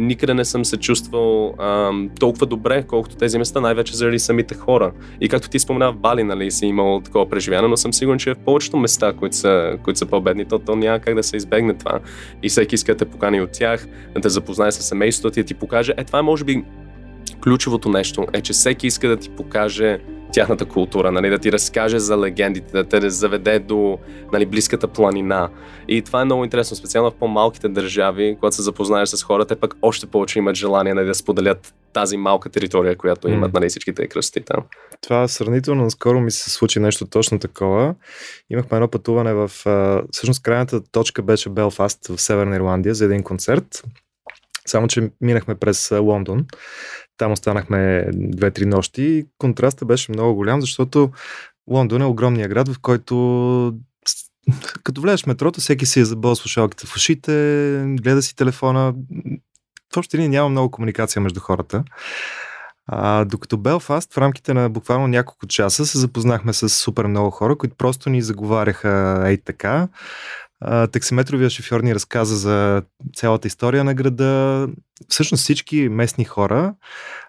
никъде 0.00 0.34
не 0.34 0.44
съм 0.44 0.64
се 0.64 0.76
чувствал 0.76 1.54
ам, 1.58 2.10
толкова 2.20 2.46
добре, 2.46 2.84
колкото 2.88 3.16
тези 3.16 3.38
места, 3.38 3.60
най-вече 3.60 3.96
заради 3.96 4.18
самите 4.18 4.54
хора. 4.54 4.92
И 5.20 5.28
както 5.28 5.50
ти 5.50 5.58
спомена 5.58 5.92
в 5.92 5.96
Бали, 5.96 6.22
нали, 6.22 6.50
си 6.50 6.66
имал 6.66 7.00
такова 7.04 7.28
преживяване, 7.28 7.68
но 7.68 7.76
съм 7.76 7.92
сигурен, 7.92 8.18
че 8.18 8.34
в 8.34 8.38
повечето 8.38 8.76
места, 8.76 9.12
които 9.12 9.36
са, 9.36 9.78
които 9.84 9.98
са 9.98 10.06
по-бедни, 10.06 10.44
то, 10.44 10.58
то 10.58 10.76
няма 10.76 10.98
как 10.98 11.14
да 11.14 11.22
се 11.22 11.36
избегне 11.36 11.74
това. 11.74 11.98
И 12.42 12.48
всеки 12.48 12.74
иска 12.74 12.94
да 12.94 12.98
те 12.98 13.04
покани 13.04 13.40
от 13.40 13.50
тях, 13.52 13.86
да 14.14 14.20
те 14.20 14.28
запознае 14.28 14.72
с 14.72 14.82
семейството 14.82 15.34
ти, 15.34 15.42
да 15.42 15.46
ти 15.46 15.54
покаже. 15.54 15.94
Е, 15.96 16.04
това 16.04 16.18
е 16.18 16.22
може 16.22 16.44
би 16.44 16.64
ключовото 17.42 17.88
нещо, 17.88 18.26
е, 18.32 18.40
че 18.40 18.52
всеки 18.52 18.86
иска 18.86 19.08
да 19.08 19.16
ти 19.16 19.30
покаже 19.30 19.98
тяхната 20.32 20.64
култура, 20.64 21.12
нали, 21.12 21.30
да 21.30 21.38
ти 21.38 21.52
разкаже 21.52 21.98
за 21.98 22.18
легендите, 22.18 22.72
да 22.72 22.84
те 22.84 23.10
заведе 23.10 23.58
до 23.58 23.98
нали, 24.32 24.46
близката 24.46 24.88
планина. 24.88 25.48
И 25.88 26.02
това 26.02 26.20
е 26.20 26.24
много 26.24 26.44
интересно, 26.44 26.76
специално 26.76 27.10
в 27.10 27.14
по-малките 27.14 27.68
държави, 27.68 28.36
когато 28.38 28.56
се 28.56 28.62
запознаеш 28.62 29.08
с 29.08 29.22
хората, 29.22 29.56
пък 29.56 29.74
още 29.82 30.06
повече 30.06 30.38
имат 30.38 30.56
желание 30.56 30.94
нали, 30.94 31.06
да 31.06 31.14
споделят 31.14 31.74
тази 31.92 32.16
малка 32.16 32.48
територия, 32.48 32.96
която 32.96 33.28
имат 33.28 33.52
нали, 33.52 33.68
всичките 33.68 34.06
кръсти 34.06 34.40
там. 34.40 34.64
Това 35.00 35.28
сравнително 35.28 35.90
скоро 35.90 36.20
ми 36.20 36.30
се 36.30 36.50
случи 36.50 36.80
нещо 36.80 37.06
точно 37.06 37.38
такова. 37.38 37.94
Имахме 38.50 38.76
едно 38.76 38.88
пътуване 38.88 39.34
в... 39.34 39.50
Всъщност 40.10 40.42
крайната 40.42 40.80
точка 40.92 41.22
беше 41.22 41.48
Белфаст 41.48 42.06
в 42.06 42.20
Северна 42.20 42.56
Ирландия 42.56 42.94
за 42.94 43.04
един 43.04 43.22
концерт. 43.22 43.82
Само, 44.66 44.88
че 44.88 45.10
минахме 45.20 45.54
през 45.54 45.90
Лондон. 45.90 46.46
Там 47.20 47.32
останахме 47.32 48.06
две-три 48.12 48.66
нощи. 48.66 49.26
Контрастът 49.38 49.88
беше 49.88 50.12
много 50.12 50.34
голям, 50.34 50.60
защото 50.60 51.10
Лондон 51.70 52.02
е 52.02 52.04
огромния 52.04 52.48
град, 52.48 52.68
в 52.68 52.78
който 52.82 53.74
като 54.84 55.00
влезеш 55.00 55.22
в 55.22 55.26
метрото, 55.26 55.60
всеки 55.60 55.86
си 55.86 56.00
е 56.00 56.04
забъл 56.04 56.36
слушалките 56.36 56.86
в 56.86 56.96
ушите, 56.96 57.32
гледа 57.86 58.22
си 58.22 58.36
телефона. 58.36 58.94
В 59.94 59.96
общи 59.96 60.16
линии 60.16 60.28
няма 60.28 60.48
много 60.48 60.70
комуникация 60.70 61.22
между 61.22 61.40
хората. 61.40 61.84
А, 62.86 63.24
докато 63.24 63.56
Белфаст 63.56 64.14
в 64.14 64.18
рамките 64.18 64.54
на 64.54 64.70
буквално 64.70 65.06
няколко 65.06 65.46
часа 65.46 65.86
се 65.86 65.98
запознахме 65.98 66.52
с 66.52 66.68
супер 66.68 67.06
много 67.06 67.30
хора, 67.30 67.58
които 67.58 67.76
просто 67.76 68.10
ни 68.10 68.22
заговаряха 68.22 69.22
ей 69.26 69.36
така 69.36 69.88
таксиметровия 70.92 71.50
шофьор 71.50 71.80
ни 71.80 71.94
разказа 71.94 72.36
за 72.36 72.82
цялата 73.16 73.48
история 73.48 73.84
на 73.84 73.94
града. 73.94 74.68
Всъщност 75.08 75.42
всички 75.42 75.88
местни 75.88 76.24
хора 76.24 76.74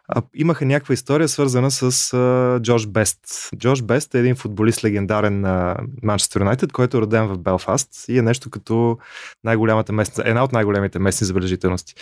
а, 0.08 0.22
имаха 0.36 0.65
някаква 0.65 0.94
история 0.94 1.28
свързана 1.28 1.72
с 1.72 2.13
а, 2.13 2.60
Джош 2.62 2.88
Бест. 2.88 3.20
Джош 3.58 3.82
Бест 3.82 4.15
е 4.15 4.20
един 4.20 4.36
футболист 4.36 4.84
легендарен 4.84 5.41
на 5.41 5.78
Манчестър 6.04 6.39
Юнайтед, 6.39 6.72
който 6.72 6.98
е 6.98 7.02
роден 7.02 7.28
в 7.28 7.38
Белфаст 7.38 7.89
и 8.08 8.17
е 8.17 8.22
нещо 8.22 8.50
като 8.50 8.98
най-голямата 9.44 9.94
местна, 9.94 10.24
една 10.28 10.44
от 10.44 10.52
най-големите 10.52 11.00
местни 11.00 11.28
забележителности. 11.28 11.94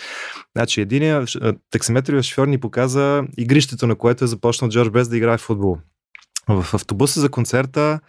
Значи, 0.58 0.82
един 0.82 1.26
таксиметровия 1.72 2.24
шофьор 2.24 2.48
ни 2.48 2.58
показа 2.58 3.24
игрището, 3.38 3.88
на 3.88 3.96
което 3.96 4.24
е 4.24 4.28
започнал 4.28 4.70
Джош 4.70 4.90
Бест 4.90 5.10
да 5.10 5.18
играе 5.18 5.38
в 5.38 5.42
футбол. 5.42 5.78
В 6.50 6.74
автобуса 6.74 7.20
за 7.20 7.30
концерта 7.30 8.00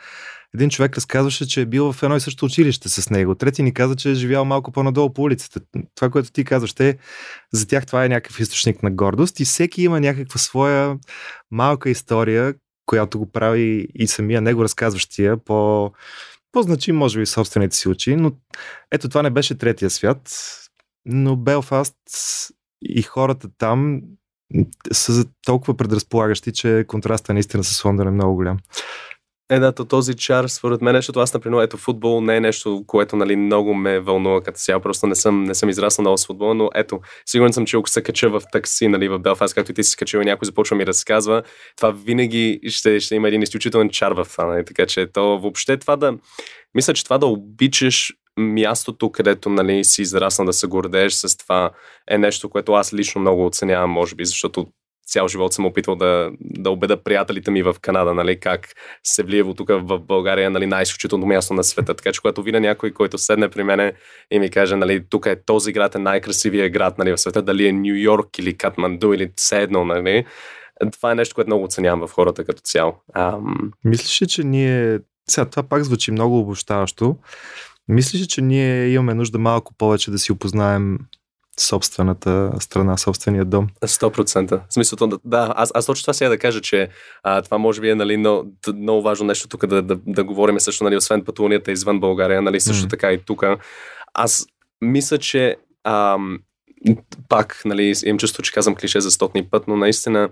един 0.55 0.71
човек 0.71 0.97
разказваше, 0.97 1.49
че 1.49 1.61
е 1.61 1.67
бил 1.67 1.93
в 1.93 2.03
едно 2.03 2.17
и 2.17 2.21
също 2.21 2.45
училище 2.45 2.89
с 2.89 3.11
него. 3.11 3.35
Трети 3.35 3.63
ни 3.63 3.75
каза, 3.75 3.97
че 3.97 4.11
е 4.11 4.15
живял 4.15 4.45
малко 4.45 4.73
по-надолу 4.73 5.13
по 5.13 5.23
улицата. 5.23 5.61
Това, 5.95 6.11
което 6.11 6.31
ти 6.31 6.45
казваш, 6.45 6.73
те, 6.73 6.99
за 7.53 7.69
тях 7.69 7.87
това 7.87 8.05
е 8.05 8.09
някакъв 8.09 8.41
източник 8.41 8.83
на 8.83 8.91
гордост 8.91 9.41
и 9.41 9.45
всеки 9.45 9.83
има 9.83 10.01
някаква 10.01 10.39
своя 10.39 10.99
малка 11.51 11.91
история, 11.91 12.55
която 12.87 13.19
го 13.19 13.33
прави 13.33 13.89
и 13.95 14.07
самия 14.07 14.41
него 14.41 14.65
разказващия 14.65 15.37
по 15.37 15.93
по-значим, 16.53 16.97
може 16.97 17.19
би, 17.19 17.27
собствените 17.27 17.77
си 17.77 17.89
очи, 17.89 18.17
но 18.17 18.33
ето 18.91 19.09
това 19.09 19.23
не 19.23 19.31
беше 19.31 19.59
третия 19.59 19.91
свят, 19.91 20.31
но 21.05 21.37
Белфаст 21.37 21.97
и 22.83 23.03
хората 23.03 23.49
там 23.59 24.01
са 24.93 25.25
толкова 25.47 25.77
предразполагащи, 25.77 26.53
че 26.53 26.85
контраста 26.89 27.35
наистина 27.35 27.65
с 27.65 27.85
Лондон 27.85 28.09
е 28.09 28.11
много 28.11 28.35
голям. 28.35 28.57
Е, 29.51 29.59
да, 29.59 29.73
то 29.73 29.85
този 29.85 30.15
чар, 30.15 30.47
според 30.49 30.83
мен, 30.83 30.95
защото 30.97 31.21
аз, 31.21 31.35
например, 31.35 31.63
ето 31.63 31.77
футбол 31.77 32.21
не 32.21 32.37
е 32.37 32.41
нещо, 32.41 32.85
което 32.87 33.17
нали, 33.17 33.37
много 33.37 33.75
ме 33.75 34.01
вълнува 34.01 34.41
като 34.41 34.59
цяло, 34.59 34.81
просто 34.81 35.07
не 35.07 35.15
съм, 35.15 35.45
не 35.45 35.55
съм 35.55 35.69
израснал 35.69 36.03
много 36.03 36.19
с 36.19 36.27
футбол, 36.27 36.55
но 36.55 36.71
ето, 36.75 37.01
сигурен 37.27 37.53
съм, 37.53 37.67
че 37.67 37.77
ако 37.77 37.89
се 37.89 38.03
кача 38.03 38.31
в 38.31 38.43
такси, 38.53 38.89
нали, 38.89 39.09
в 39.09 39.19
Белфаст, 39.19 39.55
както 39.55 39.73
и 39.73 39.75
ти 39.75 39.85
си 39.85 39.97
качил 39.97 40.19
и 40.19 40.25
някой 40.25 40.47
започва 40.47 40.77
ми 40.77 40.87
разказва, 40.87 41.43
това 41.77 41.91
винаги 41.91 42.61
ще, 42.69 43.01
ще 43.01 43.15
има 43.15 43.29
един 43.29 43.43
изключителен 43.43 43.91
чар 43.91 44.13
в 44.13 44.27
това, 44.31 44.47
нали, 44.47 44.65
така 44.65 44.87
че 44.87 45.07
то 45.07 45.39
въобще 45.39 45.77
това 45.77 45.97
да, 45.97 46.15
мисля, 46.75 46.95
че 46.95 47.05
това 47.05 47.19
да 47.19 47.27
обичаш 47.27 48.13
мястото, 48.41 49.13
където 49.13 49.49
нали, 49.49 49.85
си 49.85 50.03
израснал 50.03 50.47
да 50.47 50.53
се 50.53 50.67
гордееш 50.67 51.13
с 51.13 51.37
това 51.37 51.71
е 52.11 52.19
нещо, 52.19 52.51
което 52.51 52.73
аз 52.73 52.95
лично 52.95 53.21
много 53.21 53.47
оценявам, 53.47 53.91
може 53.91 54.15
би, 54.15 54.25
защото 54.25 54.67
цял 55.07 55.29
живот 55.29 55.53
съм 55.53 55.67
опитвал 55.67 55.97
да, 55.97 56.31
да 56.41 56.71
убеда 56.71 57.03
приятелите 57.03 57.51
ми 57.51 57.63
в 57.63 57.77
Канада, 57.83 58.15
нали, 58.15 58.41
как 58.41 58.69
се 59.05 59.23
влиево 59.23 59.55
тук 59.55 59.69
в 59.69 59.99
България, 59.99 60.51
нали, 60.51 60.67
най-изключително 60.67 61.27
място 61.27 61.55
на 61.55 61.65
света. 61.65 61.95
Така 61.95 62.13
че 62.13 62.21
когато 62.21 62.43
видя 62.43 62.61
някой, 62.61 62.91
който 62.91 63.19
седне 63.19 63.49
при 63.49 63.63
мене 63.63 63.93
и 64.31 64.39
ми 64.39 64.51
каже, 64.51 64.77
нали, 64.77 65.05
тук 65.11 65.27
е 65.27 65.45
този 65.45 65.73
град 65.73 65.95
е 65.95 65.99
най-красивия 65.99 66.71
град 66.71 66.99
нали, 66.99 67.13
в 67.13 67.19
света, 67.19 67.43
дали 67.43 67.67
е 67.67 67.73
Нью 67.73 67.95
Йорк 67.95 68.39
или 68.39 68.57
Катманду 68.57 69.13
или 69.13 69.31
все 69.37 69.63
едно, 69.63 69.85
нали, 69.85 70.25
това 70.93 71.13
е 71.13 71.15
нещо, 71.15 71.35
което 71.35 71.49
много 71.49 71.65
оценявам 71.65 72.07
в 72.07 72.13
хората 72.13 72.45
като 72.45 72.61
цяло. 72.65 72.95
Ам... 73.15 73.73
Мислиш 73.85 74.23
ли, 74.23 74.27
че 74.27 74.45
ние... 74.45 74.99
Сега, 75.29 75.45
това 75.45 75.63
пак 75.63 75.85
звучи 75.85 76.11
много 76.11 76.39
обощаващо. 76.39 77.17
Мислиш 77.91 78.23
ли, 78.23 78.27
че 78.27 78.43
ние 78.43 78.89
имаме 78.89 79.15
нужда 79.15 79.39
малко 79.39 79.75
повече 79.75 80.11
да 80.11 80.19
си 80.19 80.33
опознаем 80.33 80.99
собствената 81.61 82.53
страна, 82.61 82.97
собствения 82.97 83.45
дом. 83.45 83.69
100%. 83.85 84.61
В 84.69 84.75
смисъл, 84.75 85.09
да, 85.25 85.53
аз, 85.57 85.71
аз 85.75 85.87
точно 85.87 86.03
това 86.03 86.13
сега 86.13 86.29
да 86.29 86.39
кажа, 86.39 86.61
че 86.61 86.89
а, 87.23 87.43
това 87.43 87.59
може 87.59 87.81
би 87.81 87.91
е 87.91 87.95
нали, 87.95 88.17
много, 88.17 88.53
много 88.75 89.03
важно 89.03 89.27
нещо 89.27 89.49
тук 89.49 89.67
да, 89.67 89.83
да, 89.83 89.99
да 90.07 90.25
говорим 90.25 90.61
също, 90.61 90.85
нали, 90.85 90.97
освен 90.97 91.25
пътуванията 91.25 91.73
извън 91.73 92.01
България, 92.01 92.43
нали, 92.43 92.61
също 92.61 92.87
mm. 92.87 92.91
така 92.91 93.13
и 93.13 93.19
тук. 93.19 93.45
Аз 94.15 94.47
мисля, 94.81 95.19
че 95.19 95.57
ам, 95.85 96.39
пак, 97.29 97.63
нали, 97.65 97.95
имам 98.05 98.19
чувство, 98.19 98.43
че 98.43 98.53
казвам 98.53 98.75
клише 98.75 99.01
за 99.01 99.11
стотни 99.11 99.45
път, 99.45 99.69
но 99.69 99.77
наистина 99.77 100.29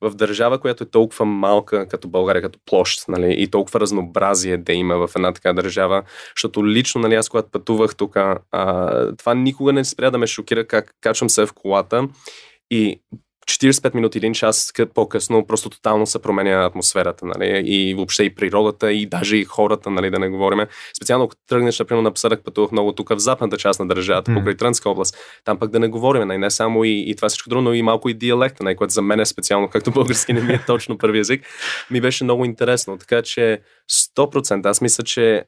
в 0.00 0.14
държава, 0.14 0.58
която 0.58 0.84
е 0.84 0.90
толкова 0.90 1.24
малка 1.24 1.88
като 1.88 2.08
България, 2.08 2.42
като 2.42 2.58
площ, 2.66 3.08
нали, 3.08 3.34
и 3.38 3.50
толкова 3.50 3.80
разнообразие 3.80 4.56
да 4.56 4.72
има 4.72 5.06
в 5.06 5.10
една 5.16 5.32
така 5.32 5.52
държава, 5.52 6.02
защото 6.36 6.66
лично, 6.66 7.00
нали, 7.00 7.14
аз 7.14 7.28
когато 7.28 7.50
пътувах 7.50 7.96
тук, 7.96 8.16
това 9.18 9.34
никога 9.34 9.72
не 9.72 9.84
спря 9.84 10.10
да 10.10 10.18
ме 10.18 10.26
шокира 10.26 10.66
как 10.66 10.94
качвам 11.00 11.30
се 11.30 11.46
в 11.46 11.52
колата 11.52 12.08
и 12.70 13.00
45 13.44 13.94
минути, 13.94 14.18
един 14.18 14.34
час 14.34 14.72
по-късно 14.94 15.46
просто 15.46 15.70
тотално 15.70 16.06
се 16.06 16.22
променя 16.22 16.64
атмосферата, 16.64 17.26
нали? 17.26 17.62
И 17.66 17.94
въобще 17.94 18.22
и 18.22 18.34
природата, 18.34 18.92
и 18.92 19.06
даже 19.06 19.36
и 19.36 19.44
хората, 19.44 19.90
нали, 19.90 20.10
да 20.10 20.18
не 20.18 20.28
говорим. 20.28 20.66
Специално 20.96 21.24
ако 21.24 21.34
тръгнеш, 21.48 21.78
например, 21.78 22.02
напоследък 22.02 22.44
пътувах 22.44 22.72
много 22.72 22.92
тук 22.92 23.08
в 23.08 23.18
западната 23.18 23.56
част 23.56 23.80
на 23.80 23.88
държавата, 23.88 24.30
mm. 24.30 24.34
покрай 24.34 24.56
Трънска 24.56 24.90
област. 24.90 25.16
Там 25.44 25.58
пък 25.58 25.70
да 25.70 25.78
не 25.78 25.88
говорим, 25.88 26.28
нали? 26.28 26.38
не 26.38 26.50
само 26.50 26.84
и, 26.84 27.04
и 27.10 27.16
това 27.16 27.28
всичко 27.28 27.48
друго, 27.48 27.62
но 27.62 27.74
и 27.74 27.82
малко 27.82 28.08
и 28.08 28.14
диалекта, 28.14 28.64
нали? 28.64 28.76
което 28.76 28.92
за 28.92 29.02
мен 29.02 29.20
е 29.20 29.26
специално, 29.26 29.68
както 29.68 29.90
български 29.90 30.32
не 30.32 30.40
ми 30.40 30.52
е 30.52 30.64
точно 30.66 30.98
първи 30.98 31.18
език, 31.18 31.46
ми 31.90 32.00
беше 32.00 32.24
много 32.24 32.44
интересно. 32.44 32.98
Така 32.98 33.22
че 33.22 33.60
100% 34.16 34.66
аз 34.66 34.80
мисля, 34.80 35.04
че 35.04 35.44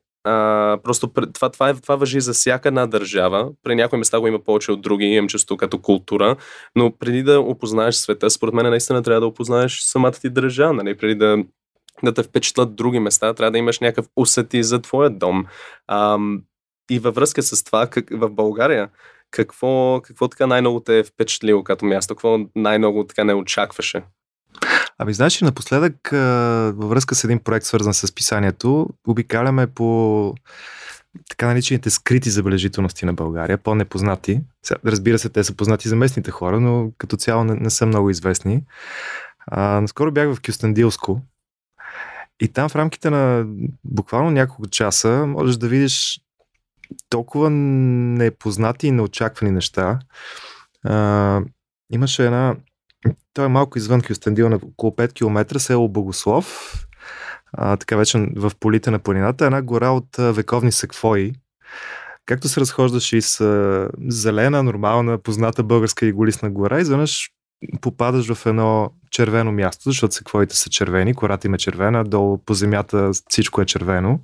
просто 0.82 1.08
това, 1.34 1.48
това, 1.48 1.68
е, 1.68 1.74
това 1.74 1.96
въжи 1.96 2.20
за 2.20 2.32
всяка 2.32 2.68
една 2.68 2.86
държава. 2.86 3.50
При 3.62 3.74
някои 3.74 3.98
места 3.98 4.20
го 4.20 4.26
има 4.26 4.38
повече 4.38 4.72
от 4.72 4.80
други, 4.80 5.04
имам 5.04 5.28
чувство 5.28 5.56
като 5.56 5.78
култура, 5.78 6.36
но 6.76 6.92
преди 6.98 7.22
да 7.22 7.40
опознаеш 7.40 7.94
света, 7.94 8.30
според 8.30 8.54
мен 8.54 8.70
наистина 8.70 9.02
трябва 9.02 9.20
да 9.20 9.26
опознаеш 9.26 9.80
самата 9.80 10.12
ти 10.12 10.30
държава, 10.30 10.72
нали? 10.72 10.96
преди 10.96 11.14
да, 11.14 11.38
да 12.04 12.14
те 12.14 12.22
впечатлят 12.22 12.76
други 12.76 12.98
места, 12.98 13.34
трябва 13.34 13.50
да 13.50 13.58
имаш 13.58 13.80
някакъв 13.80 14.06
усети 14.16 14.62
за 14.62 14.82
твоя 14.82 15.10
дом. 15.10 15.46
А, 15.86 16.18
и 16.90 16.98
във 16.98 17.14
връзка 17.14 17.42
с 17.42 17.64
това, 17.64 17.86
как, 17.86 18.06
в 18.10 18.30
България, 18.30 18.88
какво, 19.30 20.00
какво 20.04 20.28
така 20.28 20.46
най-много 20.46 20.80
те 20.80 20.98
е 20.98 21.04
впечатлило 21.04 21.64
като 21.64 21.84
място? 21.84 22.14
Какво 22.14 22.38
най-много 22.54 23.06
така 23.06 23.24
не 23.24 23.34
очакваше? 23.34 24.02
Ами, 24.98 25.14
знаеш, 25.14 25.40
напоследък 25.40 26.08
във 26.76 26.88
връзка 26.88 27.14
с 27.14 27.24
един 27.24 27.38
проект, 27.38 27.66
свързан 27.66 27.94
с 27.94 28.14
писанието, 28.14 28.88
обикаляме 29.06 29.66
по 29.66 30.34
така 31.30 31.46
наречените 31.46 31.90
скрити 31.90 32.30
забележителности 32.30 33.06
на 33.06 33.12
България, 33.12 33.58
по-непознати. 33.58 34.40
Разбира 34.84 35.18
се, 35.18 35.28
те 35.28 35.44
са 35.44 35.56
познати 35.56 35.88
за 35.88 35.96
местните 35.96 36.30
хора, 36.30 36.60
но 36.60 36.90
като 36.98 37.16
цяло 37.16 37.44
не, 37.44 37.54
не 37.54 37.70
са 37.70 37.86
много 37.86 38.10
известни. 38.10 38.62
А, 39.46 39.80
наскоро 39.80 40.12
бях 40.12 40.34
в 40.34 40.40
Кюстендилско 40.46 41.20
и 42.40 42.48
там 42.48 42.68
в 42.68 42.76
рамките 42.76 43.10
на 43.10 43.46
буквално 43.84 44.30
няколко 44.30 44.66
часа 44.66 45.26
можеш 45.26 45.56
да 45.56 45.68
видиш 45.68 46.20
толкова 47.08 47.50
непознати 47.50 48.86
и 48.86 48.90
неочаквани 48.90 49.52
неща. 49.52 49.98
А, 50.84 51.40
имаше 51.92 52.24
една... 52.24 52.56
Той 53.34 53.44
е 53.44 53.48
малко 53.48 53.78
извън 53.78 54.02
Кюстендил, 54.02 54.48
на 54.48 54.56
около 54.56 54.92
5 54.92 55.12
км, 55.12 55.60
село 55.60 55.88
Богослов, 55.88 56.74
а, 57.52 57.76
така 57.76 57.96
вече 57.96 58.26
в 58.36 58.52
полите 58.60 58.90
на 58.90 58.98
планината, 58.98 59.44
една 59.44 59.62
гора 59.62 59.90
от 59.90 60.16
вековни 60.18 60.72
секвои. 60.72 61.32
Както 62.26 62.48
се 62.48 62.60
разхождаш 62.60 63.12
и 63.12 63.22
с 63.22 63.90
зелена, 64.08 64.62
нормална, 64.62 65.18
позната 65.18 65.62
българска 65.62 66.06
иголисна 66.06 66.50
гора, 66.50 66.80
изведнъж 66.80 67.30
попадаш 67.80 68.34
в 68.34 68.46
едно 68.46 68.90
червено 69.10 69.52
място, 69.52 69.90
защото 69.90 70.14
секвоите 70.14 70.56
са 70.56 70.70
червени, 70.70 71.14
кората 71.14 71.46
им 71.46 71.54
е 71.54 71.58
червена, 71.58 72.04
долу 72.04 72.38
по 72.38 72.54
земята 72.54 73.10
всичко 73.28 73.60
е 73.60 73.66
червено. 73.66 74.20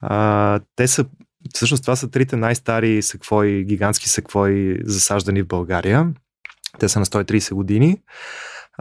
А, 0.00 0.60
те 0.76 0.88
са, 0.88 1.06
всъщност 1.54 1.82
това 1.82 1.96
са 1.96 2.10
трите 2.10 2.36
най-стари 2.36 3.02
секвои, 3.02 3.64
гигантски 3.64 4.08
секвои, 4.08 4.78
засаждани 4.84 5.42
в 5.42 5.46
България. 5.46 6.12
Те 6.78 6.88
са 6.88 6.98
на 6.98 7.06
130 7.06 7.54
години. 7.54 7.98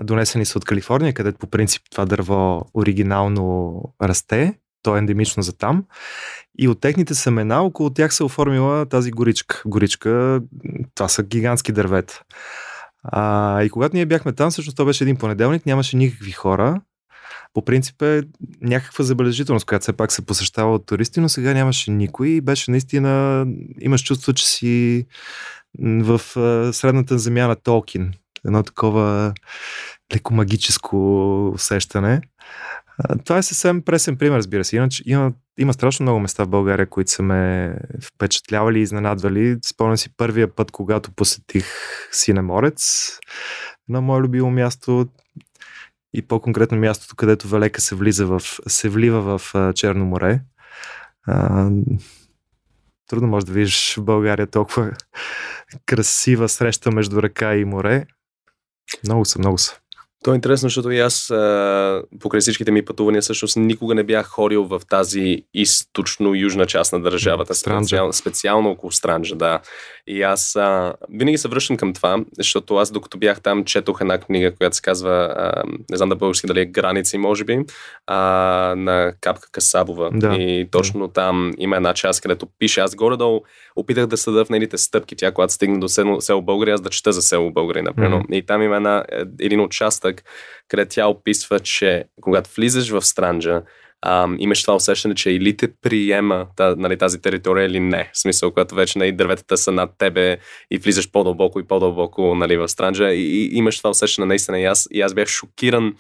Донесени 0.01 0.45
са 0.45 0.57
от 0.57 0.65
Калифорния, 0.65 1.13
където 1.13 1.37
по 1.37 1.47
принцип 1.47 1.81
това 1.91 2.05
дърво 2.05 2.61
оригинално 2.73 3.81
расте. 4.01 4.53
То 4.83 4.95
е 4.95 4.99
ендемично 4.99 5.43
за 5.43 5.57
там. 5.57 5.85
И 6.59 6.67
от 6.67 6.81
техните 6.81 7.15
семена 7.15 7.61
около 7.61 7.89
тях 7.89 8.13
се 8.13 8.23
оформила 8.23 8.85
тази 8.85 9.11
горичка. 9.11 9.61
Горичка, 9.65 10.41
това 10.95 11.07
са 11.07 11.23
гигантски 11.23 11.71
дървета. 11.71 12.21
А, 13.03 13.63
и 13.63 13.69
когато 13.69 13.95
ние 13.95 14.05
бяхме 14.05 14.33
там, 14.33 14.51
всъщност 14.51 14.77
това 14.77 14.85
беше 14.85 15.03
един 15.03 15.15
понеделник, 15.15 15.65
нямаше 15.65 15.97
никакви 15.97 16.31
хора. 16.31 16.81
По 17.53 17.65
принцип 17.65 18.01
е 18.01 18.23
някаква 18.61 19.03
забележителност, 19.03 19.65
която 19.65 19.83
все 19.83 19.93
пак 19.93 20.11
се 20.11 20.25
посещава 20.25 20.73
от 20.73 20.85
туристи, 20.85 21.19
но 21.19 21.29
сега 21.29 21.53
нямаше 21.53 21.91
никой 21.91 22.27
и 22.27 22.41
беше 22.41 22.71
наистина, 22.71 23.45
имаш 23.79 24.03
чувство, 24.03 24.33
че 24.33 24.47
си 24.47 25.05
в 25.80 26.21
средната 26.74 27.17
земя 27.19 27.47
на 27.47 27.55
Толкин. 27.55 28.13
Едно 28.45 28.63
такова 28.63 29.34
леко 30.15 30.34
магическо 30.34 30.97
усещане. 31.53 32.21
Това 33.26 33.38
е 33.38 33.43
съвсем 33.43 33.82
пресен 33.82 34.17
пример, 34.17 34.38
разбира 34.38 34.63
се. 34.63 34.76
Иначе 34.76 35.03
има, 35.05 35.34
има 35.57 35.74
страшно 35.74 36.03
много 36.03 36.19
места 36.19 36.43
в 36.43 36.49
България, 36.49 36.89
които 36.89 37.11
са 37.11 37.24
ме 37.24 37.76
впечатлявали 38.01 38.80
и 38.80 38.82
изненадвали. 38.82 39.57
Спомням 39.65 39.97
си 39.97 40.17
първия 40.17 40.55
път, 40.55 40.71
когато 40.71 41.11
посетих 41.11 41.65
Синеморец, 42.11 43.09
на 43.89 44.01
мое 44.01 44.21
любимо 44.21 44.51
място 44.51 45.07
и 46.13 46.21
по-конкретно 46.21 46.78
мястото, 46.78 47.15
където 47.15 47.47
Валека 47.47 47.82
се, 47.82 47.95
влиза 47.95 48.26
в, 48.26 48.41
се 48.67 48.89
влива 48.89 49.38
в 49.38 49.74
Черно 49.76 50.05
море. 50.05 50.41
Трудно 53.07 53.27
може 53.27 53.45
да 53.45 53.51
видиш 53.51 53.95
в 53.97 54.03
България 54.03 54.47
толкова 54.47 54.91
красива 55.85 56.49
среща 56.49 56.91
между 56.91 57.21
ръка 57.21 57.55
и 57.55 57.65
море. 57.65 58.05
Много 59.03 59.25
са, 59.25 59.39
много 59.39 59.57
са. 59.57 59.79
То 60.24 60.32
е 60.32 60.36
интересно, 60.36 60.69
защото 60.69 60.91
и 60.91 60.99
аз 60.99 61.32
а, 61.32 62.03
покрай 62.19 62.41
всичките 62.41 62.71
ми 62.71 62.86
пътувания 62.86 63.21
всъщност 63.21 63.55
никога 63.55 63.95
не 63.95 64.03
бях 64.03 64.28
ходил 64.28 64.63
в 64.63 64.82
тази 64.89 65.43
източно-южна 65.53 66.65
част 66.65 66.93
на 66.93 67.01
държавата. 67.01 67.55
Специално, 67.55 68.13
специално 68.13 68.69
около 68.69 68.91
Странджа, 68.91 69.36
да. 69.36 69.59
И 70.07 70.21
аз 70.21 70.55
а, 70.55 70.93
винаги 71.09 71.38
се 71.38 71.47
връщам 71.47 71.78
към 71.78 71.93
това, 71.93 72.17
защото 72.38 72.76
аз 72.76 72.91
докато 72.91 73.17
бях 73.17 73.41
там, 73.41 73.65
четох 73.65 74.01
една 74.01 74.17
книга, 74.17 74.55
която 74.55 74.76
се 74.76 74.82
казва, 74.82 75.34
а, 75.36 75.63
не 75.91 75.97
знам 75.97 76.09
да 76.09 76.15
български 76.15 76.47
дали 76.47 76.59
е 76.61 76.65
Граници, 76.65 77.17
може 77.17 77.43
би, 77.43 77.59
а, 78.07 78.17
на 78.78 79.13
Капка 79.21 79.51
Касабова. 79.51 80.09
Да. 80.13 80.36
И 80.36 80.67
точно 80.71 81.07
там 81.07 81.51
има 81.57 81.76
една 81.76 81.93
част, 81.93 82.21
където 82.21 82.47
пише, 82.59 82.80
аз 82.80 82.95
горе-долу 82.95 83.41
опитах 83.76 84.07
да 84.07 84.17
съда 84.17 84.45
в 84.45 84.49
нейните 84.49 84.78
стъпки. 84.78 85.15
Тя, 85.15 85.32
когато 85.32 85.53
стигна 85.53 85.80
до 85.80 85.88
село, 85.88 86.21
село 86.21 86.41
Българи, 86.41 86.71
аз 86.71 86.82
да 86.82 86.89
чета 86.89 87.11
за 87.11 87.21
село 87.21 87.51
Българи, 87.51 87.82
например. 87.82 88.17
Mm-hmm. 88.17 88.36
И 88.36 88.45
там 88.45 88.61
има 88.61 88.76
една, 88.76 89.05
един 89.39 89.61
участък, 89.61 90.12
където 90.68 90.95
тя 90.95 91.07
описва, 91.07 91.59
че 91.59 92.05
когато 92.22 92.49
влизаш 92.55 92.89
в 92.89 93.01
Странджа, 93.01 93.61
имаш 94.39 94.61
това 94.61 94.75
усещане, 94.75 95.15
че 95.15 95.31
или 95.31 95.57
те 95.57 95.67
приема 95.81 96.47
та, 96.55 96.75
нали, 96.75 96.97
тази 96.97 97.21
територия 97.21 97.65
или 97.65 97.79
не. 97.79 98.09
В 98.13 98.19
смисъл, 98.19 98.51
когато 98.51 98.75
вече 98.75 98.99
нали, 98.99 99.11
дърветата 99.11 99.57
са 99.57 99.71
над 99.71 99.89
тебе 99.97 100.37
и 100.71 100.77
влизаш 100.77 101.11
по-дълбоко 101.11 101.59
и 101.59 101.67
по-дълбоко 101.67 102.35
нали, 102.35 102.57
в 102.57 102.67
странджа 102.67 103.09
и, 103.09 103.45
и 103.45 103.57
имаш 103.57 103.77
това 103.77 103.89
усещане 103.89 104.27
наистина. 104.27 104.59
И 104.59 104.65
аз, 104.65 104.87
и 104.91 105.01
аз 105.01 105.13
бях 105.13 105.27
шокиран, 105.27 105.93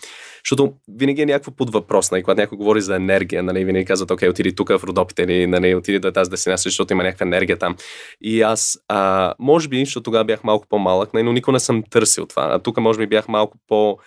защото 0.45 0.73
винаги 0.87 1.21
е 1.21 1.25
някакво 1.25 1.51
под 1.51 1.73
въпрос. 1.73 2.11
Нали, 2.11 2.23
когато 2.23 2.41
някой 2.41 2.57
говори 2.57 2.81
за 2.81 2.95
енергия, 2.95 3.43
нали, 3.43 3.65
винаги 3.65 3.85
казват, 3.85 4.11
окей, 4.11 4.29
отиди 4.29 4.55
тук 4.55 4.69
в 4.69 4.83
Родопите 4.83 5.23
или 5.23 5.47
нали, 5.47 5.75
отиди 5.75 5.99
до 5.99 6.11
тази 6.11 6.29
дестинация, 6.29 6.69
защото 6.69 6.93
има 6.93 7.03
някаква 7.03 7.25
енергия 7.25 7.57
там. 7.57 7.75
И 8.21 8.41
аз, 8.41 8.77
а, 8.87 9.33
може 9.39 9.67
би, 9.67 9.85
защото 9.85 10.03
тогава 10.03 10.23
бях 10.23 10.43
малко 10.43 10.67
по-малък, 10.69 11.13
нали, 11.13 11.23
но 11.23 11.33
никога 11.33 11.51
не 11.51 11.59
съм 11.59 11.83
търсил 11.89 12.25
това. 12.25 12.49
А 12.51 12.59
тук, 12.59 12.77
може 12.77 12.99
би, 12.99 13.07
бях 13.07 13.27
малко 13.27 13.57
по- 13.67 13.97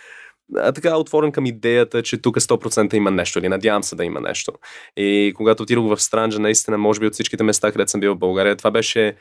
а, 0.56 0.72
така 0.72 0.96
отворен 0.96 1.32
към 1.32 1.46
идеята, 1.46 2.02
че 2.02 2.22
тук 2.22 2.36
100% 2.36 2.94
има 2.94 3.10
нещо 3.10 3.38
или 3.38 3.48
надявам 3.48 3.82
се 3.82 3.96
да 3.96 4.04
има 4.04 4.20
нещо. 4.20 4.52
И 4.96 5.32
когато 5.36 5.62
отидох 5.62 5.94
в 5.94 6.02
Странджа, 6.02 6.38
наистина, 6.38 6.78
може 6.78 7.00
би 7.00 7.06
от 7.06 7.12
всичките 7.12 7.44
места, 7.44 7.72
където 7.72 7.90
съм 7.90 8.00
бил 8.00 8.14
в 8.14 8.18
България, 8.18 8.56
това 8.56 8.70
беше 8.70 9.16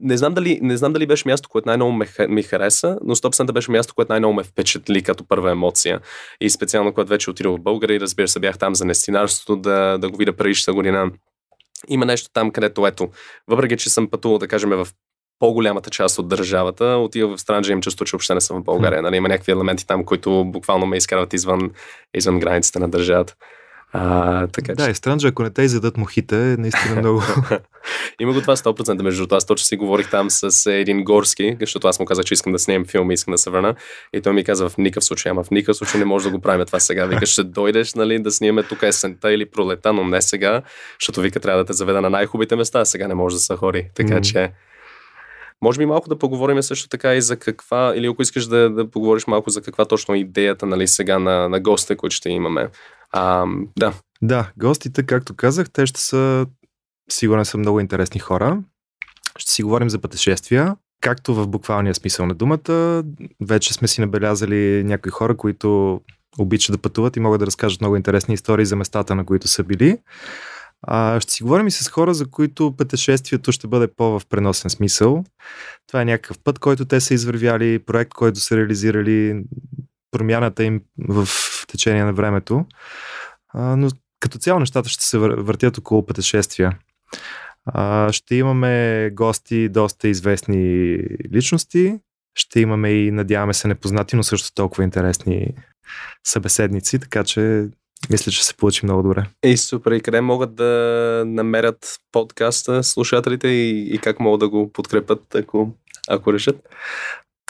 не 0.00 0.16
знам, 0.16 0.34
дали, 0.34 0.58
не 0.62 0.76
знам 0.76 0.92
дали 0.92 1.06
беше 1.06 1.28
място, 1.28 1.48
което 1.48 1.68
най-много 1.68 1.92
ме, 1.92 2.06
ми 2.28 2.42
хареса, 2.42 2.98
но 3.04 3.16
100% 3.16 3.52
беше 3.52 3.70
място, 3.70 3.94
което 3.94 4.12
най-много 4.12 4.34
ме 4.34 4.42
впечатли 4.42 5.02
като 5.02 5.28
първа 5.28 5.50
емоция. 5.50 6.00
И 6.40 6.50
специално, 6.50 6.94
когато 6.94 7.08
вече 7.08 7.30
отидох 7.30 7.58
в 7.58 7.62
България, 7.62 8.00
разбира 8.00 8.28
се, 8.28 8.40
бях 8.40 8.58
там 8.58 8.74
за 8.74 8.84
нестинарството, 8.84 9.56
да, 9.56 9.98
да 9.98 10.10
го 10.10 10.16
видя 10.16 10.32
предишната 10.32 10.72
година. 10.72 11.10
Има 11.88 12.06
нещо 12.06 12.30
там, 12.32 12.50
където 12.50 12.86
ето, 12.86 13.08
въпреки 13.48 13.76
че 13.76 13.90
съм 13.90 14.10
пътувал, 14.10 14.38
да 14.38 14.48
кажем, 14.48 14.70
в 14.70 14.88
по-голямата 15.42 15.90
част 15.90 16.18
от 16.18 16.28
държавата, 16.28 16.84
отива 16.84 17.36
в 17.36 17.40
Странджа 17.40 17.72
и 17.72 17.74
им 17.74 17.80
чувство, 17.80 18.04
че 18.04 18.10
въобще 18.12 18.34
не 18.34 18.40
съм 18.40 18.60
в 18.60 18.64
България. 18.64 19.02
Нали, 19.02 19.16
има 19.16 19.28
някакви 19.28 19.52
елементи 19.52 19.86
там, 19.86 20.04
които 20.04 20.44
буквално 20.44 20.86
ме 20.86 20.96
изкарват 20.96 21.32
извън, 21.32 21.70
извън 22.14 22.40
границите 22.40 22.78
на 22.78 22.88
държавата. 22.88 23.34
А, 23.92 24.46
така, 24.46 24.74
да, 24.74 24.90
и 24.90 24.94
Странджа, 24.94 25.28
ако 25.28 25.42
не 25.42 25.50
те 25.50 25.62
изядат 25.62 25.96
мухите, 25.96 26.52
е 26.52 26.56
наистина 26.56 26.96
много. 26.96 27.22
Има 28.20 28.32
го 28.32 28.40
това 28.40 28.56
100% 28.56 29.02
между 29.02 29.26
това. 29.26 29.36
Аз 29.36 29.46
точно 29.46 29.64
си 29.64 29.76
говорих 29.76 30.10
там 30.10 30.30
с 30.30 30.70
един 30.70 31.04
горски, 31.04 31.56
защото 31.60 31.88
аз 31.88 32.00
му 32.00 32.06
казах, 32.06 32.24
че 32.24 32.34
искам 32.34 32.52
да 32.52 32.58
снимам 32.58 32.86
филм 32.86 33.10
и 33.10 33.14
искам 33.14 33.32
да 33.32 33.38
се 33.38 33.50
върна. 33.50 33.74
И 34.12 34.20
той 34.20 34.32
ми 34.32 34.44
каза 34.44 34.68
в 34.68 34.78
никакъв 34.78 35.04
случай, 35.04 35.30
ама 35.30 35.44
в 35.44 35.50
никакъв 35.50 35.76
случай 35.76 35.98
не 35.98 36.04
може 36.04 36.24
да 36.24 36.30
го 36.30 36.40
правим 36.40 36.66
това 36.66 36.80
сега. 36.80 37.06
Вика, 37.06 37.26
ще 37.26 37.44
дойдеш, 37.44 37.94
нали, 37.94 38.18
да 38.18 38.30
снимаме 38.30 38.62
тук 38.62 38.82
есента 38.82 39.32
или 39.32 39.50
пролета, 39.50 39.92
но 39.92 40.04
не 40.04 40.22
сега, 40.22 40.62
защото 41.00 41.20
вика 41.20 41.40
трябва 41.40 41.62
да 41.62 41.66
те 41.66 41.72
заведа 41.72 42.00
на 42.00 42.10
най-хубавите 42.10 42.56
места, 42.56 42.80
а 42.80 42.84
сега 42.84 43.08
не 43.08 43.14
може 43.14 43.36
да 43.36 43.40
се 43.40 43.56
хори. 43.56 43.88
Така 43.94 44.14
mm. 44.14 44.32
че 44.32 44.52
може 45.62 45.78
би 45.78 45.86
малко 45.86 46.08
да 46.08 46.18
поговорим 46.18 46.62
също 46.62 46.88
така 46.88 47.14
и 47.14 47.22
за 47.22 47.36
каква, 47.36 47.92
или 47.96 48.06
ако 48.06 48.22
искаш 48.22 48.46
да, 48.46 48.70
да 48.70 48.90
поговориш 48.90 49.26
малко 49.26 49.50
за 49.50 49.62
каква 49.62 49.84
точно 49.84 50.14
идеята 50.14 50.66
нали, 50.66 50.88
сега 50.88 51.18
на, 51.18 51.48
на 51.48 51.60
гостите, 51.60 51.96
които 51.96 52.16
ще 52.16 52.30
имаме. 52.30 52.68
А, 53.12 53.46
да. 53.78 53.92
Да, 54.22 54.50
гостите, 54.56 55.02
както 55.02 55.34
казах, 55.36 55.70
те 55.70 55.86
ще 55.86 56.00
са, 56.00 56.46
сигурен 57.10 57.44
са 57.44 57.58
много 57.58 57.80
интересни 57.80 58.20
хора. 58.20 58.62
Ще 59.38 59.52
си 59.52 59.62
говорим 59.62 59.90
за 59.90 59.98
пътешествия, 59.98 60.76
както 61.00 61.34
в 61.34 61.48
буквалния 61.48 61.94
смисъл 61.94 62.26
на 62.26 62.34
думата. 62.34 63.04
Вече 63.40 63.74
сме 63.74 63.88
си 63.88 64.00
набелязали 64.00 64.84
някои 64.84 65.12
хора, 65.12 65.36
които 65.36 66.00
обичат 66.38 66.72
да 66.72 66.82
пътуват 66.82 67.16
и 67.16 67.20
могат 67.20 67.38
да 67.38 67.46
разкажат 67.46 67.80
много 67.80 67.96
интересни 67.96 68.34
истории 68.34 68.66
за 68.66 68.76
местата, 68.76 69.14
на 69.14 69.24
които 69.24 69.48
са 69.48 69.64
били. 69.64 69.98
А, 70.82 71.20
ще 71.20 71.32
си 71.32 71.42
говорим 71.42 71.66
и 71.66 71.70
с 71.70 71.88
хора, 71.88 72.14
за 72.14 72.30
които 72.30 72.76
пътешествието 72.76 73.52
ще 73.52 73.68
бъде 73.68 73.88
по-в 73.96 74.26
преносен 74.26 74.70
смисъл. 74.70 75.24
Това 75.86 76.02
е 76.02 76.04
някакъв 76.04 76.38
път, 76.38 76.58
който 76.58 76.84
те 76.84 77.00
са 77.00 77.14
извървяли, 77.14 77.78
проект, 77.78 78.14
който 78.14 78.40
са 78.40 78.56
реализирали, 78.56 79.42
промяната 80.10 80.64
им 80.64 80.80
в 81.08 81.28
течение 81.68 82.04
на 82.04 82.12
времето. 82.12 82.66
А, 83.48 83.76
но 83.76 83.88
като 84.20 84.38
цяло 84.38 84.60
нещата 84.60 84.88
ще 84.88 85.04
се 85.04 85.18
въртят 85.18 85.78
около 85.78 86.06
пътешествия. 86.06 86.78
А, 87.64 88.12
ще 88.12 88.34
имаме 88.34 89.10
гости, 89.12 89.68
доста 89.68 90.08
известни 90.08 90.98
личности. 91.32 91.98
Ще 92.34 92.60
имаме 92.60 92.90
и, 92.90 93.10
надяваме 93.10 93.54
се, 93.54 93.68
непознати, 93.68 94.16
но 94.16 94.22
също 94.22 94.54
толкова 94.54 94.84
интересни 94.84 95.54
събеседници, 96.26 96.98
така 96.98 97.24
че 97.24 97.68
мисля, 98.10 98.32
че 98.32 98.44
се 98.44 98.54
получи 98.54 98.86
много 98.86 99.02
добре. 99.02 99.24
И 99.44 99.56
супер. 99.56 99.92
И 99.92 100.00
къде 100.00 100.20
могат 100.20 100.54
да 100.54 101.22
намерят 101.26 101.96
подкаста 102.12 102.84
слушателите 102.84 103.48
и, 103.48 103.94
и 103.94 103.98
как 103.98 104.20
могат 104.20 104.40
да 104.40 104.48
го 104.48 104.72
подкрепят, 104.72 105.34
ако, 105.34 105.70
ако 106.08 106.32
решат? 106.32 106.68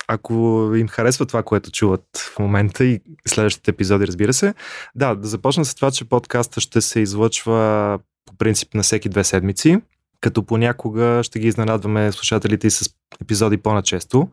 Ако 0.09 0.35
им 0.77 0.89
харесва 0.89 1.27
това, 1.27 1.43
което 1.43 1.71
чуват 1.71 2.05
в 2.35 2.39
момента 2.39 2.85
и 2.85 3.01
следващите 3.27 3.71
епизоди, 3.71 4.07
разбира 4.07 4.33
се. 4.33 4.55
Да, 4.95 5.15
да 5.15 5.29
започна 5.29 5.65
с 5.65 5.75
това, 5.75 5.91
че 5.91 6.09
подкаста 6.09 6.61
ще 6.61 6.81
се 6.81 7.01
излъчва 7.01 7.99
по 8.27 8.37
принцип 8.37 8.75
на 8.75 8.83
всеки 8.83 9.09
две 9.09 9.25
седмици, 9.25 9.79
като 10.21 10.43
понякога 10.43 11.21
ще 11.23 11.39
ги 11.39 11.49
изненадваме 11.49 12.13
слушателите 12.13 12.67
и 12.67 12.71
с 12.71 12.91
епизоди 13.21 13.57
по-начесто. 13.57 14.29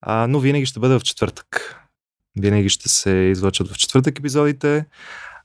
А, 0.00 0.26
но 0.26 0.40
винаги 0.40 0.66
ще 0.66 0.80
бъде 0.80 0.98
в 0.98 1.02
четвъртък. 1.02 1.76
Винаги 2.40 2.68
ще 2.68 2.88
се 2.88 3.10
излъчат 3.10 3.68
в 3.68 3.76
четвъртък 3.78 4.18
епизодите. 4.18 4.86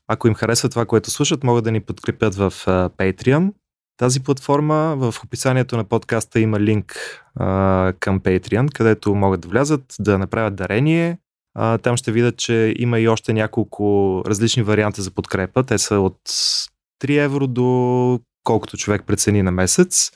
Ако 0.07 0.27
им 0.27 0.33
харесва 0.33 0.69
това, 0.69 0.85
което 0.85 1.11
слушат, 1.11 1.43
могат 1.43 1.63
да 1.63 1.71
ни 1.71 1.79
подкрепят 1.79 2.35
в 2.35 2.53
Patreon. 2.97 3.53
Тази 3.97 4.19
платформа 4.19 4.95
в 4.97 5.15
описанието 5.23 5.77
на 5.77 5.83
подкаста 5.83 6.39
има 6.39 6.59
линк 6.59 6.95
uh, 7.39 7.93
към 7.99 8.19
Patreon, 8.19 8.73
където 8.73 9.15
могат 9.15 9.41
да 9.41 9.47
влязат, 9.47 9.95
да 9.99 10.17
направят 10.17 10.55
дарение. 10.55 11.17
Uh, 11.57 11.81
там 11.81 11.97
ще 11.97 12.11
видят, 12.11 12.37
че 12.37 12.73
има 12.77 12.99
и 12.99 13.07
още 13.07 13.33
няколко 13.33 14.21
различни 14.25 14.63
варианти 14.63 15.01
за 15.01 15.11
подкрепа. 15.11 15.63
Те 15.63 15.77
са 15.77 15.99
от 15.99 16.19
3 17.03 17.23
евро 17.23 17.47
до 17.47 18.19
колкото 18.49 18.77
човек 18.77 19.03
прецени 19.07 19.43
на 19.43 19.51
месец. 19.51 20.11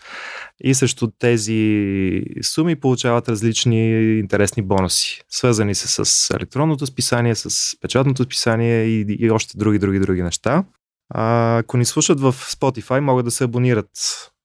И 0.63 0.73
срещу 0.73 1.07
тези 1.19 2.21
суми 2.41 2.75
получават 2.75 3.29
различни 3.29 4.19
интересни 4.19 4.63
бонуси, 4.63 5.21
свързани 5.29 5.75
се 5.75 5.87
с 5.87 6.29
електронното 6.35 6.85
списание, 6.85 7.35
с 7.35 7.75
печатното 7.81 8.23
списание 8.23 8.83
и, 8.83 9.17
и 9.19 9.31
още 9.31 9.57
други, 9.57 9.79
други, 9.79 9.99
други 9.99 10.23
неща. 10.23 10.63
А, 11.09 11.57
ако 11.57 11.77
ни 11.77 11.85
слушат 11.85 12.19
в 12.19 12.33
Spotify, 12.33 12.99
могат 12.99 13.25
да 13.25 13.31
се 13.31 13.43
абонират 13.43 13.89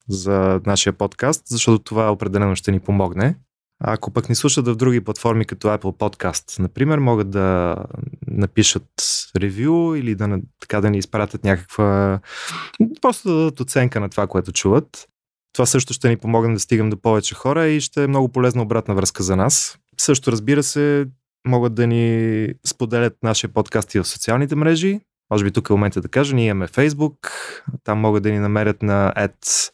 за 0.08 0.60
нашия 0.66 0.92
подкаст, 0.92 1.42
защото 1.46 1.84
това 1.84 2.12
определено 2.12 2.56
ще 2.56 2.72
ни 2.72 2.80
помогне. 2.80 3.34
Ако 3.80 4.10
пък 4.10 4.28
ни 4.28 4.34
слушат 4.34 4.66
в 4.66 4.76
други 4.76 5.00
платформи, 5.00 5.44
като 5.44 5.68
Apple 5.68 5.80
Podcast, 5.80 6.58
например, 6.58 6.98
могат 6.98 7.30
да 7.30 7.76
напишат 8.26 8.88
ревю 9.36 9.94
или 9.94 10.14
да, 10.14 10.38
така 10.60 10.80
да 10.80 10.90
ни 10.90 10.98
изпратят 10.98 11.44
някаква 11.44 12.20
просто 13.02 13.28
да 13.28 13.34
дадат 13.34 13.60
оценка 13.60 14.00
на 14.00 14.08
това, 14.08 14.26
което 14.26 14.52
чуват. 14.52 15.08
Това 15.52 15.66
също 15.66 15.92
ще 15.92 16.08
ни 16.08 16.16
помогне 16.16 16.54
да 16.54 16.60
стигам 16.60 16.90
до 16.90 16.96
повече 16.96 17.34
хора 17.34 17.66
и 17.66 17.80
ще 17.80 18.04
е 18.04 18.08
много 18.08 18.28
полезна 18.28 18.62
обратна 18.62 18.94
връзка 18.94 19.22
за 19.22 19.36
нас. 19.36 19.78
Също, 20.00 20.32
разбира 20.32 20.62
се, 20.62 21.06
могат 21.46 21.74
да 21.74 21.86
ни 21.86 22.48
споделят 22.66 23.16
нашия 23.22 23.50
подкаст 23.50 23.94
и 23.94 24.00
в 24.00 24.04
социалните 24.04 24.56
мрежи. 24.56 25.00
Може 25.30 25.44
би 25.44 25.50
тук 25.50 25.70
е 25.70 25.72
момента 25.72 26.00
да 26.00 26.08
кажа, 26.08 26.34
ние 26.34 26.46
имаме 26.46 26.68
Facebook, 26.68 27.16
там 27.84 27.98
могат 27.98 28.22
да 28.22 28.30
ни 28.30 28.38
намерят 28.38 28.82
на 28.82 29.12
at 29.16 29.70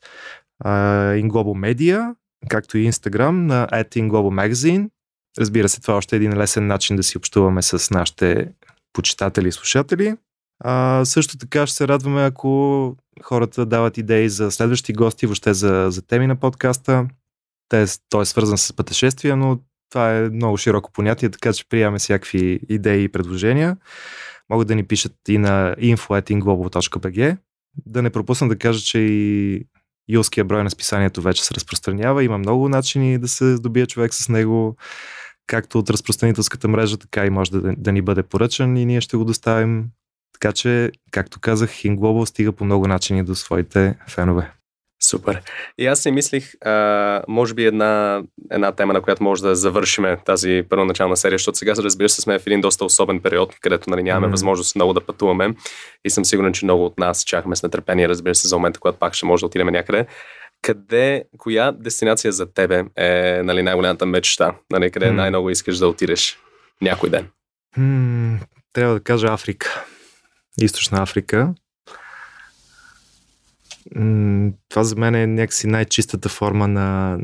uh, 0.64 1.22
Inglobo 1.22 1.74
Media, 1.74 2.14
както 2.48 2.78
и 2.78 2.92
Instagram 2.92 3.30
на 3.30 3.66
at 3.66 3.96
Inglobo 3.96 4.48
Magazine. 4.48 4.90
Разбира 5.38 5.68
се, 5.68 5.80
това 5.80 5.94
е 5.94 5.96
още 5.96 6.16
един 6.16 6.38
лесен 6.38 6.66
начин 6.66 6.96
да 6.96 7.02
си 7.02 7.18
общуваме 7.18 7.62
с 7.62 7.90
нашите 7.90 8.48
почитатели 8.92 9.48
и 9.48 9.52
слушатели. 9.52 10.16
А, 10.60 11.04
също 11.04 11.38
така 11.38 11.66
ще 11.66 11.76
се 11.76 11.88
радваме, 11.88 12.24
ако 12.24 12.96
хората 13.22 13.66
дават 13.66 13.98
идеи 13.98 14.28
за 14.28 14.50
следващи 14.50 14.92
гости, 14.92 15.26
въобще 15.26 15.54
за, 15.54 15.86
за 15.90 16.02
теми 16.02 16.26
на 16.26 16.36
подкаста. 16.36 17.08
Те, 17.68 17.84
той 18.08 18.22
е 18.22 18.24
свързан 18.24 18.58
с 18.58 18.72
пътешествия, 18.72 19.36
но 19.36 19.58
това 19.90 20.16
е 20.16 20.30
много 20.30 20.56
широко 20.56 20.92
понятие, 20.92 21.30
така 21.30 21.52
че 21.52 21.68
приемаме 21.68 21.98
всякакви 21.98 22.60
идеи 22.68 23.04
и 23.04 23.08
предложения. 23.08 23.76
Могат 24.50 24.68
да 24.68 24.74
ни 24.74 24.86
пишат 24.86 25.12
и 25.28 25.38
на 25.38 25.74
info.inglobo.bg. 25.78 27.36
Да 27.86 28.02
не 28.02 28.10
пропусна 28.10 28.48
да 28.48 28.58
кажа, 28.58 28.80
че 28.80 28.98
и 28.98 29.66
юлския 30.08 30.44
брой 30.44 30.64
на 30.64 30.70
списанието 30.70 31.22
вече 31.22 31.44
се 31.44 31.54
разпространява. 31.54 32.24
Има 32.24 32.38
много 32.38 32.68
начини 32.68 33.18
да 33.18 33.28
се 33.28 33.56
здобие 33.56 33.86
човек 33.86 34.14
с 34.14 34.28
него, 34.28 34.76
както 35.46 35.78
от 35.78 35.90
разпространителската 35.90 36.68
мрежа, 36.68 36.96
така 36.96 37.26
и 37.26 37.30
може 37.30 37.50
да, 37.50 37.74
да 37.76 37.92
ни 37.92 38.02
бъде 38.02 38.22
поръчан 38.22 38.76
и 38.76 38.86
ние 38.86 39.00
ще 39.00 39.16
го 39.16 39.24
доставим 39.24 39.84
така 40.34 40.52
че, 40.52 40.92
както 41.10 41.40
казах, 41.40 41.70
Inglobo 41.70 42.24
стига 42.24 42.52
по 42.52 42.64
много 42.64 42.88
начини 42.88 43.24
до 43.24 43.34
своите 43.34 43.98
фенове. 44.08 44.52
Супер. 45.08 45.42
И 45.78 45.86
аз 45.86 46.00
си 46.00 46.10
мислих, 46.10 46.52
а, 46.64 47.22
може 47.28 47.54
би 47.54 47.64
една, 47.64 48.22
една 48.50 48.72
тема, 48.72 48.92
на 48.92 49.00
която 49.00 49.22
може 49.22 49.42
да 49.42 49.56
завършиме 49.56 50.16
тази 50.24 50.62
първоначална 50.68 51.16
серия, 51.16 51.38
защото 51.38 51.58
сега, 51.58 51.72
разбира 51.78 52.08
се, 52.08 52.22
сме 52.22 52.38
в 52.38 52.46
един 52.46 52.60
доста 52.60 52.84
особен 52.84 53.20
период, 53.20 53.54
където 53.60 53.90
нали, 53.90 54.02
нямаме 54.02 54.26
mm. 54.26 54.30
възможност 54.30 54.76
много 54.76 54.92
да 54.92 55.00
пътуваме 55.00 55.54
и 56.04 56.10
съм 56.10 56.24
сигурен, 56.24 56.52
че 56.52 56.64
много 56.64 56.84
от 56.84 56.98
нас 56.98 57.24
чакаме 57.24 57.56
с 57.56 57.62
нетърпение, 57.62 58.08
разбира 58.08 58.34
се, 58.34 58.48
за 58.48 58.56
момента, 58.56 58.80
когато 58.80 58.98
пак 58.98 59.14
ще 59.14 59.26
може 59.26 59.40
да 59.40 59.46
отидем 59.46 59.66
някъде. 59.66 60.06
Къде, 60.62 61.24
коя 61.38 61.72
дестинация 61.72 62.32
за 62.32 62.52
тебе 62.52 62.84
е 62.96 63.42
нали, 63.44 63.62
най-голямата 63.62 64.06
мечта? 64.06 64.54
Нали, 64.70 64.90
къде 64.90 65.06
mm. 65.06 65.14
най-много 65.14 65.50
искаш 65.50 65.78
да 65.78 65.88
отидеш 65.88 66.38
някой 66.82 67.10
ден? 67.10 67.28
Mm, 67.78 68.38
трябва 68.72 68.94
да 68.94 69.00
кажа 69.00 69.26
Африка. 69.32 69.84
Източна 70.60 71.02
Африка. 71.02 71.54
Това 74.68 74.84
за 74.84 74.96
мен 74.96 75.14
е 75.14 75.26
някакси 75.26 75.66
най-чистата 75.66 76.28
форма 76.28 76.68
на, 76.68 77.18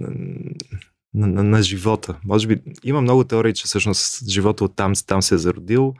на, 1.14 1.26
на, 1.26 1.42
на 1.42 1.62
живота. 1.62 2.18
Може 2.24 2.46
би 2.46 2.62
има 2.84 3.00
много 3.00 3.24
теории, 3.24 3.54
че 3.54 3.64
всъщност 3.64 4.28
живота 4.28 4.64
оттам, 4.64 4.92
там 5.06 5.22
се 5.22 5.34
е 5.34 5.38
зародил, 5.38 5.94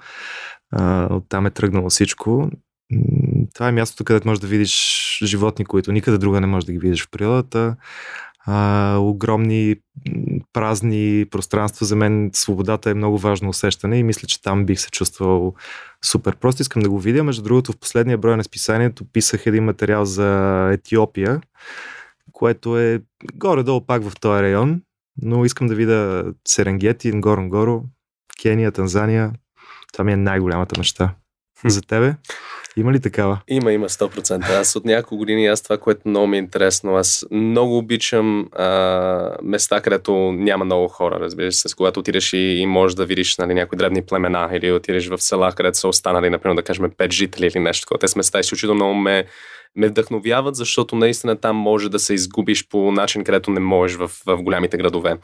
оттам 1.11 1.47
е 1.47 1.51
тръгнало 1.51 1.91
всичко. 1.91 2.51
Това 3.55 3.69
е 3.69 3.73
мястото, 3.73 4.05
където 4.05 4.29
можеш 4.29 4.41
да 4.41 4.47
видиш 4.47 5.19
животни, 5.25 5.65
които 5.65 5.93
никъде 5.93 6.19
друга 6.19 6.41
не 6.41 6.47
можеш 6.47 6.65
да 6.65 6.73
ги 6.73 6.79
видиш 6.79 7.05
в 7.05 7.11
природата 7.11 7.77
а, 8.47 8.97
огромни 9.01 9.77
празни 10.53 11.27
пространства. 11.31 11.87
За 11.87 11.97
мен 11.97 12.31
свободата 12.33 12.91
е 12.91 12.95
много 12.95 13.19
важно 13.19 13.49
усещане 13.49 13.99
и 13.99 14.03
мисля, 14.03 14.29
че 14.29 14.43
там 14.43 14.67
бих 14.67 14.81
се 14.81 14.91
чувствал 14.91 15.55
супер. 16.05 16.37
Просто 16.37 16.63
искам 16.63 16.83
да 16.83 16.91
го 16.91 17.01
видя. 17.01 17.25
Между 17.25 17.43
другото, 17.43 17.73
в 17.73 17.79
последния 17.79 18.19
брой 18.19 18.37
на 18.37 18.45
списанието 18.45 19.05
писах 19.13 19.47
един 19.47 19.65
материал 19.65 20.05
за 20.05 20.69
Етиопия, 20.73 21.41
което 22.33 22.79
е 22.79 23.03
горе-долу 23.35 23.87
пак 23.87 24.03
в 24.03 24.21
този 24.21 24.43
район, 24.43 24.83
но 25.23 25.45
искам 25.45 25.67
да 25.67 25.75
видя 25.75 26.25
Серенгети, 26.49 27.13
Нгоронгоро, 27.13 27.83
Кения, 28.43 28.73
Танзания. 28.73 29.33
Това 29.93 30.05
ми 30.05 30.13
е 30.13 30.17
най-голямата 30.17 30.79
мечта. 30.79 31.15
За 31.67 31.83
тебе? 31.83 32.15
Има 32.77 32.93
ли 32.93 33.01
такава? 33.01 33.41
Има, 33.49 33.73
има 33.73 33.89
100%. 33.89 34.51
Аз 34.51 34.77
от 34.77 34.85
няколко 34.85 35.17
години, 35.17 35.47
аз 35.47 35.63
това, 35.63 35.79
което 35.79 36.01
много 36.05 36.27
ми 36.27 36.37
е 36.37 36.41
интересно, 36.41 36.97
аз 36.97 37.27
много 37.31 37.79
обичам 37.79 38.49
а, 38.53 39.37
места, 39.43 39.81
където 39.81 40.33
няма 40.33 40.65
много 40.65 40.89
хора, 40.89 41.21
разбираш 41.21 41.55
се, 41.55 41.75
когато 41.77 42.01
отидеш 42.01 42.33
и, 42.33 42.39
и 42.39 42.67
можеш 42.67 42.95
да 42.95 43.07
видиш 43.07 43.37
нали, 43.37 43.55
някои 43.55 43.79
дребни 43.79 44.03
племена 44.03 44.51
или 44.53 44.73
отидеш 44.73 45.09
в 45.09 45.19
села, 45.19 45.53
където 45.53 45.79
са 45.79 45.89
останали, 45.89 46.31
например, 46.31 46.55
да 46.57 46.63
кажем, 46.63 46.91
пет 46.97 47.13
жители 47.13 47.47
или 47.47 47.59
нещо 47.59 47.85
такова. 47.85 47.99
Те 47.99 48.09
с 48.09 48.17
места 48.17 48.41
изключително 48.41 48.95
ме 48.95 49.25
ме 49.77 49.89
вдъхновяват, 49.89 50.57
защото 50.57 50.97
наистина 50.97 51.37
там 51.37 51.57
може 51.57 51.89
да 51.89 51.99
се 51.99 52.15
изгубиш 52.15 52.69
по 52.69 52.93
начин, 52.93 53.25
където 53.25 53.51
не 53.51 53.61
можеш 53.61 53.97
в, 53.97 54.11
в 54.27 54.43
голямите 54.43 54.77
градове. 54.77 55.17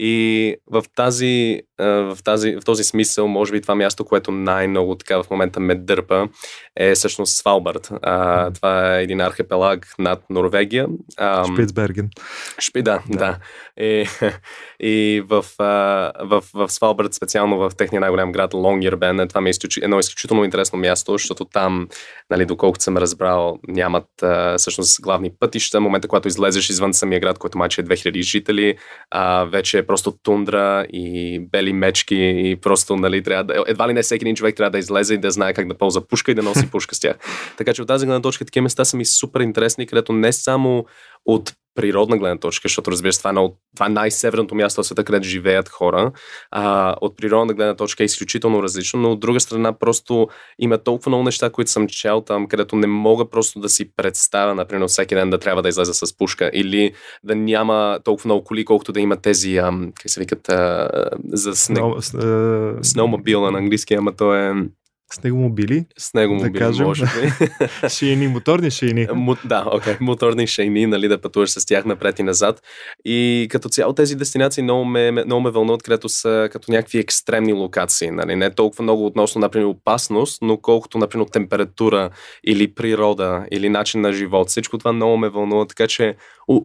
И 0.00 0.56
в, 0.66 0.84
тази, 0.94 1.60
в, 1.78 2.18
тази, 2.24 2.56
в 2.56 2.64
този 2.64 2.84
смисъл, 2.84 3.28
може 3.28 3.52
би 3.52 3.60
това 3.60 3.74
място, 3.74 4.04
което 4.04 4.32
най-много 4.32 4.94
така 4.94 5.22
в 5.22 5.30
момента 5.30 5.60
ме 5.60 5.74
дърпа, 5.74 6.28
е 6.76 6.94
всъщност 6.94 7.36
Свалбард. 7.36 7.90
А, 8.02 8.50
това 8.50 8.96
е 8.98 9.02
един 9.02 9.20
архипелаг 9.20 9.94
над 9.98 10.30
Норвегия. 10.30 10.86
А, 11.16 11.44
Шпицберген. 11.54 12.10
Шпи, 12.58 12.82
да, 12.82 13.02
да. 13.08 13.18
да. 13.18 13.38
И, 13.80 14.06
и 14.80 15.22
в, 15.26 15.44
в, 15.58 16.42
в 16.54 16.68
Свалбард, 16.68 17.14
специално 17.14 17.58
в 17.58 17.70
техния 17.76 18.00
най-голям 18.00 18.32
град 18.32 18.54
Лонгирбен, 18.54 19.28
това 19.28 19.40
ми 19.40 19.50
е 19.50 19.52
едно 19.82 19.98
изключително 19.98 20.44
интересно 20.44 20.78
място, 20.78 21.12
защото 21.12 21.44
там, 21.44 21.88
нали, 22.30 22.46
доколкото 22.46 22.84
съм 22.84 22.96
разбрал, 22.96 23.58
нямат 23.68 24.22
а, 24.22 24.58
всъщност 24.58 25.02
главни 25.02 25.30
пътища. 25.40 25.80
Момента, 25.80 26.08
когато 26.08 26.28
излезеш 26.28 26.70
извън 26.70 26.94
самия 26.94 27.20
град, 27.20 27.38
който 27.38 27.58
маче 27.58 27.80
е 27.80 27.84
2000 27.84 28.22
жители, 28.22 28.76
а, 29.10 29.44
вече 29.44 29.78
е 29.78 29.86
просто 29.86 30.14
тундра 30.22 30.86
и 30.92 31.38
бели 31.52 31.72
мечки 31.72 32.32
и 32.44 32.56
просто, 32.62 32.96
нали, 32.96 33.22
трябва 33.22 33.44
да, 33.44 33.64
едва 33.66 33.88
ли 33.88 33.92
не 33.92 34.02
всеки 34.02 34.24
един 34.24 34.36
човек 34.36 34.56
трябва 34.56 34.70
да 34.70 34.78
излезе 34.78 35.14
и 35.14 35.18
да 35.18 35.30
знае 35.30 35.54
как 35.54 35.68
да 35.68 35.78
ползва 35.78 36.08
пушка 36.08 36.30
и 36.30 36.34
да 36.34 36.42
носи 36.42 36.70
пушка 36.70 36.94
с 36.94 37.00
тях. 37.00 37.16
Така 37.58 37.74
че 37.74 37.82
от 37.82 37.88
тази 37.88 38.06
гледна 38.06 38.22
точка 38.22 38.44
такива 38.44 38.62
места 38.62 38.84
са 38.84 38.96
ми 38.96 39.04
супер 39.04 39.40
интересни, 39.40 39.86
където 39.86 40.12
не 40.12 40.32
само 40.32 40.84
от 41.26 41.52
природна 41.74 42.18
гледна 42.18 42.38
точка, 42.38 42.68
защото 42.68 42.90
разбира 42.90 43.12
се, 43.12 43.18
това 43.18 43.30
е, 43.30 43.48
това 43.76 43.86
е 43.86 43.88
най-северното 43.88 44.54
място 44.54 44.82
в 44.82 44.86
света, 44.86 45.04
където 45.04 45.26
живеят 45.28 45.68
хора. 45.68 46.12
А, 46.50 46.96
от 47.00 47.16
природна 47.16 47.54
гледна 47.54 47.76
точка 47.76 48.02
е 48.02 48.04
изключително 48.04 48.62
различно, 48.62 49.00
но 49.00 49.12
от 49.12 49.20
друга 49.20 49.40
страна 49.40 49.78
просто 49.78 50.28
има 50.58 50.78
толкова 50.78 51.10
много 51.10 51.24
неща, 51.24 51.50
които 51.50 51.70
съм 51.70 51.88
чел 51.88 52.20
там, 52.20 52.46
където 52.46 52.76
не 52.76 52.86
мога 52.86 53.30
просто 53.30 53.60
да 53.60 53.68
си 53.68 53.96
представя, 53.96 54.54
например, 54.54 54.86
всеки 54.88 55.14
ден 55.14 55.30
да 55.30 55.38
трябва 55.38 55.62
да 55.62 55.68
излезе 55.68 55.94
с 55.94 56.16
пушка 56.16 56.50
или 56.54 56.92
да 57.24 57.34
няма 57.34 57.98
толкова 58.04 58.28
много 58.28 58.44
коли, 58.44 58.64
колкото 58.64 58.92
да 58.92 59.00
има 59.00 59.16
тези, 59.16 59.56
ам, 59.56 59.92
как 59.94 60.10
се 60.10 60.20
викат, 60.20 60.48
а, 60.48 60.88
за 61.32 61.56
снег... 61.56 61.78
Snow, 61.78 61.98
uh... 61.98 62.80
Snowmobile 62.80 63.50
на 63.50 63.58
английски, 63.58 63.94
ама 63.94 64.16
то 64.16 64.34
е 64.34 64.54
Снегомобили. 65.12 65.84
Снегомобили, 65.98 66.52
Да 66.52 66.58
кажем. 66.58 66.86
може 66.86 67.04
би. 67.04 67.88
Шейни, 67.88 68.28
моторни 68.28 68.70
шейни. 68.70 69.06
Мо, 69.14 69.36
да, 69.44 69.64
окей. 69.72 69.92
Okay. 69.94 70.00
Моторни 70.00 70.46
шейни, 70.46 70.86
нали, 70.86 71.08
да 71.08 71.20
пътуваш 71.20 71.50
с 71.50 71.66
тях 71.66 71.84
напред 71.84 72.18
и 72.18 72.22
назад. 72.22 72.62
И 73.04 73.46
като 73.50 73.68
цяло 73.68 73.92
тези 73.92 74.16
дестинации 74.16 74.62
много 74.62 74.84
ме, 74.84 75.10
много 75.10 75.40
ме 75.40 75.50
вълнуват, 75.50 75.82
където 75.82 76.08
са 76.08 76.48
като 76.52 76.72
някакви 76.72 76.98
екстремни 76.98 77.52
локации. 77.52 78.10
Нали? 78.10 78.36
Не 78.36 78.50
толкова 78.50 78.82
много 78.82 79.06
относно, 79.06 79.40
например, 79.40 79.66
опасност, 79.66 80.42
но 80.42 80.56
колкото, 80.56 80.98
например, 80.98 81.26
температура 81.32 82.10
или 82.46 82.74
природа 82.74 83.46
или 83.52 83.68
начин 83.68 84.00
на 84.00 84.12
живот. 84.12 84.48
Всичко 84.48 84.78
това 84.78 84.92
много 84.92 85.16
ме 85.16 85.28
вълнува, 85.28 85.66
така 85.66 85.86
че 85.86 86.16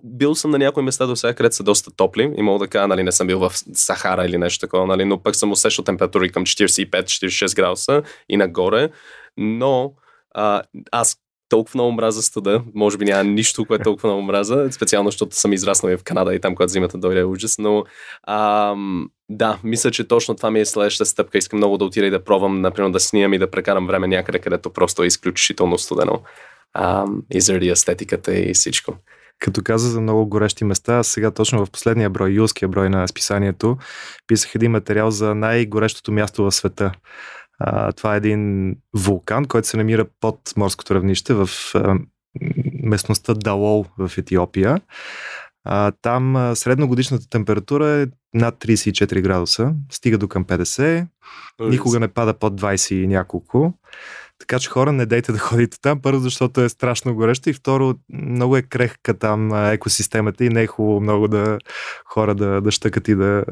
бил 0.03 0.35
съм 0.35 0.51
на 0.51 0.57
някои 0.57 0.83
места 0.83 1.05
до 1.05 1.15
сега, 1.15 1.33
където 1.33 1.55
са 1.55 1.63
доста 1.63 1.91
топли 1.91 2.33
и 2.37 2.41
мога 2.41 2.59
да 2.59 2.67
кажа, 2.67 2.87
нали, 2.87 3.03
не 3.03 3.11
съм 3.11 3.27
бил 3.27 3.39
в 3.39 3.51
Сахара 3.73 4.25
или 4.25 4.37
нещо 4.37 4.59
такова, 4.59 4.85
нали, 4.85 5.05
но 5.05 5.23
пък 5.23 5.35
съм 5.35 5.51
усещал 5.51 5.85
температури 5.85 6.29
към 6.29 6.45
45-46 6.45 7.55
градуса 7.55 8.01
и 8.29 8.37
нагоре, 8.37 8.89
но 9.37 9.93
а, 10.35 10.61
аз 10.91 11.17
толкова 11.49 11.77
много 11.77 11.91
мраза 11.91 12.21
студа. 12.21 12.63
Може 12.75 12.97
би 12.97 13.05
няма 13.05 13.23
нищо, 13.23 13.65
което 13.65 13.83
толкова 13.83 14.09
много 14.09 14.21
мраза. 14.21 14.67
Специално, 14.71 15.07
защото 15.07 15.35
съм 15.35 15.53
израснал 15.53 15.91
и 15.91 15.97
в 15.97 16.03
Канада 16.03 16.35
и 16.35 16.39
там, 16.39 16.55
когато 16.55 16.71
зимата 16.71 16.97
дойде 16.97 17.19
е 17.19 17.25
ужас. 17.25 17.57
Но 17.57 17.83
ам, 18.27 19.09
да, 19.29 19.59
мисля, 19.63 19.91
че 19.91 20.07
точно 20.07 20.35
това 20.35 20.51
ми 20.51 20.59
е 20.59 20.65
следващата 20.65 21.09
стъпка. 21.09 21.37
Искам 21.37 21.57
много 21.57 21.77
да 21.77 21.85
отида 21.85 22.07
и 22.07 22.09
да 22.09 22.23
пробвам, 22.23 22.61
например, 22.61 22.89
да 22.89 22.99
снимам 22.99 23.33
и 23.33 23.37
да 23.37 23.51
прекарам 23.51 23.87
време 23.87 24.07
някъде, 24.07 24.39
където 24.39 24.73
просто 24.73 25.03
е 25.03 25.07
изключително 25.07 25.77
студено. 25.77 26.21
Ам, 26.73 27.21
и 27.31 27.41
заради 27.41 27.69
естетиката 27.69 28.39
и 28.39 28.53
всичко. 28.53 28.93
Като 29.39 29.61
каза 29.63 29.89
за 29.89 30.01
много 30.01 30.27
горещи 30.27 30.63
места, 30.63 31.03
сега 31.03 31.31
точно 31.31 31.65
в 31.65 31.71
последния 31.71 32.09
брой, 32.09 32.29
юлския 32.29 32.69
брой 32.69 32.89
на 32.89 33.07
списанието, 33.07 33.77
писах 34.27 34.55
един 34.55 34.71
материал 34.71 35.11
за 35.11 35.35
най-горещото 35.35 36.11
място 36.11 36.43
в 36.43 36.51
света. 36.51 36.91
А, 37.59 37.91
това 37.91 38.13
е 38.13 38.17
един 38.17 38.75
вулкан, 38.93 39.45
който 39.45 39.67
се 39.67 39.77
намира 39.77 40.05
под 40.19 40.39
морското 40.57 40.95
равнище 40.95 41.33
в 41.33 41.49
а, 41.75 41.95
местността 42.83 43.33
Далол 43.33 43.85
в 43.97 44.11
Етиопия. 44.17 44.81
А, 45.69 45.91
там 46.01 46.35
а, 46.35 46.55
средногодишната 46.55 47.29
температура 47.29 47.87
е 47.87 48.05
над 48.33 48.55
34 48.55 49.21
градуса, 49.21 49.73
стига 49.91 50.17
до 50.17 50.27
към 50.27 50.45
50, 50.45 51.07
никога 51.59 51.99
не 51.99 52.07
пада 52.07 52.33
под 52.33 52.61
20 52.61 52.95
и 52.95 53.07
няколко. 53.07 53.73
Така 54.39 54.59
че 54.59 54.69
хора, 54.69 54.91
не 54.91 55.05
дейте 55.05 55.31
да 55.31 55.37
ходите 55.37 55.77
там. 55.81 56.01
Първо, 56.01 56.19
защото 56.19 56.61
е 56.61 56.69
страшно 56.69 57.15
горещо 57.15 57.49
и 57.49 57.53
второ, 57.53 57.95
много 58.09 58.57
е 58.57 58.61
крехка 58.61 59.13
там 59.13 59.51
а, 59.51 59.71
екосистемата 59.71 60.45
и 60.45 60.49
не 60.49 60.61
е 60.61 60.67
хубаво 60.67 61.01
много 61.01 61.27
да 61.27 61.57
хора 62.05 62.35
да, 62.35 62.61
да 62.61 62.71
щъкат 62.71 63.07
и 63.07 63.15
да 63.15 63.43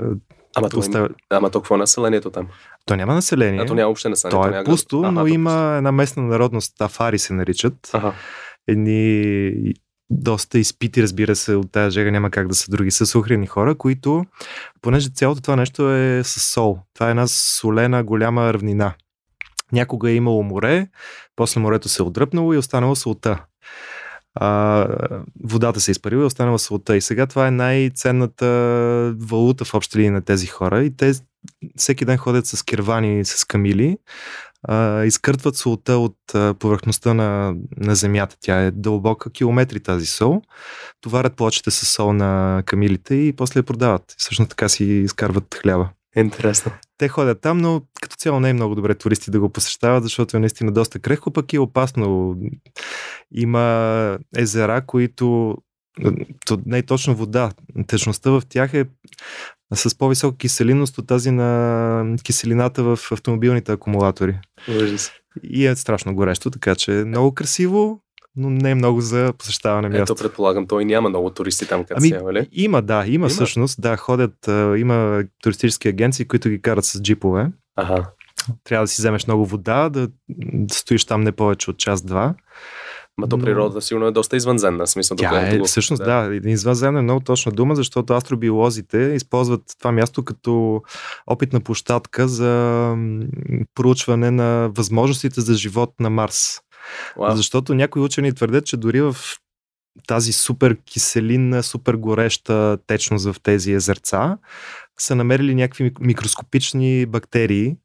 Ама, 0.55 0.69
то, 0.69 0.79
оставят. 0.79 1.11
ама 1.29 1.49
то 1.49 1.59
какво 1.61 1.75
е 1.75 1.77
населението 1.77 2.31
там? 2.31 2.47
То 2.85 2.95
няма 2.95 3.13
население. 3.13 3.61
А 3.61 3.65
то 3.65 3.75
няма 3.75 3.87
въобще 3.87 4.09
население. 4.09 4.41
то 4.41 4.47
е 4.47 4.51
няма... 4.51 4.63
пусто, 4.63 4.99
Ага, 4.99 5.11
но 5.11 5.21
то 5.21 5.27
има 5.27 5.75
една 5.77 5.91
местна 5.91 6.23
народност, 6.23 6.81
афари 6.81 7.19
се 7.19 7.33
наричат. 7.33 7.89
Ага. 7.93 8.13
Едни 8.67 9.73
доста 10.09 10.59
изпити, 10.59 11.03
разбира 11.03 11.35
се, 11.35 11.55
от 11.55 11.71
тази 11.71 11.93
жега 11.93 12.11
няма 12.11 12.31
как 12.31 12.47
да 12.47 12.55
са 12.55 12.71
други, 12.71 12.91
са 12.91 13.05
сухрени 13.05 13.47
хора, 13.47 13.75
които, 13.75 14.25
понеже 14.81 15.09
цялото 15.09 15.41
това 15.41 15.55
нещо 15.55 15.91
е 15.91 16.21
с 16.23 16.39
сол. 16.53 16.79
Това 16.93 17.07
е 17.07 17.09
една 17.09 17.27
солена 17.27 18.03
голяма 18.03 18.53
равнина. 18.53 18.93
Някога 19.71 20.09
е 20.09 20.15
имало 20.15 20.43
море, 20.43 20.87
после 21.35 21.61
морето 21.61 21.89
се 21.89 22.01
е 22.01 22.05
отдръпнало 22.05 22.53
и 22.53 22.55
е 22.55 22.59
останала 22.59 22.95
солта. 22.95 23.45
А, 24.35 24.87
водата 25.43 25.79
се 25.79 25.91
е 25.91 25.93
изпарила 25.93 26.21
и 26.21 26.23
е 26.23 26.25
останала 26.25 26.59
солта. 26.59 26.97
И 26.97 27.01
сега 27.01 27.25
това 27.25 27.47
е 27.47 27.51
най-ценната 27.51 28.45
валута 29.19 29.65
в 29.65 29.73
общи 29.73 29.97
линии 29.97 30.09
на 30.09 30.21
тези 30.21 30.47
хора. 30.47 30.83
И 30.83 30.97
те 30.97 31.13
всеки 31.75 32.05
ден 32.05 32.17
ходят 32.17 32.45
с 32.45 32.63
кервани, 32.63 33.25
с 33.25 33.45
камили, 33.45 33.97
а, 34.67 35.03
изкъртват 35.03 35.55
солта 35.55 35.97
от 35.97 36.17
а, 36.33 36.53
повърхността 36.53 37.13
на, 37.13 37.55
на 37.77 37.95
земята. 37.95 38.35
Тя 38.41 38.61
е 38.61 38.71
дълбока 38.71 39.31
километри 39.31 39.79
тази 39.79 40.05
сол. 40.05 40.41
Товарят 41.01 41.35
плочите 41.35 41.71
с 41.71 41.85
сол 41.85 42.13
на 42.13 42.63
камилите 42.65 43.15
и 43.15 43.33
после 43.33 43.59
я 43.59 43.63
продават. 43.63 44.15
Всъщност 44.17 44.49
така 44.49 44.69
си 44.69 44.83
изкарват 44.83 45.55
хляба. 45.61 45.89
Интересно. 46.17 46.71
Те 46.97 47.07
ходят 47.07 47.41
там, 47.41 47.57
но 47.57 47.81
като 48.01 48.15
цяло 48.15 48.39
не 48.39 48.49
е 48.49 48.53
много 48.53 48.75
добре 48.75 48.95
туристи 48.95 49.31
да 49.31 49.39
го 49.39 49.49
посещават, 49.49 50.03
защото 50.03 50.37
е 50.37 50.39
наистина 50.39 50.71
доста 50.71 50.99
крехко, 50.99 51.31
пък 51.31 51.53
и 51.53 51.59
опасно. 51.59 52.35
Има 53.31 54.17
езера, 54.37 54.85
които 54.85 55.55
то 56.45 56.59
не 56.65 56.77
е 56.77 56.83
точно 56.83 57.15
вода. 57.15 57.51
Течността 57.87 58.31
в 58.31 58.43
тях 58.49 58.73
е 58.73 58.85
с 59.73 59.97
по-висока 59.97 60.37
киселинност 60.37 60.97
от 60.97 61.07
тази 61.07 61.31
на 61.31 62.15
киселината 62.23 62.83
в 62.83 62.99
автомобилните 63.11 63.71
акумулатори. 63.71 64.39
Ужас. 64.69 65.11
И 65.43 65.65
е 65.65 65.75
страшно 65.75 66.15
горещо, 66.15 66.51
така 66.51 66.75
че 66.75 66.99
е 66.99 67.05
много 67.05 67.33
красиво, 67.33 68.01
но 68.35 68.49
не 68.49 68.71
е 68.71 68.75
много 68.75 69.01
за 69.01 69.33
посещаване 69.37 69.89
място. 69.89 70.13
Ето, 70.13 70.23
предполагам, 70.23 70.67
той 70.67 70.85
няма 70.85 71.09
много 71.09 71.29
туристи 71.29 71.67
там, 71.67 71.83
като 71.83 71.95
Ами, 71.99 72.09
цяло, 72.09 72.33
ли? 72.33 72.49
има, 72.51 72.81
да, 72.81 73.03
има, 73.05 73.13
Има? 73.13 73.29
всъщност, 73.29 73.81
да, 73.81 73.97
ходят, 73.97 74.47
а, 74.47 74.77
има 74.77 75.23
туристически 75.43 75.87
агенции, 75.87 76.27
които 76.27 76.49
ги 76.49 76.61
карат 76.61 76.85
с 76.85 77.01
джипове. 77.01 77.47
Ага. 77.75 78.11
Трябва 78.63 78.83
да 78.83 78.87
си 78.87 79.01
вземеш 79.01 79.27
много 79.27 79.45
вода, 79.45 79.89
да, 79.89 80.07
да 80.53 80.73
стоиш 80.73 81.05
там 81.05 81.21
не 81.21 81.31
повече 81.31 81.69
от 81.69 81.77
час-два. 81.77 82.33
Ма 83.17 83.29
то 83.29 83.37
природата 83.37 83.81
сигурно 83.81 84.07
е 84.07 84.11
доста 84.11 84.35
извънземна, 84.35 84.87
смисъл. 84.87 85.17
Тя 85.17 85.29
доколкото 85.29 85.55
е, 85.55 85.59
го- 85.59 85.65
всъщност, 85.65 86.03
да, 86.03 86.39
да 86.39 86.49
извънземно 86.49 86.99
е 86.99 87.01
много 87.01 87.19
точна 87.19 87.51
дума, 87.51 87.75
защото 87.75 88.13
астробиолозите 88.13 88.97
използват 88.97 89.61
това 89.79 89.91
място 89.91 90.23
като 90.23 90.81
опитна 91.27 91.59
площадка 91.59 92.27
за 92.27 92.95
проучване 93.75 94.31
на 94.31 94.69
възможностите 94.77 95.41
за 95.41 95.53
живот 95.53 95.93
на 95.99 96.09
Марс. 96.09 96.59
Уау. 97.17 97.35
Защото 97.35 97.73
някои 97.73 98.01
учени 98.01 98.33
твърдят, 98.33 98.65
че 98.65 98.77
дори 98.77 99.01
в 99.01 99.15
тази 100.07 100.33
супер 100.33 100.77
киселинна, 100.85 101.63
супер 101.63 101.93
гореща 101.93 102.77
течност 102.87 103.25
в 103.25 103.35
тези 103.43 103.73
езерца 103.73 104.37
са 104.99 105.15
намерили 105.15 105.55
някакви 105.55 105.83
мик- 105.83 105.99
микроскопични 105.99 107.05
бактерии, 107.05 107.75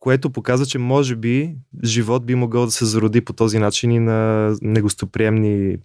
което 0.00 0.30
показва, 0.30 0.66
че 0.66 0.78
може 0.78 1.16
би 1.16 1.54
живот 1.84 2.26
би 2.26 2.34
могъл 2.34 2.64
да 2.64 2.70
се 2.70 2.84
зароди 2.84 3.20
по 3.20 3.32
този 3.32 3.58
начин 3.58 3.90
и 3.90 4.00
на 4.00 4.50
негостоприемни 4.62 5.76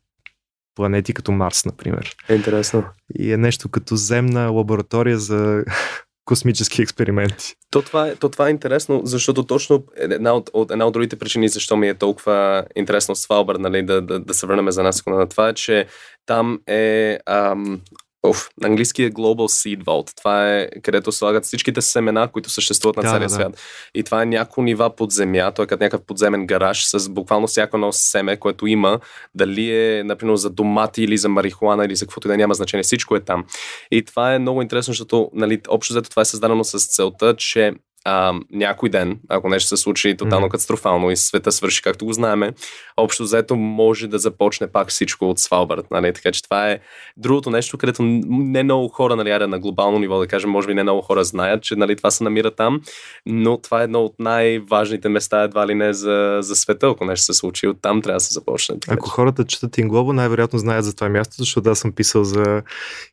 планети 0.76 1.14
като 1.14 1.32
Марс, 1.32 1.66
например. 1.66 2.16
Интересно. 2.30 2.84
И 3.20 3.34
е 3.34 3.38
нещо 3.38 3.70
като 3.70 3.96
земна 3.96 4.50
лаборатория 4.50 5.20
за 5.20 5.64
космически 6.26 6.82
експерименти. 6.82 7.54
То 7.70 7.82
това, 7.82 8.08
е, 8.08 8.16
то 8.16 8.30
това 8.30 8.48
е 8.48 8.52
интересно, 8.52 9.02
защото 9.04 9.44
точно 9.44 9.84
една 9.96 10.34
от, 10.34 10.50
от, 10.54 10.72
една 10.72 10.86
от 10.86 10.94
другите 10.94 11.16
причини, 11.16 11.50
защо 11.50 11.78
ми 11.78 11.90
е 11.90 11.94
толкова 11.94 12.66
интересно 12.76 13.16
Свалбър, 13.16 13.56
нали, 13.56 13.86
да, 13.86 14.02
да, 14.02 14.20
да 14.20 14.34
се 14.34 14.46
върнем 14.46 14.72
за 14.72 14.84
нас 14.84 15.06
на 15.06 15.30
това, 15.30 15.50
е, 15.50 15.54
че 15.54 15.88
там 16.26 16.60
е 16.68 17.20
ам, 17.26 17.82
Оф, 18.26 18.50
на 18.62 18.68
английски 18.68 19.04
е 19.04 19.12
Global 19.12 19.76
Seed 19.78 19.84
Vault. 19.84 20.18
Това 20.18 20.58
е 20.58 20.70
където 20.84 21.12
слагат 21.12 21.44
всичките 21.44 21.82
семена, 21.82 22.28
които 22.28 22.50
съществуват 22.50 22.98
на 22.98 23.04
Да, 23.04 23.10
целия 23.10 23.28
да, 23.28 23.34
свят. 23.34 23.62
И 23.96 24.04
това 24.04 24.22
е 24.22 24.26
няколко 24.26 24.62
нива 24.62 24.96
под 24.96 25.12
земя. 25.12 25.52
Той 25.56 25.66
е 25.66 25.68
като 25.68 25.84
някакъв 25.84 26.06
подземен 26.06 26.48
гараж 26.48 26.86
с 26.86 27.10
буквално 27.10 27.48
всяко 27.48 27.78
едно 27.78 27.92
семе, 27.92 28.38
което 28.38 28.68
има. 28.68 29.00
Дали 29.36 29.72
е, 29.76 30.04
например, 30.04 30.36
за 30.36 30.50
домати 30.50 31.04
или 31.04 31.18
за 31.18 31.30
марихуана 31.30 31.86
или 31.86 31.96
за 31.96 32.06
каквото 32.06 32.28
и 32.28 32.32
да 32.32 32.38
няма 32.38 32.54
значение. 32.54 32.84
Всичко 32.84 33.16
е 33.16 33.20
там. 33.20 33.46
И 33.92 34.06
това 34.06 34.34
е 34.34 34.40
много 34.40 34.62
интересно, 34.62 34.92
защото 34.92 35.30
нали, 35.34 35.62
общо 35.68 35.94
взето 35.94 36.10
това 36.10 36.22
е 36.22 36.26
създадено 36.26 36.64
с 36.64 36.88
целта, 36.88 37.36
че 37.36 37.74
а, 38.06 38.34
някой 38.52 38.90
ден, 38.90 39.20
ако 39.30 39.50
нещо 39.50 39.70
се 39.70 39.78
случи 39.78 40.18
тотално 40.18 40.48
mm-hmm. 40.48 40.52
катастрофално 40.52 41.12
и 41.12 41.18
света 41.18 41.52
свърши 41.52 41.82
както 41.82 42.06
го 42.06 42.14
знаеме, 42.14 42.54
общо 42.98 43.24
взето 43.24 43.56
може 43.56 44.08
да 44.08 44.20
започне 44.20 44.68
пак 44.68 44.90
всичко 44.90 45.30
от 45.30 45.40
Свалбард. 45.40 45.86
Нали? 45.92 46.14
Така 46.14 46.32
че 46.32 46.44
това 46.44 46.72
е 46.72 46.80
другото 47.18 47.50
нещо, 47.50 47.78
където 47.78 48.04
не 48.04 48.64
много 48.64 48.88
хора, 48.88 49.16
нали, 49.16 49.32
аре, 49.32 49.48
на 49.48 49.60
глобално 49.60 50.00
ниво, 50.00 50.20
да 50.20 50.28
кажем, 50.28 50.50
може 50.50 50.68
би 50.68 50.74
не 50.74 50.84
много 50.84 51.02
хора 51.02 51.24
знаят, 51.24 51.64
че 51.64 51.76
нали, 51.76 51.96
това 51.96 52.12
се 52.12 52.24
намира 52.24 52.52
там, 52.52 52.82
но 53.26 53.58
това 53.58 53.82
е 53.82 53.84
едно 53.84 54.04
от 54.04 54.16
най-важните 54.20 55.10
места, 55.10 55.44
едва 55.44 55.68
ли 55.68 55.76
не 55.76 55.94
за, 55.94 56.38
за 56.42 56.56
света, 56.56 56.88
ако 56.88 57.06
нещо 57.06 57.26
се 57.26 57.34
случи. 57.34 57.68
Оттам 57.68 58.02
трябва 58.02 58.16
да 58.16 58.20
се 58.20 58.34
започне. 58.34 58.80
Така 58.80 58.94
Ако 58.94 59.08
че- 59.08 59.12
хората 59.12 59.46
четат 59.46 59.78
Инглобо, 59.78 60.14
най-вероятно 60.14 60.60
знаят 60.60 60.86
за 60.86 60.96
това 60.96 61.10
място, 61.10 61.36
защото 61.38 61.70
аз 61.70 61.80
съм 61.80 61.92
писал 61.92 62.24
за 62.24 62.62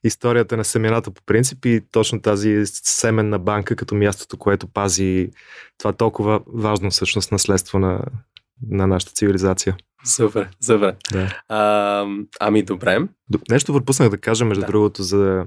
историята 0.05 0.57
на 0.57 0.65
семената 0.65 1.11
по 1.11 1.23
принцип 1.27 1.65
и 1.65 1.81
точно 1.93 2.21
тази 2.21 2.63
семенна 2.67 3.39
банка 3.39 3.77
като 3.77 3.95
мястото, 3.95 4.37
което 4.37 4.67
пази 4.81 5.31
това 5.79 5.93
толкова 5.93 6.41
важно 6.47 6.91
всъщност 6.91 7.33
наследство 7.33 7.79
на, 7.79 8.01
на 8.71 8.87
нашата 8.87 9.13
цивилизация. 9.13 9.77
Супер, 10.05 10.49
супер. 10.61 10.97
Да. 11.13 11.41
А, 11.49 12.07
ами 12.41 12.63
добре. 12.63 12.99
Нещо 13.51 13.73
пропуснах 13.73 14.09
да 14.09 14.19
кажа, 14.19 14.45
между 14.45 14.61
да. 14.61 14.67
другото, 14.67 15.03
за 15.03 15.45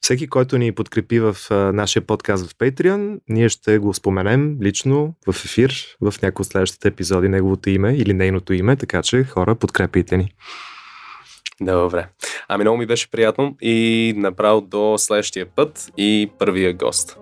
всеки, 0.00 0.26
който 0.26 0.58
ни 0.58 0.72
подкрепи 0.72 1.20
в 1.20 1.36
а, 1.50 1.54
нашия 1.54 2.02
подкаст 2.02 2.50
в 2.50 2.54
Patreon, 2.54 3.20
ние 3.28 3.48
ще 3.48 3.78
го 3.78 3.94
споменем 3.94 4.56
лично 4.62 5.14
в 5.26 5.44
ефир 5.44 5.96
в 6.00 6.14
някои 6.22 6.42
от 6.42 6.46
следващите 6.46 6.88
епизоди 6.88 7.28
неговото 7.28 7.70
име 7.70 7.94
или 7.96 8.12
нейното 8.12 8.52
име, 8.52 8.76
така 8.76 9.02
че 9.02 9.24
хора, 9.24 9.54
подкрепите 9.54 10.16
ни. 10.16 10.34
Добре. 11.60 12.08
Ами 12.48 12.64
много 12.64 12.78
ми 12.78 12.86
беше 12.86 13.10
приятно 13.10 13.56
и 13.60 14.14
направо 14.16 14.60
до 14.60 14.94
следващия 14.98 15.46
път 15.46 15.90
и 15.96 16.30
първия 16.38 16.74
гост. 16.74 17.18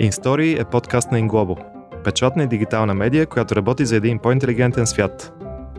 InStory 0.00 0.60
е 0.60 0.64
подкаст 0.64 1.12
на 1.12 1.20
InGlobo, 1.20 1.64
печатна 2.04 2.42
и 2.42 2.46
дигитална 2.46 2.94
медия, 2.94 3.26
която 3.26 3.56
работи 3.56 3.86
за 3.86 3.96
един 3.96 4.18
по-интелигентен 4.18 4.86
свят. 4.86 5.32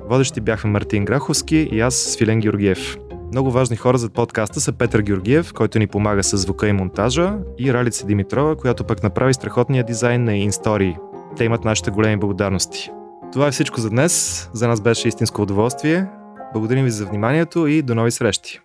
Водещи 0.10 0.42
бяха 0.42 0.68
Мартин 0.68 1.06
Граховски 1.06 1.70
и 1.72 1.80
аз 1.80 1.96
Свилен 1.96 2.40
Георгиев. 2.40 2.98
Много 3.32 3.52
важни 3.52 3.76
хора 3.76 3.98
за 3.98 4.10
подкаста 4.10 4.62
са 4.62 4.72
Петър 4.72 5.02
Георгиев, 5.02 5.54
който 5.54 5.80
ни 5.80 5.88
помага 5.88 6.24
с 6.24 6.38
звука 6.38 6.68
и 6.68 6.74
монтажа, 6.74 7.38
и 7.60 7.74
Ралица 7.74 8.06
Димитрова, 8.06 8.56
която 8.56 8.84
пък 8.84 9.04
направи 9.04 9.34
страхотния 9.34 9.84
дизайн 9.84 10.24
на 10.24 10.32
InStory. 10.32 10.98
Те 11.38 11.44
имат 11.44 11.66
нашите 11.66 11.92
големи 11.92 12.18
благодарности. 12.18 12.92
Това 13.34 13.48
е 13.48 13.52
всичко 13.52 13.80
за 13.80 13.90
днес. 13.90 14.50
За 14.54 14.68
нас 14.68 14.82
беше 14.82 15.08
истинско 15.08 15.42
удоволствие. 15.42 16.08
Благодарим 16.54 16.84
ви 16.84 16.92
за 16.92 17.06
вниманието 17.06 17.68
и 17.68 17.82
до 17.82 17.96
нови 17.96 18.12
срещи! 18.12 18.62